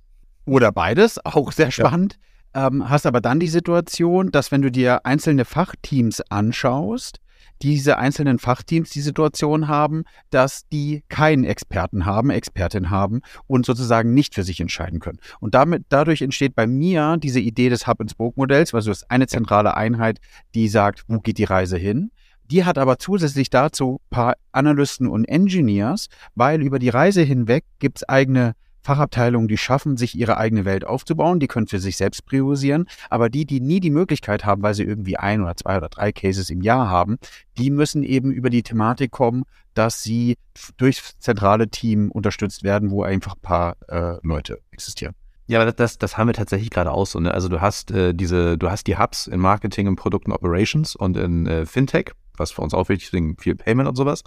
Oder 0.46 0.72
beides, 0.72 1.24
auch 1.26 1.52
sehr 1.52 1.72
spannend. 1.72 2.14
Ja 2.14 2.20
ähm, 2.54 2.90
hast 2.90 3.06
aber 3.06 3.22
dann 3.22 3.40
die 3.40 3.48
Situation, 3.48 4.32
dass 4.32 4.52
wenn 4.52 4.62
du 4.62 4.72
dir 4.72 5.06
einzelne 5.06 5.46
Fachteams 5.46 6.22
anschaust, 6.30 7.20
diese 7.62 7.98
einzelnen 7.98 8.40
Fachteams 8.40 8.90
die 8.92 9.02
Situation 9.02 9.68
haben, 9.68 10.04
dass 10.30 10.68
die 10.70 11.04
keinen 11.10 11.44
Experten 11.44 12.06
haben, 12.06 12.30
Expertin 12.30 12.90
haben 12.90 13.22
und 13.48 13.66
sozusagen 13.66 14.14
nicht 14.14 14.36
für 14.36 14.44
sich 14.44 14.60
entscheiden 14.60 15.00
können. 15.00 15.20
Und 15.40 15.56
damit, 15.56 15.86
dadurch 15.90 16.22
entsteht 16.22 16.56
bei 16.56 16.68
mir 16.68 17.18
diese 17.18 17.40
Idee 17.40 17.70
des 17.70 17.88
Hub-and-Spoke-Modells, 17.88 18.74
also 18.74 18.92
es 18.92 19.02
ist 19.04 19.12
eine 19.12 19.28
zentrale 19.28 19.76
Einheit, 19.76 20.20
die 20.54 20.68
sagt, 20.68 21.04
wo 21.08 21.20
geht 21.20 21.38
die 21.38 21.46
Reise 21.46 21.78
hin? 21.78 22.12
Die 22.50 22.64
hat 22.64 22.78
aber 22.78 22.98
zusätzlich 22.98 23.50
dazu 23.50 24.00
paar 24.10 24.36
Analysten 24.54 25.08
und 25.08 25.26
Engineers, 25.26 26.08
weil 26.36 26.62
über 26.62 26.80
die 26.80 26.90
Reise 26.90 27.22
hinweg 27.22 27.66
gibt 27.80 27.98
es 27.98 28.08
eigene 28.08 28.54
Fachabteilungen, 28.88 29.50
die 29.50 29.58
schaffen, 29.58 29.98
sich 29.98 30.18
ihre 30.18 30.38
eigene 30.38 30.64
Welt 30.64 30.86
aufzubauen, 30.86 31.42
die 31.42 31.48
können 31.48 31.68
für 31.68 31.80
sich 31.80 31.98
selbst 31.98 32.26
priorisieren, 32.26 32.88
aber 33.10 33.30
die, 33.30 33.46
die 33.46 33.60
nie 33.60 33.82
die 33.82 33.90
Möglichkeit 33.90 34.46
haben, 34.46 34.64
weil 34.64 34.74
sie 34.74 34.84
irgendwie 34.84 35.18
ein 35.18 35.42
oder 35.42 35.58
zwei 35.58 35.76
oder 35.76 35.90
drei 35.90 36.14
Cases 36.14 36.50
im 36.50 36.62
Jahr 36.62 36.90
haben, 36.90 37.18
die 37.58 37.70
müssen 37.70 38.04
eben 38.04 38.32
über 38.32 38.50
die 38.50 38.64
Thematik 38.64 39.12
kommen, 39.12 39.44
dass 39.74 40.04
sie 40.04 40.38
durchs 40.78 41.20
zentrale 41.20 41.68
Team 41.68 42.10
unterstützt 42.12 42.64
werden, 42.64 42.90
wo 42.90 43.04
einfach 43.04 43.36
ein 43.36 43.42
paar 43.42 43.76
äh, 43.90 44.16
Leute 44.24 44.60
existieren. 44.72 45.14
Ja, 45.48 45.62
aber 45.62 45.74
das, 45.74 45.98
das 45.98 46.18
haben 46.18 46.28
wir 46.28 46.34
tatsächlich 46.34 46.70
gerade 46.70 46.92
auch 46.92 47.08
so. 47.08 47.20
Ne? 47.20 47.34
Also 47.34 47.50
du 47.50 47.60
hast 47.60 47.92
äh, 47.92 48.14
diese, 48.14 48.58
du 48.58 48.72
hast 48.72 48.88
die 48.88 48.98
Hubs 48.98 49.28
in 49.28 49.42
Marketing, 49.42 49.88
in 49.88 49.98
Produkten, 49.98 50.32
Operations 50.32 50.96
und 50.96 51.18
in 51.18 51.46
äh, 51.46 51.66
Fintech, 51.66 52.12
was 52.38 52.52
für 52.52 52.62
uns 52.62 52.74
auch 52.74 52.88
wichtig 52.88 53.14
ist, 53.14 53.42
viel 53.42 53.56
Payment 53.56 53.90
und 53.90 53.96
sowas. 53.96 54.24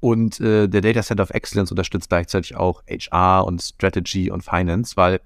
Und 0.00 0.40
äh, 0.40 0.68
der 0.68 0.82
Data 0.82 1.02
Center 1.02 1.22
of 1.22 1.30
Excellence 1.30 1.70
unterstützt 1.70 2.08
gleichzeitig 2.08 2.56
auch 2.56 2.82
HR 2.88 3.44
und 3.46 3.62
Strategy 3.62 4.30
und 4.30 4.42
Finance, 4.44 4.96
weil 4.96 5.20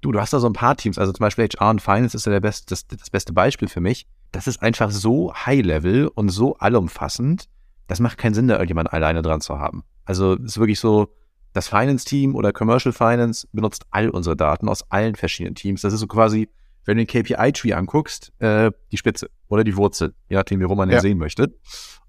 du, 0.00 0.12
du 0.12 0.20
hast 0.20 0.32
da 0.32 0.40
so 0.40 0.46
ein 0.46 0.52
paar 0.52 0.76
Teams, 0.76 0.98
also 0.98 1.12
zum 1.12 1.24
Beispiel 1.24 1.48
HR 1.48 1.70
und 1.70 1.82
Finance 1.82 2.16
ist 2.16 2.26
ja 2.26 2.32
der 2.32 2.40
best, 2.40 2.70
das, 2.70 2.86
das 2.86 3.10
beste 3.10 3.32
Beispiel 3.32 3.68
für 3.68 3.80
mich. 3.80 4.06
Das 4.32 4.46
ist 4.46 4.62
einfach 4.62 4.90
so 4.90 5.32
high-level 5.34 6.08
und 6.08 6.28
so 6.28 6.56
allumfassend, 6.56 7.48
das 7.86 8.00
macht 8.00 8.18
keinen 8.18 8.34
Sinn, 8.34 8.48
da 8.48 8.54
irgendjemand 8.54 8.92
alleine 8.92 9.22
dran 9.22 9.40
zu 9.40 9.58
haben. 9.58 9.84
Also 10.04 10.34
es 10.34 10.52
ist 10.52 10.58
wirklich 10.58 10.80
so, 10.80 11.08
das 11.52 11.68
Finance-Team 11.68 12.34
oder 12.34 12.52
Commercial 12.52 12.92
Finance 12.92 13.48
benutzt 13.52 13.86
all 13.90 14.10
unsere 14.10 14.36
Daten 14.36 14.68
aus 14.68 14.90
allen 14.90 15.14
verschiedenen 15.14 15.54
Teams. 15.54 15.80
Das 15.80 15.94
ist 15.94 16.00
so 16.00 16.06
quasi, 16.06 16.50
wenn 16.84 16.98
du 16.98 17.06
den 17.06 17.24
KPI-Tree 17.24 17.72
anguckst, 17.72 18.32
äh, 18.40 18.70
die 18.92 18.98
Spitze 18.98 19.30
oder 19.48 19.64
die 19.64 19.76
Wurzel, 19.76 20.14
je 20.28 20.36
nachdem, 20.36 20.60
wie 20.60 20.64
rum 20.64 20.76
man 20.76 20.88
den 20.88 20.96
ja. 20.96 21.00
sehen 21.00 21.16
möchte. 21.16 21.56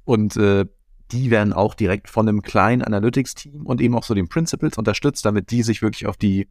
Und 0.04 0.36
äh, 0.36 0.66
die 1.12 1.32
werden 1.32 1.54
auch 1.54 1.74
direkt 1.74 2.10
von 2.10 2.28
einem 2.28 2.42
kleinen 2.42 2.82
Analytics-Team 2.82 3.66
und 3.66 3.82
eben 3.82 3.96
auch 3.96 4.04
so 4.04 4.14
den 4.14 4.28
Principles 4.28 4.78
unterstützt, 4.78 5.26
damit 5.26 5.52
die 5.52 5.64
sich 5.64 5.82
wirklich 5.82 6.08
auf 6.08 6.18
die 6.18 6.48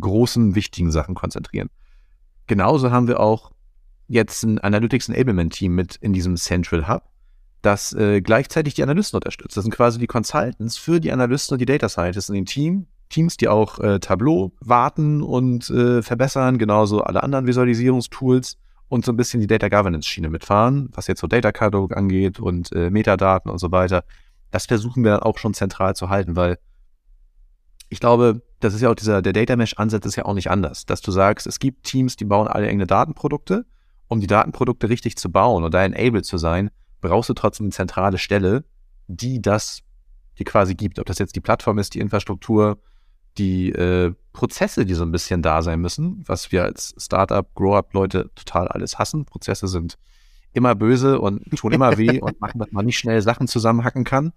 großen, 0.00 0.54
wichtigen 0.54 0.90
Sachen 0.90 1.14
konzentrieren. 1.14 1.70
Genauso 2.46 2.90
haben 2.90 3.08
wir 3.08 3.20
auch 3.20 3.52
jetzt 4.08 4.44
ein 4.44 4.58
Analytics 4.58 5.08
Enablement 5.08 5.52
Team 5.52 5.74
mit 5.74 5.96
in 5.96 6.12
diesem 6.12 6.36
Central 6.36 6.88
Hub, 6.88 7.02
das 7.62 7.92
äh, 7.94 8.20
gleichzeitig 8.20 8.74
die 8.74 8.82
Analysten 8.82 9.16
unterstützt. 9.16 9.56
Das 9.56 9.64
sind 9.64 9.72
quasi 9.72 9.98
die 9.98 10.06
Consultants 10.06 10.76
für 10.76 11.00
die 11.00 11.10
Analysten 11.10 11.54
und 11.54 11.60
die 11.60 11.66
Data 11.66 11.88
Scientists 11.88 12.28
in 12.28 12.36
den 12.36 12.46
Team, 12.46 12.86
Teams, 13.08 13.36
die 13.36 13.48
auch 13.48 13.78
äh, 13.80 13.98
Tableau 13.98 14.52
warten 14.60 15.22
und 15.22 15.70
äh, 15.70 16.02
verbessern, 16.02 16.58
genauso 16.58 17.02
alle 17.02 17.22
anderen 17.22 17.46
Visualisierungstools 17.46 18.58
und 18.88 19.04
so 19.04 19.12
ein 19.12 19.16
bisschen 19.16 19.40
die 19.40 19.46
Data 19.46 19.68
Governance 19.68 20.08
Schiene 20.08 20.28
mitfahren, 20.28 20.88
was 20.92 21.06
jetzt 21.06 21.20
so 21.20 21.26
Data 21.26 21.52
Catalog 21.52 21.96
angeht 21.96 22.38
und 22.38 22.72
äh, 22.72 22.90
Metadaten 22.90 23.50
und 23.50 23.58
so 23.58 23.72
weiter. 23.72 24.04
Das 24.50 24.66
versuchen 24.66 25.04
wir 25.04 25.12
dann 25.12 25.20
auch 25.20 25.38
schon 25.38 25.54
zentral 25.54 25.96
zu 25.96 26.08
halten, 26.08 26.36
weil 26.36 26.58
ich 27.88 28.00
glaube, 28.00 28.42
das 28.60 28.74
ist 28.74 28.80
ja 28.80 28.90
auch 28.90 28.94
dieser, 28.94 29.22
der 29.22 29.32
Data 29.32 29.56
Mesh 29.56 29.74
Ansatz 29.76 30.06
ist 30.06 30.16
ja 30.16 30.24
auch 30.24 30.34
nicht 30.34 30.50
anders, 30.50 30.86
dass 30.86 31.00
du 31.00 31.10
sagst, 31.10 31.46
es 31.46 31.58
gibt 31.58 31.84
Teams, 31.84 32.16
die 32.16 32.24
bauen 32.24 32.48
alle 32.48 32.68
enge 32.68 32.86
Datenprodukte. 32.86 33.66
Um 34.08 34.20
die 34.20 34.28
Datenprodukte 34.28 34.88
richtig 34.88 35.16
zu 35.16 35.32
bauen 35.32 35.68
da 35.70 35.84
enabled 35.84 36.24
zu 36.24 36.38
sein, 36.38 36.70
brauchst 37.00 37.28
du 37.28 37.34
trotzdem 37.34 37.66
eine 37.66 37.72
zentrale 37.72 38.18
Stelle, 38.18 38.64
die 39.08 39.42
das 39.42 39.82
die 40.38 40.44
quasi 40.44 40.74
gibt. 40.74 40.98
Ob 40.98 41.06
das 41.06 41.18
jetzt 41.18 41.34
die 41.34 41.40
Plattform 41.40 41.78
ist, 41.78 41.94
die 41.94 42.00
Infrastruktur, 42.00 42.78
die 43.38 43.70
äh, 43.70 44.12
Prozesse, 44.32 44.84
die 44.84 44.94
so 44.94 45.04
ein 45.04 45.12
bisschen 45.12 45.42
da 45.42 45.62
sein 45.62 45.80
müssen, 45.80 46.22
was 46.26 46.52
wir 46.52 46.64
als 46.64 46.94
Startup, 46.98 47.46
Grow-up-Leute 47.54 48.30
total 48.34 48.68
alles 48.68 48.98
hassen. 48.98 49.24
Prozesse 49.24 49.68
sind 49.68 49.96
immer 50.52 50.74
böse 50.74 51.20
und 51.20 51.42
tun 51.56 51.72
immer 51.72 51.96
weh 51.98 52.20
und 52.20 52.40
machen, 52.40 52.58
dass 52.58 52.72
man 52.72 52.86
nicht 52.86 52.98
schnell 52.98 53.20
Sachen 53.22 53.48
zusammenhacken 53.48 54.04
kann. 54.04 54.32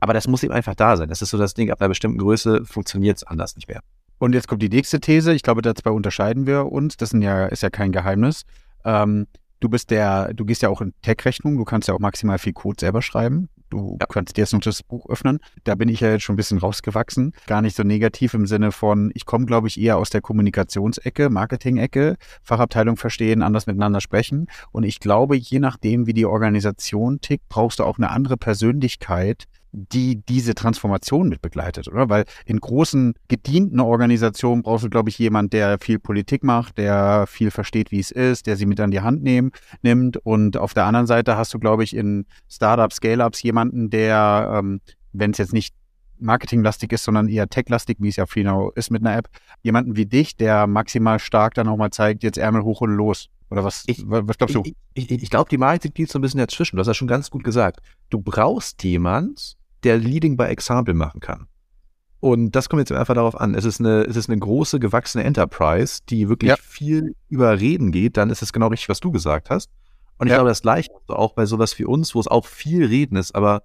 Aber 0.00 0.12
das 0.12 0.28
muss 0.28 0.42
eben 0.42 0.52
einfach 0.52 0.74
da 0.74 0.96
sein. 0.96 1.08
Das 1.08 1.22
ist 1.22 1.30
so 1.30 1.38
das 1.38 1.54
Ding, 1.54 1.70
ab 1.70 1.80
einer 1.80 1.88
bestimmten 1.88 2.18
Größe 2.18 2.64
funktioniert 2.64 3.16
es 3.16 3.24
anders 3.24 3.56
nicht 3.56 3.68
mehr. 3.68 3.80
Und 4.18 4.32
jetzt 4.32 4.48
kommt 4.48 4.62
die 4.62 4.68
nächste 4.68 5.00
These. 5.00 5.34
Ich 5.34 5.42
glaube, 5.42 5.62
dabei 5.62 5.90
unterscheiden 5.90 6.46
wir 6.46 6.66
uns. 6.66 6.96
Das 6.96 7.12
ja, 7.12 7.46
ist 7.46 7.62
ja 7.62 7.70
kein 7.70 7.92
Geheimnis. 7.92 8.44
Ähm, 8.84 9.26
du 9.60 9.68
bist 9.68 9.90
der, 9.90 10.32
du 10.34 10.44
gehst 10.44 10.62
ja 10.62 10.68
auch 10.68 10.80
in 10.80 10.92
Tech-Rechnung, 11.02 11.56
du 11.56 11.64
kannst 11.64 11.88
ja 11.88 11.94
auch 11.94 11.98
maximal 11.98 12.38
viel 12.38 12.52
Code 12.52 12.76
selber 12.80 13.02
schreiben. 13.02 13.48
Du 13.70 13.96
ja. 14.00 14.06
kannst 14.06 14.36
dir 14.36 14.42
jetzt 14.42 14.52
noch 14.52 14.60
das 14.60 14.82
Buch 14.82 15.08
öffnen. 15.08 15.40
Da 15.64 15.74
bin 15.74 15.88
ich 15.88 16.00
ja 16.00 16.10
jetzt 16.10 16.22
schon 16.22 16.34
ein 16.34 16.36
bisschen 16.36 16.58
rausgewachsen. 16.58 17.32
Gar 17.46 17.62
nicht 17.62 17.76
so 17.76 17.82
negativ 17.82 18.34
im 18.34 18.46
Sinne 18.46 18.72
von, 18.72 19.10
ich 19.14 19.26
komme, 19.26 19.46
glaube 19.46 19.68
ich, 19.68 19.80
eher 19.80 19.98
aus 19.98 20.10
der 20.10 20.20
Kommunikationsecke, 20.20 21.30
Marketing-Ecke, 21.30 22.16
Fachabteilung 22.42 22.96
verstehen, 22.96 23.42
anders 23.42 23.66
miteinander 23.66 24.00
sprechen. 24.00 24.46
Und 24.72 24.84
ich 24.84 25.00
glaube, 25.00 25.36
je 25.36 25.58
nachdem, 25.58 26.06
wie 26.06 26.12
die 26.12 26.26
Organisation 26.26 27.20
tickt, 27.20 27.48
brauchst 27.48 27.78
du 27.78 27.84
auch 27.84 27.98
eine 27.98 28.10
andere 28.10 28.36
Persönlichkeit, 28.36 29.44
die 29.74 30.22
diese 30.24 30.54
Transformation 30.54 31.28
mit 31.28 31.42
begleitet, 31.42 31.88
oder? 31.88 32.08
Weil 32.08 32.24
in 32.46 32.60
großen, 32.60 33.14
gedienten 33.28 33.80
Organisationen 33.80 34.62
brauchst 34.62 34.84
du, 34.84 34.90
glaube 34.90 35.10
ich, 35.10 35.18
jemand, 35.18 35.52
der 35.52 35.78
viel 35.80 35.98
Politik 35.98 36.44
macht, 36.44 36.78
der 36.78 37.26
viel 37.26 37.50
versteht, 37.50 37.90
wie 37.90 37.98
es 37.98 38.12
ist, 38.12 38.46
der 38.46 38.56
sie 38.56 38.66
mit 38.66 38.78
an 38.80 38.92
die 38.92 39.00
Hand 39.00 39.22
nehmen, 39.22 39.50
nimmt. 39.82 40.16
Und 40.18 40.56
auf 40.56 40.74
der 40.74 40.84
anderen 40.84 41.06
Seite 41.06 41.36
hast 41.36 41.52
du, 41.52 41.58
glaube 41.58 41.82
ich, 41.82 41.94
in 41.94 42.26
Startups, 42.48 42.96
Scale-Ups 42.96 43.42
jemanden, 43.42 43.90
der, 43.90 44.54
ähm, 44.58 44.80
wenn 45.12 45.32
es 45.32 45.38
jetzt 45.38 45.52
nicht 45.52 45.74
marketinglastig 46.20 46.92
ist, 46.92 47.04
sondern 47.04 47.28
eher 47.28 47.48
techlastig, 47.48 47.98
wie 48.00 48.08
es 48.08 48.16
ja 48.16 48.26
Freenau 48.26 48.70
ist 48.70 48.90
mit 48.90 49.04
einer 49.04 49.16
App, 49.16 49.28
jemanden 49.62 49.96
wie 49.96 50.06
dich, 50.06 50.36
der 50.36 50.68
maximal 50.68 51.18
stark 51.18 51.54
dann 51.54 51.68
auch 51.68 51.76
mal 51.76 51.90
zeigt, 51.90 52.22
jetzt 52.22 52.38
Ärmel 52.38 52.62
hoch 52.62 52.80
und 52.80 52.92
los. 52.92 53.28
Oder 53.50 53.64
was, 53.64 53.84
ich, 53.86 54.02
was 54.06 54.38
glaubst 54.38 54.54
du? 54.54 54.62
Ich, 54.94 55.10
ich, 55.10 55.22
ich 55.22 55.30
glaube, 55.30 55.50
die 55.50 55.58
Marketing 55.58 55.92
liegt 55.96 56.10
so 56.10 56.18
ein 56.18 56.22
bisschen 56.22 56.38
dazwischen. 56.38 56.76
Du 56.76 56.80
hast 56.80 56.86
ja 56.86 56.94
schon 56.94 57.08
ganz 57.08 57.30
gut 57.30 57.44
gesagt. 57.44 57.80
Du 58.10 58.20
brauchst 58.20 58.82
jemand, 58.84 59.56
der 59.84 59.98
Leading 59.98 60.36
by 60.36 60.44
Example 60.44 60.94
machen 60.94 61.20
kann. 61.20 61.46
Und 62.20 62.52
das 62.52 62.68
kommt 62.68 62.80
jetzt 62.80 62.92
einfach 62.92 63.14
darauf 63.14 63.38
an. 63.38 63.54
Es 63.54 63.66
ist 63.66 63.80
eine, 63.80 64.02
es 64.04 64.16
ist 64.16 64.30
eine 64.30 64.38
große, 64.38 64.80
gewachsene 64.80 65.24
Enterprise, 65.24 66.00
die 66.08 66.28
wirklich 66.28 66.48
ja. 66.48 66.56
viel 66.56 67.14
über 67.28 67.60
Reden 67.60 67.92
geht. 67.92 68.16
Dann 68.16 68.30
ist 68.30 68.40
es 68.40 68.52
genau 68.52 68.68
richtig, 68.68 68.88
was 68.88 69.00
du 69.00 69.12
gesagt 69.12 69.50
hast. 69.50 69.70
Und 70.18 70.28
ich 70.28 70.30
ja. 70.30 70.36
glaube, 70.38 70.48
das 70.48 70.62
Gleiche 70.62 70.90
auch 71.08 71.34
bei 71.34 71.44
sowas 71.44 71.78
wie 71.78 71.84
uns, 71.84 72.14
wo 72.14 72.20
es 72.20 72.28
auch 72.28 72.46
viel 72.46 72.86
Reden 72.86 73.16
ist, 73.16 73.34
aber 73.34 73.64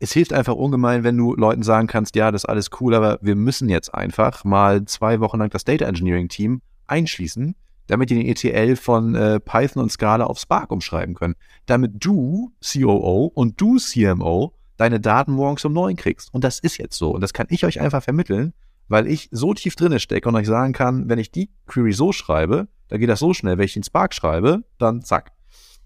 es 0.00 0.12
hilft 0.12 0.32
einfach 0.32 0.54
ungemein, 0.54 1.02
wenn 1.02 1.16
du 1.16 1.34
Leuten 1.34 1.62
sagen 1.62 1.88
kannst, 1.88 2.14
ja, 2.14 2.30
das 2.30 2.44
ist 2.44 2.48
alles 2.48 2.70
cool, 2.80 2.94
aber 2.94 3.18
wir 3.20 3.34
müssen 3.34 3.68
jetzt 3.68 3.92
einfach 3.92 4.44
mal 4.44 4.84
zwei 4.84 5.18
Wochen 5.20 5.38
lang 5.38 5.50
das 5.50 5.64
Data 5.64 5.86
Engineering 5.86 6.28
Team 6.28 6.62
einschließen, 6.86 7.56
damit 7.88 8.10
die 8.10 8.14
den 8.14 8.26
ETL 8.26 8.76
von 8.76 9.14
äh, 9.14 9.40
Python 9.40 9.82
und 9.82 9.90
Scala 9.90 10.24
auf 10.24 10.38
Spark 10.38 10.70
umschreiben 10.70 11.14
können. 11.14 11.34
Damit 11.66 11.92
du, 11.96 12.52
COO 12.62 13.32
und 13.34 13.60
du, 13.60 13.78
CMO, 13.78 14.54
deine 14.78 15.00
Daten 15.00 15.32
morgens 15.32 15.64
um 15.66 15.74
neun 15.74 15.96
kriegst. 15.96 16.32
Und 16.32 16.44
das 16.44 16.58
ist 16.58 16.78
jetzt 16.78 16.96
so. 16.96 17.10
Und 17.10 17.20
das 17.20 17.34
kann 17.34 17.46
ich 17.50 17.66
euch 17.66 17.80
einfach 17.80 18.02
vermitteln, 18.02 18.54
weil 18.88 19.06
ich 19.06 19.28
so 19.30 19.52
tief 19.52 19.76
drinne 19.76 20.00
stecke 20.00 20.28
und 20.28 20.36
euch 20.36 20.46
sagen 20.46 20.72
kann, 20.72 21.08
wenn 21.10 21.18
ich 21.18 21.30
die 21.30 21.50
Query 21.66 21.92
so 21.92 22.12
schreibe, 22.12 22.68
dann 22.88 23.00
geht 23.00 23.10
das 23.10 23.18
so 23.18 23.34
schnell. 23.34 23.58
Wenn 23.58 23.66
ich 23.66 23.74
den 23.74 23.82
Spark 23.82 24.14
schreibe, 24.14 24.64
dann 24.78 25.02
zack. 25.02 25.32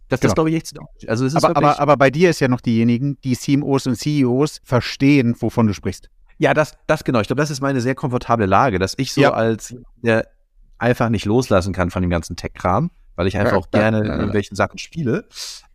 Das, 0.09 0.21
genau. 0.21 0.29
das 0.29 0.35
glaube 0.35 0.51
ich 0.51 0.57
echt. 0.57 0.75
Also 1.09 1.25
es 1.25 1.35
ist 1.35 1.43
aber, 1.43 1.57
aber, 1.57 1.81
aber 1.81 1.97
bei 1.97 2.11
dir 2.11 2.31
ist 2.31 2.41
ja 2.41 2.49
noch 2.49 2.61
diejenigen, 2.61 3.19
die 3.25 3.37
CMOs 3.37 3.87
und 3.87 3.97
CEOs 3.97 4.61
verstehen, 4.63 5.35
wovon 5.41 5.67
du 5.67 5.73
sprichst. 5.73 6.11
Ja, 6.39 6.55
das, 6.55 6.77
das 6.87 7.03
genau. 7.03 7.21
Ich 7.21 7.29
glaube, 7.29 7.41
das 7.41 7.51
ist 7.51 7.63
meine 7.63 7.81
sehr 7.81 7.95
komfortable 7.95 8.47
Lage, 8.47 8.79
dass 8.79 8.95
ich 8.99 9.13
so 9.15 9.23
ja. 9.23 9.33
als 9.33 9.75
der 10.03 10.29
einfach 10.79 11.09
nicht 11.09 11.25
loslassen 11.25 11.73
kann 11.73 11.91
von 11.91 12.03
dem 12.03 12.11
ganzen 12.11 12.37
Tech-Kram 12.37 12.91
weil 13.17 13.27
ich 13.27 13.37
einfach 13.37 13.53
ja, 13.53 13.59
auch 13.59 13.71
gerne 13.71 13.99
ja, 13.99 14.05
ja, 14.05 14.13
in 14.13 14.19
irgendwelchen 14.19 14.57
Sachen 14.57 14.79
spiele, 14.79 15.25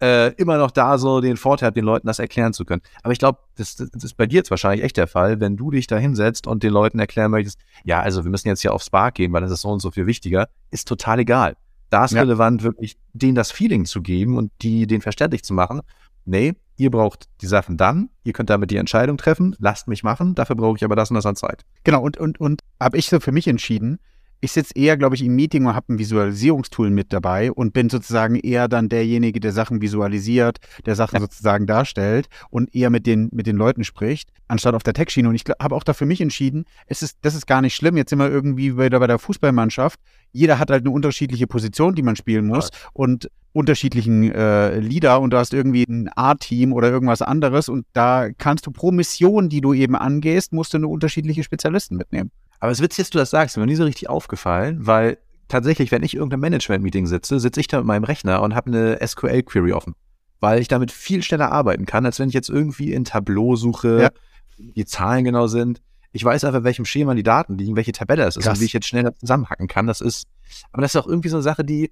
äh, 0.01 0.33
immer 0.33 0.57
noch 0.57 0.71
da 0.71 0.97
so 0.97 1.21
den 1.21 1.37
Vorteil 1.37 1.67
habe, 1.67 1.75
den 1.75 1.85
Leuten 1.85 2.07
das 2.07 2.19
erklären 2.19 2.53
zu 2.53 2.65
können. 2.65 2.81
Aber 3.03 3.13
ich 3.13 3.19
glaube, 3.19 3.39
das, 3.55 3.75
das, 3.75 4.03
ist 4.03 4.17
bei 4.17 4.25
dir 4.25 4.37
jetzt 4.37 4.51
wahrscheinlich 4.51 4.83
echt 4.83 4.97
der 4.97 5.07
Fall, 5.07 5.39
wenn 5.39 5.57
du 5.57 5.71
dich 5.71 5.87
da 5.87 5.97
hinsetzt 5.97 6.47
und 6.47 6.63
den 6.63 6.73
Leuten 6.73 6.99
erklären 6.99 7.31
möchtest, 7.31 7.59
ja, 7.83 8.01
also 8.01 8.23
wir 8.23 8.31
müssen 8.31 8.47
jetzt 8.47 8.61
hier 8.61 8.73
auf 8.73 8.83
Spark 8.83 9.15
gehen, 9.15 9.31
weil 9.33 9.41
das 9.41 9.51
ist 9.51 9.61
so 9.61 9.69
und 9.69 9.81
so 9.81 9.91
viel 9.91 10.05
wichtiger, 10.05 10.47
ist 10.71 10.87
total 10.87 11.19
egal. 11.19 11.55
Da 11.89 12.05
ist 12.05 12.15
relevant, 12.15 12.63
wirklich 12.63 12.97
denen 13.13 13.35
das 13.35 13.51
Feeling 13.51 13.85
zu 13.85 14.01
geben 14.01 14.37
und 14.37 14.51
die 14.61 14.87
den 14.87 15.01
verständlich 15.01 15.43
zu 15.43 15.53
machen. 15.53 15.81
Nee, 16.25 16.55
ihr 16.75 16.91
braucht 16.91 17.29
die 17.41 17.47
Sachen 17.47 17.77
dann, 17.77 18.09
ihr 18.23 18.33
könnt 18.33 18.49
damit 18.49 18.71
die 18.71 18.77
Entscheidung 18.77 19.17
treffen, 19.17 19.55
lasst 19.59 19.87
mich 19.87 20.03
machen, 20.03 20.35
dafür 20.35 20.57
brauche 20.57 20.75
ich 20.75 20.83
aber 20.83 20.97
das 20.97 21.09
und 21.09 21.15
das 21.15 21.25
an 21.25 21.37
Zeit. 21.37 21.63
Genau, 21.85 22.01
und, 22.01 22.17
und, 22.17 22.39
und 22.41 22.61
habe 22.81 22.97
ich 22.97 23.07
so 23.07 23.21
für 23.21 23.31
mich 23.31 23.47
entschieden, 23.47 23.99
ich 24.39 24.51
sitze 24.51 24.73
eher, 24.75 24.97
glaube 24.97 25.15
ich, 25.15 25.23
im 25.23 25.35
Meeting 25.35 25.65
und 25.65 25.75
habe 25.75 25.93
ein 25.93 25.99
Visualisierungstool 25.99 26.89
mit 26.89 27.11
dabei 27.11 27.51
und 27.51 27.73
bin 27.73 27.89
sozusagen 27.89 28.35
eher 28.35 28.67
dann 28.67 28.89
derjenige, 28.89 29.39
der 29.39 29.51
Sachen 29.51 29.81
visualisiert, 29.81 30.59
der 30.85 30.95
Sachen 30.95 31.15
ja. 31.15 31.21
sozusagen 31.21 31.65
darstellt 31.65 32.27
und 32.49 32.73
eher 32.75 32.89
mit 32.89 33.07
den, 33.07 33.29
mit 33.31 33.47
den 33.47 33.55
Leuten 33.55 33.83
spricht, 33.83 34.29
anstatt 34.47 34.75
auf 34.75 34.83
der 34.83 34.93
Tech-Schiene. 34.93 35.29
Und 35.29 35.35
ich 35.35 35.43
habe 35.59 35.75
auch 35.75 35.83
da 35.83 35.93
für 35.93 36.05
mich 36.05 36.21
entschieden, 36.21 36.65
es 36.85 37.01
ist, 37.01 37.17
das 37.21 37.35
ist 37.35 37.47
gar 37.47 37.61
nicht 37.61 37.75
schlimm. 37.75 37.97
Jetzt 37.97 38.11
sind 38.11 38.19
wir 38.19 38.29
irgendwie 38.29 38.77
wieder 38.77 38.99
bei 38.99 39.07
der 39.07 39.19
Fußballmannschaft. 39.19 39.99
Jeder 40.31 40.59
hat 40.59 40.69
halt 40.69 40.83
eine 40.83 40.91
unterschiedliche 40.91 41.47
Position, 41.47 41.95
die 41.95 42.03
man 42.03 42.15
spielen 42.15 42.45
muss 42.45 42.69
ja. 42.71 42.89
und 42.93 43.29
unterschiedlichen 43.53 44.31
äh, 44.31 44.79
Leader 44.79 45.19
und 45.19 45.31
du 45.31 45.37
hast 45.37 45.51
irgendwie 45.51 45.83
ein 45.89 46.09
A-Team 46.15 46.73
oder 46.73 46.91
irgendwas 46.91 47.23
anderes 47.23 47.69
und 47.69 47.87
da 47.93 48.29
kannst 48.37 48.67
du 48.67 48.71
pro 48.71 48.91
Mission, 48.91 49.49
die 49.49 49.61
du 49.61 49.73
eben 49.73 49.95
angehst, 49.95 50.53
musst 50.53 50.73
du 50.73 50.77
eine 50.77 50.87
unterschiedliche 50.87 51.43
Spezialisten 51.43 51.97
mitnehmen. 51.97 52.29
Aber 52.59 52.71
es 52.71 52.79
ist 52.79 52.83
witzig, 52.83 53.05
dass 53.05 53.09
du 53.11 53.17
das 53.19 53.29
sagst, 53.29 53.57
mir 53.57 53.65
nie 53.65 53.75
so 53.75 53.83
richtig 53.83 54.09
aufgefallen, 54.09 54.85
weil 54.85 55.17
tatsächlich, 55.47 55.91
wenn 55.91 56.03
ich 56.03 56.15
irgendein 56.15 56.39
Management-Meeting 56.39 57.07
sitze, 57.07 57.39
sitze 57.39 57.59
ich 57.59 57.67
da 57.67 57.77
mit 57.77 57.85
meinem 57.85 58.03
Rechner 58.03 58.41
und 58.41 58.55
habe 58.55 58.71
eine 58.71 58.99
SQL-Query 59.05 59.73
offen. 59.73 59.95
Weil 60.39 60.59
ich 60.59 60.67
damit 60.67 60.91
viel 60.91 61.23
schneller 61.23 61.51
arbeiten 61.51 61.85
kann, 61.85 62.05
als 62.05 62.19
wenn 62.19 62.29
ich 62.29 62.35
jetzt 62.35 62.49
irgendwie 62.49 62.93
in 62.93 63.05
Tableau 63.05 63.55
suche, 63.55 64.01
ja. 64.01 64.09
die 64.57 64.85
Zahlen 64.85 65.23
genau 65.23 65.47
sind. 65.47 65.81
Ich 66.11 66.23
weiß 66.23 66.43
einfach, 66.45 66.63
welchem 66.63 66.85
Schema 66.85 67.15
die 67.15 67.23
Daten 67.23 67.57
liegen, 67.57 67.75
welche 67.75 67.91
Tabelle 67.91 68.23
es 68.23 68.37
ist 68.37 68.43
Krass. 68.43 68.57
und 68.57 68.61
wie 68.61 68.65
ich 68.65 68.73
jetzt 68.73 68.87
schneller 68.87 69.15
zusammenhacken 69.15 69.67
kann. 69.67 69.87
Das 69.87 70.01
ist, 70.01 70.27
aber 70.71 70.81
das 70.81 70.93
ist 70.95 71.01
auch 71.01 71.07
irgendwie 71.07 71.29
so 71.29 71.37
eine 71.37 71.43
Sache, 71.43 71.63
die, 71.63 71.91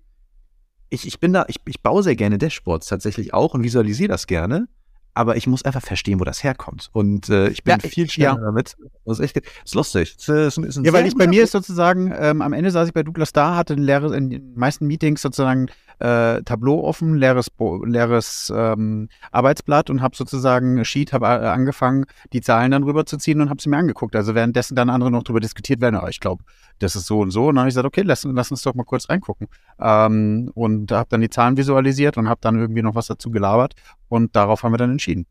ich, 0.89 1.08
ich 1.08 1.19
bin 1.19 1.34
da, 1.34 1.45
ich, 1.47 1.58
ich 1.65 1.82
baue 1.82 2.04
sehr 2.04 2.15
gerne 2.15 2.38
Dashboards 2.38 2.88
tatsächlich 2.88 3.34
auch 3.34 3.54
und 3.54 3.63
visualisiere 3.63 4.10
das 4.10 4.28
gerne 4.28 4.67
aber 5.15 5.38
ich 5.38 5.47
muss 5.47 5.63
einfach 5.63 5.82
verstehen, 5.82 6.19
wo 6.19 6.25
das 6.25 6.43
herkommt. 6.43 6.89
Und 6.91 7.30
äh, 7.30 7.47
ich 7.47 7.63
bin 7.63 7.78
ja, 7.82 7.89
viel 7.89 8.10
schneller 8.10 8.36
ja. 8.36 8.45
damit. 8.45 8.75
Das 9.06 9.19
ist 9.19 9.23
echt 9.23 9.38
das 9.38 9.43
ist 9.65 9.73
lustig. 9.73 10.15
Das 10.17 10.58
ist, 10.58 10.80
ja, 10.84 10.93
weil 10.93 11.08
ich 11.08 11.15
bei 11.15 11.25
mir 11.25 11.43
ist 11.43 11.51
sozusagen, 11.51 12.13
ähm, 12.15 12.41
am 12.41 12.51
Ende 12.54 12.69
saß 12.69 12.89
ich 12.89 12.93
bei 12.93 13.01
Douglas 13.01 13.32
da, 13.32 13.56
hatte 13.56 13.73
ein 13.73 13.82
leeres, 13.82 14.12
in 14.12 14.30
den 14.30 14.54
meisten 14.56 14.86
Meetings 14.86 15.21
sozusagen 15.21 15.67
äh, 15.99 16.41
Tableau 16.43 16.84
offen, 16.84 17.15
leeres, 17.15 17.49
leeres 17.86 18.51
ähm, 18.55 19.10
Arbeitsblatt 19.31 19.89
und 19.89 20.01
habe 20.01 20.15
sozusagen 20.15 20.84
Sheet, 20.86 21.13
habe 21.13 21.25
äh, 21.25 21.47
angefangen, 21.47 22.05
die 22.34 22.41
Zahlen 22.41 22.71
dann 22.71 22.84
rüberzuziehen 22.84 23.41
und 23.41 23.49
habe 23.49 23.62
sie 23.62 23.69
mir 23.69 23.77
angeguckt. 23.77 24.15
Also 24.15 24.36
währenddessen 24.36 24.75
dann 24.75 24.89
andere 24.89 25.12
noch 25.12 25.23
darüber 25.23 25.39
diskutiert 25.39 25.81
werden, 25.81 25.99
oh, 26.01 26.08
ich 26.08 26.19
glaube, 26.19 26.43
das 26.79 26.95
ist 26.95 27.05
so 27.05 27.19
und 27.19 27.31
so. 27.31 27.47
Und 27.47 27.55
dann 27.55 27.62
habe 27.62 27.69
ich 27.69 27.75
gesagt, 27.75 27.88
okay, 27.88 28.01
lass, 28.01 28.23
lass 28.23 28.51
uns 28.51 28.62
doch 28.62 28.75
mal 28.75 28.84
kurz 28.84 29.10
reingucken. 29.10 29.47
Ähm, 29.79 30.51
und 30.53 30.91
habe 30.91 31.08
dann 31.10 31.21
die 31.21 31.29
Zahlen 31.29 31.58
visualisiert 31.58 32.17
und 32.17 32.29
habe 32.29 32.39
dann 32.41 32.60
irgendwie 32.60 32.81
noch 32.81 32.95
was 32.95 33.08
dazu 33.08 33.31
gelabert. 33.31 33.73
Und 34.10 34.36
darauf 34.36 34.63
haben 34.63 34.73
wir 34.73 34.77
dann 34.77 34.91
entschieden. 34.91 35.25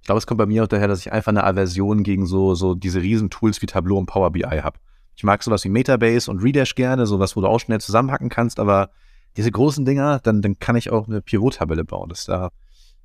Ich 0.00 0.06
glaube, 0.06 0.18
es 0.18 0.26
kommt 0.26 0.38
bei 0.38 0.46
mir 0.46 0.64
auch 0.64 0.68
daher, 0.68 0.88
dass 0.88 0.98
ich 1.00 1.12
einfach 1.12 1.30
eine 1.30 1.44
Aversion 1.44 2.02
gegen 2.02 2.26
so, 2.26 2.56
so 2.56 2.74
diese 2.74 3.00
Riesentools 3.00 3.62
wie 3.62 3.66
Tableau 3.66 3.98
und 3.98 4.06
Power 4.06 4.32
BI 4.32 4.42
habe. 4.42 4.78
Ich 5.14 5.22
mag 5.22 5.42
sowas 5.42 5.64
wie 5.64 5.68
Metabase 5.68 6.30
und 6.30 6.42
Redash 6.42 6.74
gerne, 6.74 7.06
sowas, 7.06 7.36
wo 7.36 7.40
du 7.40 7.46
auch 7.46 7.60
schnell 7.60 7.80
zusammenhacken 7.80 8.28
kannst, 8.28 8.58
aber 8.58 8.90
diese 9.36 9.50
großen 9.50 9.84
Dinger, 9.84 10.20
dann, 10.20 10.42
dann 10.42 10.58
kann 10.58 10.76
ich 10.76 10.90
auch 10.90 11.08
eine 11.08 11.22
Pivot-Tabelle 11.22 11.84
bauen. 11.84 12.08
Das 12.08 12.24
da 12.24 12.50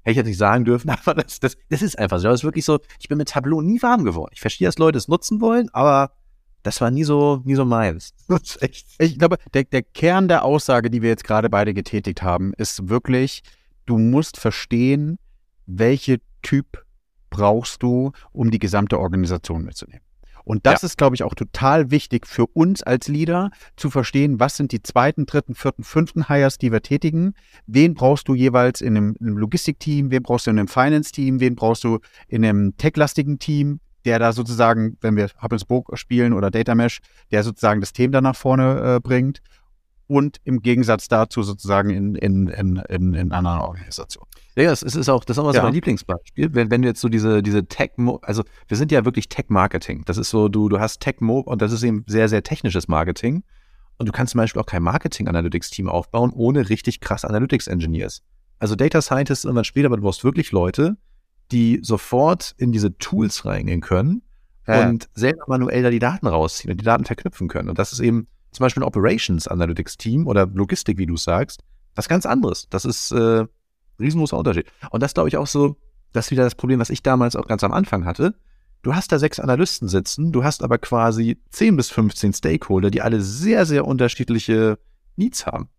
hätte 0.01 0.11
ich 0.11 0.17
jetzt 0.17 0.27
nicht 0.27 0.37
sagen 0.37 0.65
dürfen, 0.65 0.89
aber 1.05 1.15
das, 1.15 1.39
das, 1.39 1.57
das 1.69 1.81
ist 1.81 1.97
einfach 1.99 2.19
so. 2.19 2.27
Das 2.27 2.41
ist 2.41 2.43
wirklich 2.43 2.65
so, 2.65 2.79
ich 2.99 3.07
bin 3.07 3.17
mit 3.17 3.29
Tableau 3.29 3.61
nie 3.61 3.81
warm 3.81 4.05
geworden. 4.05 4.31
Ich 4.33 4.41
verstehe, 4.41 4.67
dass 4.67 4.77
Leute 4.77 4.97
es 4.97 5.07
nutzen 5.07 5.41
wollen, 5.41 5.69
aber 5.73 6.11
das 6.63 6.81
war 6.81 6.91
nie 6.91 7.03
so, 7.03 7.41
nie 7.45 7.55
so 7.55 7.65
meins. 7.65 8.13
Ich 8.99 9.19
glaube, 9.19 9.37
der, 9.53 9.63
der 9.65 9.83
Kern 9.83 10.27
der 10.27 10.43
Aussage, 10.43 10.89
die 10.89 11.01
wir 11.01 11.09
jetzt 11.09 11.23
gerade 11.23 11.49
beide 11.49 11.73
getätigt 11.73 12.21
haben, 12.21 12.53
ist 12.53 12.89
wirklich, 12.89 13.43
du 13.85 13.97
musst 13.97 14.37
verstehen, 14.37 15.17
welche 15.65 16.19
Typ 16.41 16.83
brauchst 17.29 17.83
du, 17.83 18.11
um 18.31 18.51
die 18.51 18.59
gesamte 18.59 18.99
Organisation 18.99 19.63
mitzunehmen. 19.63 20.06
Und 20.47 20.65
das 20.65 20.81
ja. 20.81 20.85
ist, 20.85 20.97
glaube 20.97 21.13
ich, 21.13 21.23
auch 21.23 21.35
total 21.35 21.91
wichtig 21.91 22.25
für 22.25 22.45
uns 22.47 22.81
als 22.81 23.09
Leader 23.09 23.51
zu 23.75 23.89
verstehen, 23.89 24.39
was 24.39 24.55
sind 24.55 24.71
die 24.71 24.81
zweiten, 24.81 25.25
dritten, 25.25 25.55
vierten, 25.55 25.83
fünften 25.83 26.29
Hires, 26.29 26.57
die 26.57 26.71
wir 26.71 26.81
tätigen. 26.81 27.33
Wen 27.65 27.95
brauchst 27.95 28.29
du 28.29 28.33
jeweils 28.33 28.79
in 28.79 28.95
einem, 28.95 29.17
einem 29.19 29.37
Logistikteam, 29.37 30.09
wen 30.09 30.23
brauchst 30.23 30.47
du 30.47 30.51
in 30.51 30.57
einem 30.57 30.69
Finance-Team, 30.69 31.41
wen 31.41 31.55
brauchst 31.55 31.83
du 31.83 31.99
in 32.29 32.45
einem 32.45 32.77
tech-lastigen 32.77 33.39
Team, 33.39 33.81
der 34.05 34.19
da 34.19 34.31
sozusagen, 34.31 34.95
wenn 35.01 35.17
wir 35.17 35.29
Hub 35.41 35.51
and 35.51 35.59
Spoke 35.59 35.97
spielen 35.97 36.31
oder 36.31 36.49
Data 36.49 36.75
Mesh, 36.75 36.99
der 37.29 37.43
sozusagen 37.43 37.81
das 37.81 37.91
Thema 37.91 38.13
dann 38.13 38.23
nach 38.23 38.37
vorne 38.37 38.95
äh, 38.95 38.99
bringt 39.01 39.41
und 40.07 40.39
im 40.43 40.61
Gegensatz 40.61 41.07
dazu 41.07 41.43
sozusagen 41.43 41.89
in, 41.89 42.15
in, 42.15 42.47
in, 42.47 42.77
in, 42.89 43.13
in 43.13 43.31
anderen 43.31 43.59
Organisationen. 43.59 44.29
Ja, 44.55 44.71
es 44.71 44.81
ist 44.81 45.07
auch, 45.07 45.23
das 45.23 45.37
ist 45.37 45.43
auch 45.43 45.53
ja. 45.53 45.61
mein 45.61 45.73
Lieblingsbeispiel. 45.73 46.55
Wenn, 46.55 46.71
wenn 46.71 46.81
du 46.81 46.87
jetzt 46.87 46.99
so 46.99 47.09
diese, 47.09 47.43
diese 47.43 47.67
Tech, 47.67 47.91
also 48.23 48.43
wir 48.67 48.77
sind 48.77 48.91
ja 48.91 49.05
wirklich 49.05 49.29
Tech-Marketing. 49.29 50.03
Das 50.05 50.17
ist 50.17 50.31
so, 50.31 50.49
du, 50.49 50.67
du 50.67 50.79
hast 50.79 50.99
Tech-Mo 50.99 51.41
und 51.41 51.61
das 51.61 51.71
ist 51.71 51.83
eben 51.83 52.03
sehr, 52.07 52.27
sehr 52.27 52.41
technisches 52.41 52.87
Marketing. 52.87 53.43
Und 53.99 54.07
du 54.07 54.11
kannst 54.11 54.31
zum 54.31 54.39
Beispiel 54.39 54.61
auch 54.61 54.65
kein 54.65 54.81
Marketing-Analytics-Team 54.81 55.89
aufbauen 55.89 56.31
ohne 56.33 56.69
richtig 56.69 57.01
krass 57.01 57.23
Analytics-Engineers. 57.23 58.23
Also 58.59 58.75
Data 58.75 59.01
Scientists 59.01 59.45
irgendwann 59.45 59.65
später, 59.65 59.87
aber 59.87 59.97
du 59.97 60.03
brauchst 60.03 60.23
wirklich 60.23 60.51
Leute, 60.51 60.97
die 61.51 61.79
sofort 61.83 62.55
in 62.57 62.71
diese 62.71 62.97
Tools 62.97 63.45
reingehen 63.45 63.81
können 63.81 64.23
ja. 64.67 64.89
und 64.89 65.07
selber 65.13 65.43
manuell 65.47 65.83
da 65.83 65.91
die 65.91 65.99
Daten 65.99 66.27
rausziehen 66.27 66.71
und 66.71 66.81
die 66.81 66.85
Daten 66.85 67.05
verknüpfen 67.05 67.47
können. 67.47 67.69
Und 67.69 67.77
das 67.77 67.91
ist 67.91 67.99
eben 67.99 68.27
zum 68.57 68.65
Beispiel 68.65 68.83
ein 68.83 68.87
Operations 68.87 69.47
Analytics 69.47 69.97
Team 69.97 70.27
oder 70.27 70.47
Logistik, 70.47 70.97
wie 70.97 71.05
du 71.05 71.15
sagst, 71.15 71.63
was 71.95 72.09
ganz 72.09 72.25
anderes. 72.25 72.67
Das 72.69 72.85
ist 72.85 73.11
äh, 73.11 73.45
Riesengroßer 73.99 74.37
Unterschied. 74.37 74.65
Und 74.91 75.01
das 75.01 75.13
glaube 75.13 75.29
ich 75.29 75.37
auch 75.37 75.47
so, 75.47 75.77
das 76.13 76.27
ist 76.27 76.31
wieder 76.31 76.43
das 76.43 76.55
Problem, 76.55 76.79
was 76.79 76.89
ich 76.89 77.03
damals 77.03 77.35
auch 77.35 77.47
ganz 77.47 77.63
am 77.63 77.71
Anfang 77.71 78.05
hatte. 78.05 78.35
Du 78.81 78.95
hast 78.95 79.11
da 79.11 79.19
sechs 79.19 79.39
Analysten 79.39 79.87
sitzen, 79.87 80.31
du 80.31 80.43
hast 80.43 80.63
aber 80.63 80.77
quasi 80.77 81.37
10 81.51 81.75
bis 81.75 81.89
15 81.89 82.33
Stakeholder, 82.33 82.91
die 82.91 83.01
alle 83.01 83.21
sehr, 83.21 83.65
sehr 83.65 83.85
unterschiedliche 83.85 84.77
Needs 85.15 85.45
haben. 85.45 85.69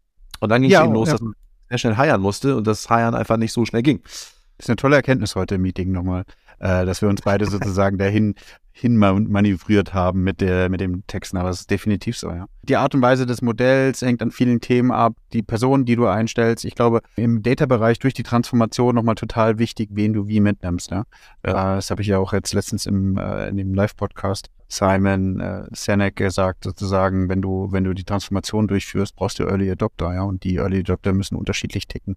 Und 0.40 0.50
dann 0.50 0.62
ging 0.62 0.70
es 0.70 0.74
ja, 0.74 0.84
eben 0.84 0.94
los, 0.94 1.08
ja. 1.08 1.14
dass 1.14 1.20
man 1.20 1.34
sehr 1.68 1.78
schnell 1.78 1.96
heiern 1.96 2.20
musste 2.20 2.56
und 2.56 2.66
das 2.66 2.88
Heiern 2.90 3.14
einfach 3.14 3.36
nicht 3.36 3.52
so 3.52 3.64
schnell 3.64 3.82
ging. 3.82 4.02
Das 4.02 4.66
ist 4.66 4.70
eine 4.70 4.76
tolle 4.76 4.96
Erkenntnis 4.96 5.36
heute 5.36 5.56
im 5.56 5.62
Meeting 5.62 5.92
nochmal, 5.92 6.24
äh, 6.58 6.84
dass 6.84 7.02
wir 7.02 7.08
uns 7.08 7.22
beide 7.22 7.46
sozusagen 7.50 7.98
dahin 7.98 8.34
hinmanövriert 8.80 9.92
haben 9.92 10.22
mit, 10.22 10.40
der, 10.40 10.68
mit 10.68 10.80
dem 10.80 11.04
Texten, 11.06 11.36
aber 11.36 11.50
es 11.50 11.60
ist 11.60 11.70
definitiv 11.70 12.16
so, 12.16 12.30
ja. 12.30 12.46
Die 12.62 12.76
Art 12.76 12.94
und 12.94 13.02
Weise 13.02 13.26
des 13.26 13.42
Modells 13.42 14.02
hängt 14.02 14.22
an 14.22 14.30
vielen 14.30 14.60
Themen 14.60 14.90
ab, 14.90 15.14
die 15.32 15.42
Personen, 15.42 15.84
die 15.84 15.96
du 15.96 16.06
einstellst. 16.06 16.64
Ich 16.64 16.74
glaube, 16.74 17.00
im 17.16 17.42
Data-Bereich 17.42 17.98
durch 17.98 18.14
die 18.14 18.22
Transformation 18.22 18.94
nochmal 18.94 19.14
total 19.14 19.58
wichtig, 19.58 19.90
wen 19.92 20.12
du 20.12 20.28
wie 20.28 20.40
mitnimmst. 20.40 20.90
Ja? 20.90 21.04
ja. 21.44 21.72
Äh, 21.72 21.76
das 21.76 21.90
habe 21.90 22.02
ich 22.02 22.08
ja 22.08 22.18
auch 22.18 22.32
jetzt 22.32 22.52
letztens 22.52 22.86
im, 22.86 23.16
äh, 23.16 23.48
in 23.48 23.56
dem 23.56 23.74
Live-Podcast 23.74 24.50
Simon 24.68 25.40
äh, 25.40 25.64
Senek 25.72 26.16
gesagt, 26.16 26.64
sozusagen, 26.64 27.28
wenn 27.28 27.40
du, 27.40 27.68
wenn 27.72 27.84
du 27.84 27.94
die 27.94 28.04
Transformation 28.04 28.68
durchführst, 28.68 29.16
brauchst 29.16 29.38
du 29.38 29.44
Early 29.44 29.70
Adopter, 29.70 30.12
ja, 30.12 30.22
und 30.22 30.44
die 30.44 30.56
Early 30.56 30.80
Adopter 30.80 31.14
müssen 31.14 31.36
unterschiedlich 31.36 31.88
ticken, 31.88 32.16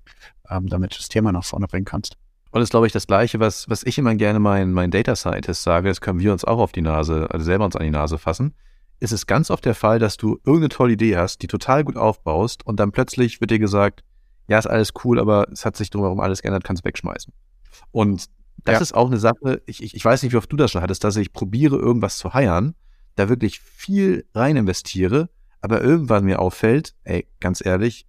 ähm, 0.49 0.67
damit 0.67 0.93
du 0.93 0.97
das 0.97 1.07
Thema 1.07 1.31
nach 1.31 1.45
vorne 1.45 1.67
bringen 1.67 1.85
kannst. 1.85 2.17
Und 2.51 2.59
das 2.59 2.67
ist, 2.67 2.71
glaube 2.71 2.87
ich, 2.87 2.93
das 2.93 3.07
Gleiche, 3.07 3.39
was, 3.39 3.69
was 3.69 3.83
ich 3.83 3.97
immer 3.97 4.13
gerne 4.15 4.39
meinen, 4.39 4.73
meinen 4.73 4.91
Data 4.91 5.15
Scientists 5.15 5.63
sage, 5.63 5.87
das 5.87 6.01
können 6.01 6.19
wir 6.19 6.33
uns 6.33 6.43
auch 6.43 6.59
auf 6.59 6.73
die 6.73 6.81
Nase, 6.81 7.27
also 7.31 7.45
selber 7.45 7.65
uns 7.65 7.75
an 7.75 7.83
die 7.83 7.91
Nase 7.91 8.17
fassen, 8.17 8.53
ist 8.99 9.13
es 9.13 9.25
ganz 9.25 9.49
oft 9.49 9.65
der 9.65 9.73
Fall, 9.73 9.99
dass 9.99 10.17
du 10.17 10.37
irgendeine 10.45 10.69
tolle 10.69 10.93
Idee 10.93 11.17
hast, 11.17 11.41
die 11.41 11.47
total 11.47 11.83
gut 11.83 11.95
aufbaust 11.95 12.65
und 12.65 12.79
dann 12.79 12.91
plötzlich 12.91 13.39
wird 13.39 13.51
dir 13.51 13.59
gesagt, 13.59 14.03
ja, 14.47 14.59
ist 14.59 14.67
alles 14.67 14.91
cool, 15.03 15.19
aber 15.19 15.47
es 15.51 15.65
hat 15.65 15.77
sich 15.77 15.89
drumherum 15.89 16.19
alles 16.19 16.41
geändert, 16.41 16.65
kannst 16.65 16.83
wegschmeißen. 16.83 17.33
Und 17.91 18.25
das 18.65 18.75
ja. 18.75 18.81
ist 18.81 18.93
auch 18.93 19.07
eine 19.07 19.17
Sache, 19.17 19.61
ich, 19.65 19.81
ich, 19.81 19.95
ich 19.95 20.03
weiß 20.05 20.21
nicht, 20.21 20.33
wie 20.33 20.37
oft 20.37 20.51
du 20.51 20.57
das 20.57 20.71
schon 20.71 20.81
hattest, 20.81 21.03
dass 21.03 21.15
ich 21.15 21.31
probiere, 21.31 21.77
irgendwas 21.77 22.17
zu 22.17 22.33
heiern, 22.33 22.75
da 23.15 23.29
wirklich 23.29 23.59
viel 23.59 24.25
rein 24.35 24.57
investiere, 24.57 25.29
aber 25.61 25.81
irgendwann 25.81 26.25
mir 26.25 26.39
auffällt, 26.39 26.95
ey, 27.03 27.27
ganz 27.39 27.65
ehrlich, 27.65 28.05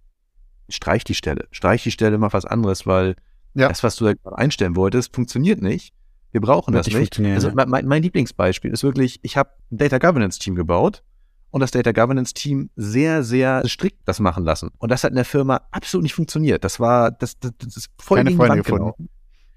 streich 0.69 1.03
die 1.03 1.15
Stelle, 1.15 1.47
streich 1.51 1.83
die 1.83 1.91
Stelle, 1.91 2.17
mach 2.17 2.33
was 2.33 2.45
anderes, 2.45 2.85
weil 2.85 3.15
ja. 3.53 3.69
Das, 3.69 3.83
was 3.83 3.95
du 3.95 4.05
da 4.05 4.31
einstellen 4.31 4.75
wolltest, 4.75 5.15
funktioniert 5.15 5.61
nicht. 5.61 5.93
Wir 6.31 6.41
brauchen 6.41 6.73
Wird 6.73 6.87
das 6.87 6.93
nicht. 6.93 7.19
Also 7.19 7.51
mein, 7.53 7.85
mein, 7.85 8.01
Lieblingsbeispiel 8.01 8.71
ist 8.71 8.83
wirklich, 8.83 9.19
ich 9.21 9.37
habe 9.37 9.51
ein 9.71 9.77
Data 9.77 9.99
Governance 9.99 10.39
Team 10.39 10.55
gebaut 10.55 11.03
und 11.51 11.61
das 11.61 11.69
Data 11.69 11.91
Governance 11.91 12.33
Team 12.33 12.71
sehr, 12.75 13.23
sehr 13.23 13.67
strikt 13.67 13.99
das 14.05 14.19
machen 14.19 14.43
lassen. 14.43 14.71
Und 14.79 14.89
das 14.89 15.03
hat 15.03 15.11
in 15.11 15.17
der 15.17 15.25
Firma 15.25 15.61
absolut 15.69 16.01
nicht 16.01 16.15
funktioniert. 16.15 16.63
Das 16.63 16.79
war, 16.79 17.11
das, 17.11 17.39
das, 17.39 17.51
das 17.59 17.77
ist 17.77 17.91
voll 17.99 18.17
Keine 18.17 18.31
Freunde 18.31 18.63
gefunden. 18.63 19.09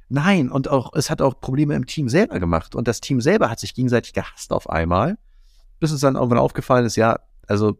Nein, 0.08 0.50
und 0.50 0.68
auch, 0.68 0.92
es 0.94 1.08
hat 1.08 1.22
auch 1.22 1.40
Probleme 1.40 1.74
im 1.74 1.86
Team 1.86 2.10
selber 2.10 2.38
gemacht. 2.38 2.74
Und 2.74 2.86
das 2.86 3.00
Team 3.00 3.22
selber 3.22 3.50
hat 3.50 3.58
sich 3.58 3.74
gegenseitig 3.74 4.12
gehasst 4.12 4.52
auf 4.52 4.68
einmal, 4.68 5.16
bis 5.80 5.90
es 5.90 6.00
dann 6.00 6.14
irgendwann 6.16 6.38
aufgefallen 6.38 6.84
ist, 6.84 6.96
ja, 6.96 7.18
also 7.46 7.78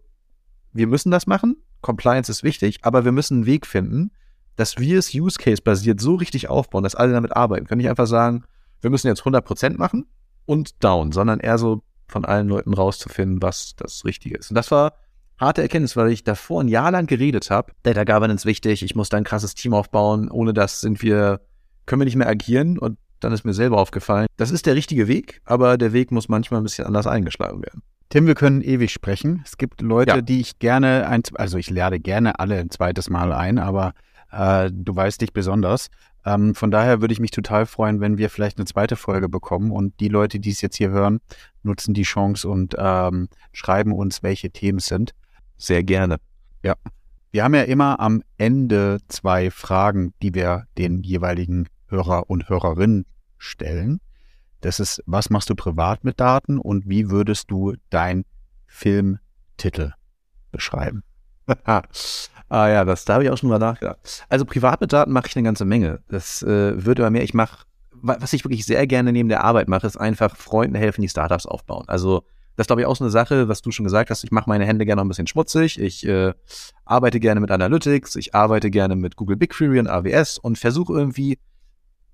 wir 0.72 0.86
müssen 0.86 1.10
das 1.10 1.26
machen. 1.26 1.56
Compliance 1.82 2.32
ist 2.32 2.42
wichtig, 2.42 2.78
aber 2.82 3.04
wir 3.04 3.12
müssen 3.12 3.34
einen 3.34 3.46
Weg 3.46 3.66
finden, 3.66 4.10
dass 4.56 4.78
wir 4.78 4.98
es 4.98 5.14
Use 5.14 5.38
Case 5.38 5.62
basiert 5.62 6.00
so 6.00 6.14
richtig 6.14 6.48
aufbauen, 6.48 6.82
dass 6.82 6.94
alle 6.94 7.12
damit 7.12 7.36
arbeiten. 7.36 7.66
Können 7.66 7.80
nicht 7.80 7.90
einfach 7.90 8.06
sagen, 8.06 8.44
wir 8.80 8.90
müssen 8.90 9.06
jetzt 9.06 9.22
100% 9.22 9.76
machen 9.78 10.06
und 10.46 10.82
down, 10.82 11.12
sondern 11.12 11.40
eher 11.40 11.58
so 11.58 11.82
von 12.08 12.24
allen 12.24 12.48
Leuten 12.48 12.72
rauszufinden, 12.74 13.42
was 13.42 13.74
das 13.76 14.04
Richtige 14.04 14.36
ist. 14.36 14.50
Und 14.50 14.54
das 14.54 14.70
war 14.70 14.94
harte 15.38 15.62
Erkenntnis, 15.62 15.96
weil 15.96 16.10
ich 16.10 16.24
davor 16.24 16.62
ein 16.62 16.68
Jahr 16.68 16.90
lang 16.90 17.06
geredet 17.06 17.50
habe. 17.50 17.72
Data 17.82 18.04
Governance 18.04 18.46
wichtig, 18.46 18.82
ich 18.82 18.94
muss 18.94 19.08
da 19.08 19.16
ein 19.16 19.24
krasses 19.24 19.54
Team 19.54 19.74
aufbauen. 19.74 20.30
Ohne 20.30 20.54
das 20.54 20.80
sind 20.80 21.02
wir, 21.02 21.40
können 21.84 22.00
wir 22.00 22.06
nicht 22.06 22.16
mehr 22.16 22.28
agieren. 22.28 22.78
Und 22.78 22.96
dann 23.20 23.32
ist 23.32 23.44
mir 23.44 23.54
selber 23.54 23.78
aufgefallen, 23.78 24.26
das 24.36 24.50
ist 24.50 24.66
der 24.66 24.74
richtige 24.74 25.08
Weg, 25.08 25.40
aber 25.44 25.78
der 25.78 25.92
Weg 25.92 26.12
muss 26.12 26.28
manchmal 26.28 26.60
ein 26.60 26.64
bisschen 26.64 26.86
anders 26.86 27.06
eingeschlagen 27.06 27.62
werden. 27.62 27.82
Tim, 28.08 28.26
wir 28.26 28.34
können 28.36 28.62
ewig 28.62 28.92
sprechen. 28.92 29.42
Es 29.44 29.58
gibt 29.58 29.80
Leute, 29.80 30.16
Ja. 30.16 30.20
die 30.20 30.40
ich 30.40 30.58
gerne, 30.60 31.08
ein, 31.08 31.22
also 31.34 31.58
ich 31.58 31.70
lerne 31.70 31.98
gerne 31.98 32.38
alle 32.38 32.58
ein 32.58 32.70
zweites 32.70 33.10
Mal 33.10 33.32
ein, 33.32 33.58
aber 33.58 33.94
äh, 34.36 34.70
du 34.72 34.94
weißt 34.94 35.20
dich 35.20 35.32
besonders. 35.32 35.88
Ähm, 36.24 36.54
von 36.54 36.70
daher 36.70 37.00
würde 37.00 37.12
ich 37.12 37.20
mich 37.20 37.30
total 37.30 37.66
freuen, 37.66 38.00
wenn 38.00 38.18
wir 38.18 38.30
vielleicht 38.30 38.58
eine 38.58 38.66
zweite 38.66 38.96
Folge 38.96 39.28
bekommen 39.28 39.70
und 39.70 39.98
die 40.00 40.08
Leute, 40.08 40.40
die 40.40 40.50
es 40.50 40.60
jetzt 40.60 40.76
hier 40.76 40.90
hören, 40.90 41.20
nutzen 41.62 41.94
die 41.94 42.02
Chance 42.02 42.48
und 42.48 42.74
ähm, 42.78 43.28
schreiben 43.52 43.92
uns, 43.92 44.22
welche 44.22 44.50
Themen 44.50 44.78
es 44.78 44.86
sind. 44.86 45.12
Sehr 45.56 45.82
gerne. 45.82 46.16
Wir 47.30 47.44
haben 47.44 47.54
ja 47.54 47.62
immer 47.62 48.00
am 48.00 48.22
Ende 48.38 48.98
zwei 49.08 49.50
Fragen, 49.50 50.14
die 50.22 50.34
wir 50.34 50.64
den 50.78 51.02
jeweiligen 51.02 51.68
Hörer 51.86 52.28
und 52.28 52.48
Hörerinnen 52.48 53.06
stellen. 53.38 54.00
Das 54.62 54.80
ist, 54.80 55.02
was 55.06 55.30
machst 55.30 55.50
du 55.50 55.54
privat 55.54 56.02
mit 56.02 56.18
Daten 56.18 56.58
und 56.58 56.88
wie 56.88 57.10
würdest 57.10 57.50
du 57.50 57.74
dein 57.90 58.24
Filmtitel 58.66 59.92
beschreiben? 60.50 61.04
ah 62.48 62.68
ja, 62.68 62.84
das, 62.84 63.04
da 63.04 63.14
habe 63.14 63.24
ich 63.24 63.30
auch 63.30 63.36
schon 63.38 63.48
mal 63.50 63.58
nachgedacht. 63.58 64.24
Also 64.28 64.44
privat 64.44 64.80
mit 64.80 64.92
Daten 64.92 65.12
mache 65.12 65.26
ich 65.28 65.36
eine 65.36 65.44
ganze 65.44 65.64
Menge. 65.64 66.00
Das 66.08 66.42
äh, 66.42 66.84
wird 66.84 66.98
immer 66.98 67.10
mehr. 67.10 67.22
Ich 67.24 67.34
mache, 67.34 67.64
wa- 67.92 68.16
was 68.20 68.32
ich 68.32 68.44
wirklich 68.44 68.64
sehr 68.66 68.86
gerne 68.86 69.12
neben 69.12 69.28
der 69.28 69.44
Arbeit 69.44 69.68
mache, 69.68 69.86
ist 69.86 69.96
einfach 69.96 70.36
Freunden 70.36 70.74
helfen, 70.76 71.02
die 71.02 71.08
Startups 71.08 71.46
aufbauen. 71.46 71.84
Also 71.88 72.22
das 72.56 72.68
glaube 72.68 72.80
ich, 72.80 72.86
auch 72.86 72.96
so 72.96 73.04
eine 73.04 73.10
Sache, 73.10 73.48
was 73.48 73.60
du 73.60 73.70
schon 73.70 73.84
gesagt 73.84 74.08
hast. 74.08 74.24
Ich 74.24 74.30
mache 74.30 74.48
meine 74.48 74.64
Hände 74.64 74.86
gerne 74.86 75.00
noch 75.00 75.04
ein 75.04 75.08
bisschen 75.08 75.26
schmutzig. 75.26 75.78
Ich 75.78 76.06
äh, 76.06 76.32
arbeite 76.86 77.20
gerne 77.20 77.40
mit 77.40 77.50
Analytics. 77.50 78.16
Ich 78.16 78.34
arbeite 78.34 78.70
gerne 78.70 78.96
mit 78.96 79.16
Google 79.16 79.36
BigQuery 79.36 79.78
und 79.80 79.88
AWS 79.88 80.38
und 80.38 80.56
versuche 80.58 80.94
irgendwie 80.94 81.38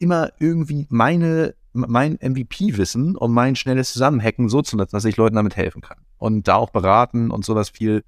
immer 0.01 0.31
irgendwie 0.41 0.89
meine, 0.91 1.55
mein 1.75 2.19
MVP-Wissen 2.21 3.17
und 3.17 3.31
mein 3.33 3.55
schnelles 3.55 3.93
Zusammenhacken 3.93 4.49
so 4.49 4.63
zu 4.63 4.77
nutzen, 4.77 4.97
dass 4.97 5.05
ich 5.05 5.17
Leuten 5.17 5.37
damit 5.37 5.55
helfen 5.57 5.81
kann. 5.81 5.99
Und 6.19 6.49
da 6.49 6.57
auch 6.57 6.71
beraten 6.71 7.31
und 7.31 7.45
sowas 7.45 7.69
viel. 7.71 8.03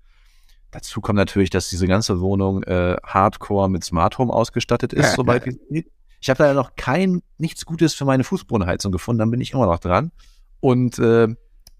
Dazu 0.74 1.00
kommt 1.00 1.18
natürlich, 1.18 1.50
dass 1.50 1.70
diese 1.70 1.86
ganze 1.86 2.20
Wohnung 2.20 2.64
äh, 2.64 2.96
Hardcore 3.04 3.70
mit 3.70 3.84
Smart 3.84 4.18
Home 4.18 4.32
ausgestattet 4.32 4.92
ist, 4.92 5.14
soweit 5.14 5.46
wie 5.46 5.50
es 5.50 5.58
geht. 5.70 5.86
Ich 6.20 6.28
habe 6.28 6.38
da 6.38 6.48
ja 6.48 6.54
noch 6.54 6.74
kein, 6.74 7.22
nichts 7.38 7.64
Gutes 7.64 7.94
für 7.94 8.04
meine 8.04 8.24
Fußbodenheizung 8.24 8.90
gefunden, 8.90 9.20
dann 9.20 9.30
bin 9.30 9.40
ich 9.40 9.52
immer 9.52 9.66
noch 9.66 9.78
dran. 9.78 10.10
Und 10.58 10.98
äh, 10.98 11.28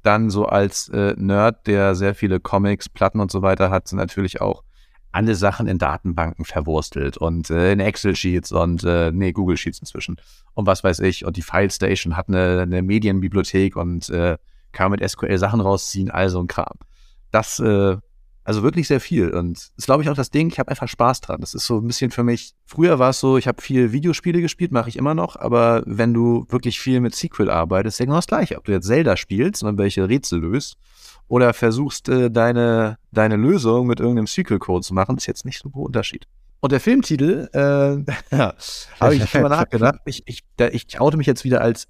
dann 0.05 0.31
so 0.31 0.47
als 0.47 0.91
äh, 0.91 1.15
Nerd, 1.17 1.67
der 1.67 1.97
sehr 1.97 2.15
viele 2.15 2.39
Comics, 2.39 2.89
Platten 2.89 3.19
und 3.19 3.33
so 3.33 3.43
weiter 3.43 3.71
hat, 3.71 3.89
sind 3.89 3.99
natürlich 3.99 4.41
auch 4.41 4.63
alle 5.11 5.35
Sachen 5.35 5.67
in 5.67 5.79
Datenbanken 5.79 6.45
verwurstelt 6.45 7.17
und 7.17 7.51
äh, 7.51 7.73
in 7.73 7.81
Excel-Sheets 7.81 8.53
und 8.53 8.85
äh, 8.85 9.11
nee, 9.11 9.33
Google-Sheets 9.33 9.81
inzwischen 9.81 10.19
und 10.53 10.67
was 10.67 10.85
weiß 10.85 11.01
ich. 11.01 11.25
Und 11.25 11.37
die 11.37 11.43
File 11.43 11.71
Station 11.71 12.17
hat 12.17 12.29
eine, 12.29 12.61
eine 12.61 12.83
Medienbibliothek 12.83 13.75
und 13.75 14.09
äh, 14.11 14.39
kann 14.71 14.93
mit 14.93 15.09
SQL 15.09 15.39
Sachen 15.39 15.61
rausziehen, 15.61 16.13
also 16.13 16.41
ein 16.41 16.47
Kram. 16.47 16.79
Das, 17.33 17.59
äh, 17.59 17.97
also 18.45 18.63
wirklich 18.63 18.87
sehr 18.87 19.01
viel. 19.01 19.31
Und 19.31 19.57
das 19.57 19.73
ist, 19.77 19.87
glaube 19.87 20.03
ich, 20.03 20.11
auch 20.11 20.15
das 20.15 20.31
Ding, 20.31 20.49
ich 20.49 20.59
habe 20.59 20.71
einfach 20.71 20.89
Spaß 20.89 21.23
dran. 21.23 21.41
Das 21.41 21.55
ist 21.55 21.67
so 21.67 21.79
ein 21.79 21.87
bisschen 21.87 22.11
für 22.11 22.23
mich. 22.23 22.55
Früher 22.67 22.99
war 22.99 23.11
es 23.11 23.21
so, 23.21 23.39
ich 23.39 23.49
habe 23.49 23.61
viel 23.63 23.93
Videospiele 23.93 24.41
gespielt, 24.41 24.71
mache 24.71 24.91
ich 24.91 24.97
immer 24.97 25.15
noch, 25.15 25.37
aber 25.37 25.83
wenn 25.87 26.13
du 26.13 26.47
wirklich 26.51 26.79
viel 26.79 27.01
mit 27.01 27.15
SQL 27.15 27.51
arbeitest, 27.51 27.95
ist 27.95 27.99
ja 28.01 28.05
genau 28.05 28.17
das 28.17 28.27
gleiche. 28.27 28.59
Ob 28.59 28.65
du 28.65 28.73
jetzt 28.73 28.87
Zelda 28.87 29.17
spielst 29.17 29.63
und 29.63 29.79
welche 29.79 30.09
Rätsel 30.09 30.41
löst 30.41 30.77
oder 31.27 31.55
versuchst, 31.55 32.09
äh, 32.11 32.31
deine, 32.31 32.99
deine 33.13 33.37
Lösung 33.37 33.87
mit 33.87 33.99
irgendeinem 33.99 34.27
SQL-Code 34.27 34.85
zu 34.85 34.95
machen, 34.95 35.17
ist 35.17 35.27
jetzt 35.27 35.47
nicht 35.47 35.59
so 35.59 35.71
ein 35.71 35.73
Unterschied. 35.73 36.27
Und 36.61 36.73
der 36.73 36.81
Filmtitel, 36.81 37.49
äh, 37.53 38.13
ja, 38.37 38.55
habe 39.01 39.15
ich 39.15 39.25
drüber 39.25 39.49
nachgedacht. 39.49 40.01
Ich, 40.05 40.23
ich, 40.27 40.45
da, 40.57 40.69
ich 40.69 41.01
oute 41.01 41.17
mich 41.17 41.27
jetzt 41.27 41.45
wieder 41.45 41.63
als 41.63 41.89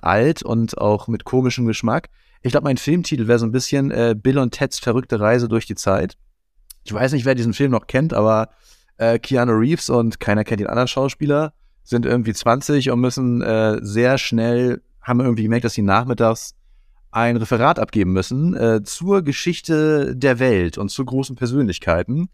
alt 0.00 0.42
und 0.42 0.78
auch 0.78 1.06
mit 1.08 1.24
komischem 1.24 1.66
Geschmack. 1.66 2.08
Ich 2.46 2.52
glaube, 2.52 2.66
mein 2.66 2.76
Filmtitel 2.76 3.26
wäre 3.26 3.40
so 3.40 3.44
ein 3.44 3.50
bisschen 3.50 3.90
äh, 3.90 4.14
Bill 4.16 4.38
und 4.38 4.52
Teds 4.52 4.78
verrückte 4.78 5.18
Reise 5.18 5.48
durch 5.48 5.66
die 5.66 5.74
Zeit. 5.74 6.16
Ich 6.84 6.92
weiß 6.92 7.10
nicht, 7.10 7.24
wer 7.24 7.34
diesen 7.34 7.54
Film 7.54 7.72
noch 7.72 7.88
kennt, 7.88 8.14
aber 8.14 8.50
äh, 8.98 9.18
Keanu 9.18 9.54
Reeves 9.54 9.90
und 9.90 10.20
keiner 10.20 10.44
kennt 10.44 10.60
den 10.60 10.68
anderen 10.68 10.86
Schauspieler 10.86 11.52
sind 11.82 12.06
irgendwie 12.06 12.32
20 12.32 12.92
und 12.92 13.00
müssen 13.00 13.42
äh, 13.42 13.78
sehr 13.82 14.16
schnell, 14.16 14.80
haben 15.02 15.18
irgendwie 15.18 15.42
gemerkt, 15.42 15.64
dass 15.64 15.72
sie 15.72 15.82
nachmittags 15.82 16.54
ein 17.10 17.36
Referat 17.36 17.80
abgeben 17.80 18.12
müssen 18.12 18.54
äh, 18.54 18.80
zur 18.84 19.22
Geschichte 19.22 20.14
der 20.14 20.38
Welt 20.38 20.78
und 20.78 20.88
zu 20.88 21.04
großen 21.04 21.34
Persönlichkeiten 21.34 22.28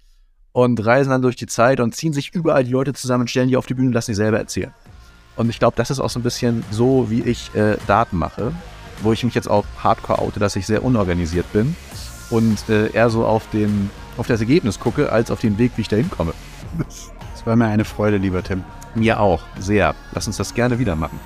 und 0.53 0.85
reisen 0.85 1.09
dann 1.09 1.23
durch 1.23 1.37
die 1.37 1.47
Zeit 1.47 1.81
und 1.81 1.95
ziehen 1.95 2.13
sich 2.13 2.35
überall 2.35 2.65
die 2.65 2.73
Leute 2.73 2.93
zusammen, 2.93 3.29
stellen 3.29 3.49
die 3.49 3.57
auf 3.57 3.65
die 3.65 3.73
Bühne 3.73 3.89
und 3.89 3.95
lassen 3.95 4.13
sie 4.13 4.17
selber 4.17 4.37
erzählen. 4.37 4.75
Und 5.37 5.49
ich 5.49 5.59
glaube, 5.59 5.77
das 5.77 5.91
ist 5.91 6.01
auch 6.01 6.11
so 6.11 6.21
ein 6.21 6.23
bisschen 6.23 6.65
so, 6.71 7.09
wie 7.09 7.23
ich 7.23 7.55
äh, 7.55 7.79
Daten 7.87 8.19
mache, 8.19 8.53
wo 9.03 9.13
ich 9.13 9.25
mich 9.25 9.35
jetzt 9.35 9.49
auch 9.49 9.65
hardcore 9.83 10.21
oute, 10.21 10.41
dass 10.41 10.57
ich 10.57 10.67
sehr 10.67 10.85
unorganisiert 10.85 11.51
bin 11.53 11.77
und 12.31 12.69
äh, 12.69 12.91
eher 12.93 13.11
so 13.11 13.25
auf, 13.27 13.49
den, 13.51 13.91
auf 14.17 14.27
das 14.27 14.41
Ergebnis 14.41 14.81
gucke, 14.81 15.13
als 15.13 15.31
auf 15.31 15.41
den 15.41 15.59
Weg, 15.59 15.73
wie 15.77 15.83
ich 15.83 15.89
da 15.89 15.97
hinkomme. 15.97 16.33
Es 17.35 17.47
war 17.47 17.57
mir 17.57 17.67
eine 17.67 17.85
Freude, 17.85 18.19
lieber 18.19 18.43
Tim. 18.43 18.63
Mir 18.95 19.19
auch, 19.19 19.43
sehr. 19.59 19.95
Lass 20.13 20.27
uns 20.27 20.37
das 20.37 20.55
gerne 20.55 20.79
wieder 20.79 20.97
machen. 20.97 21.19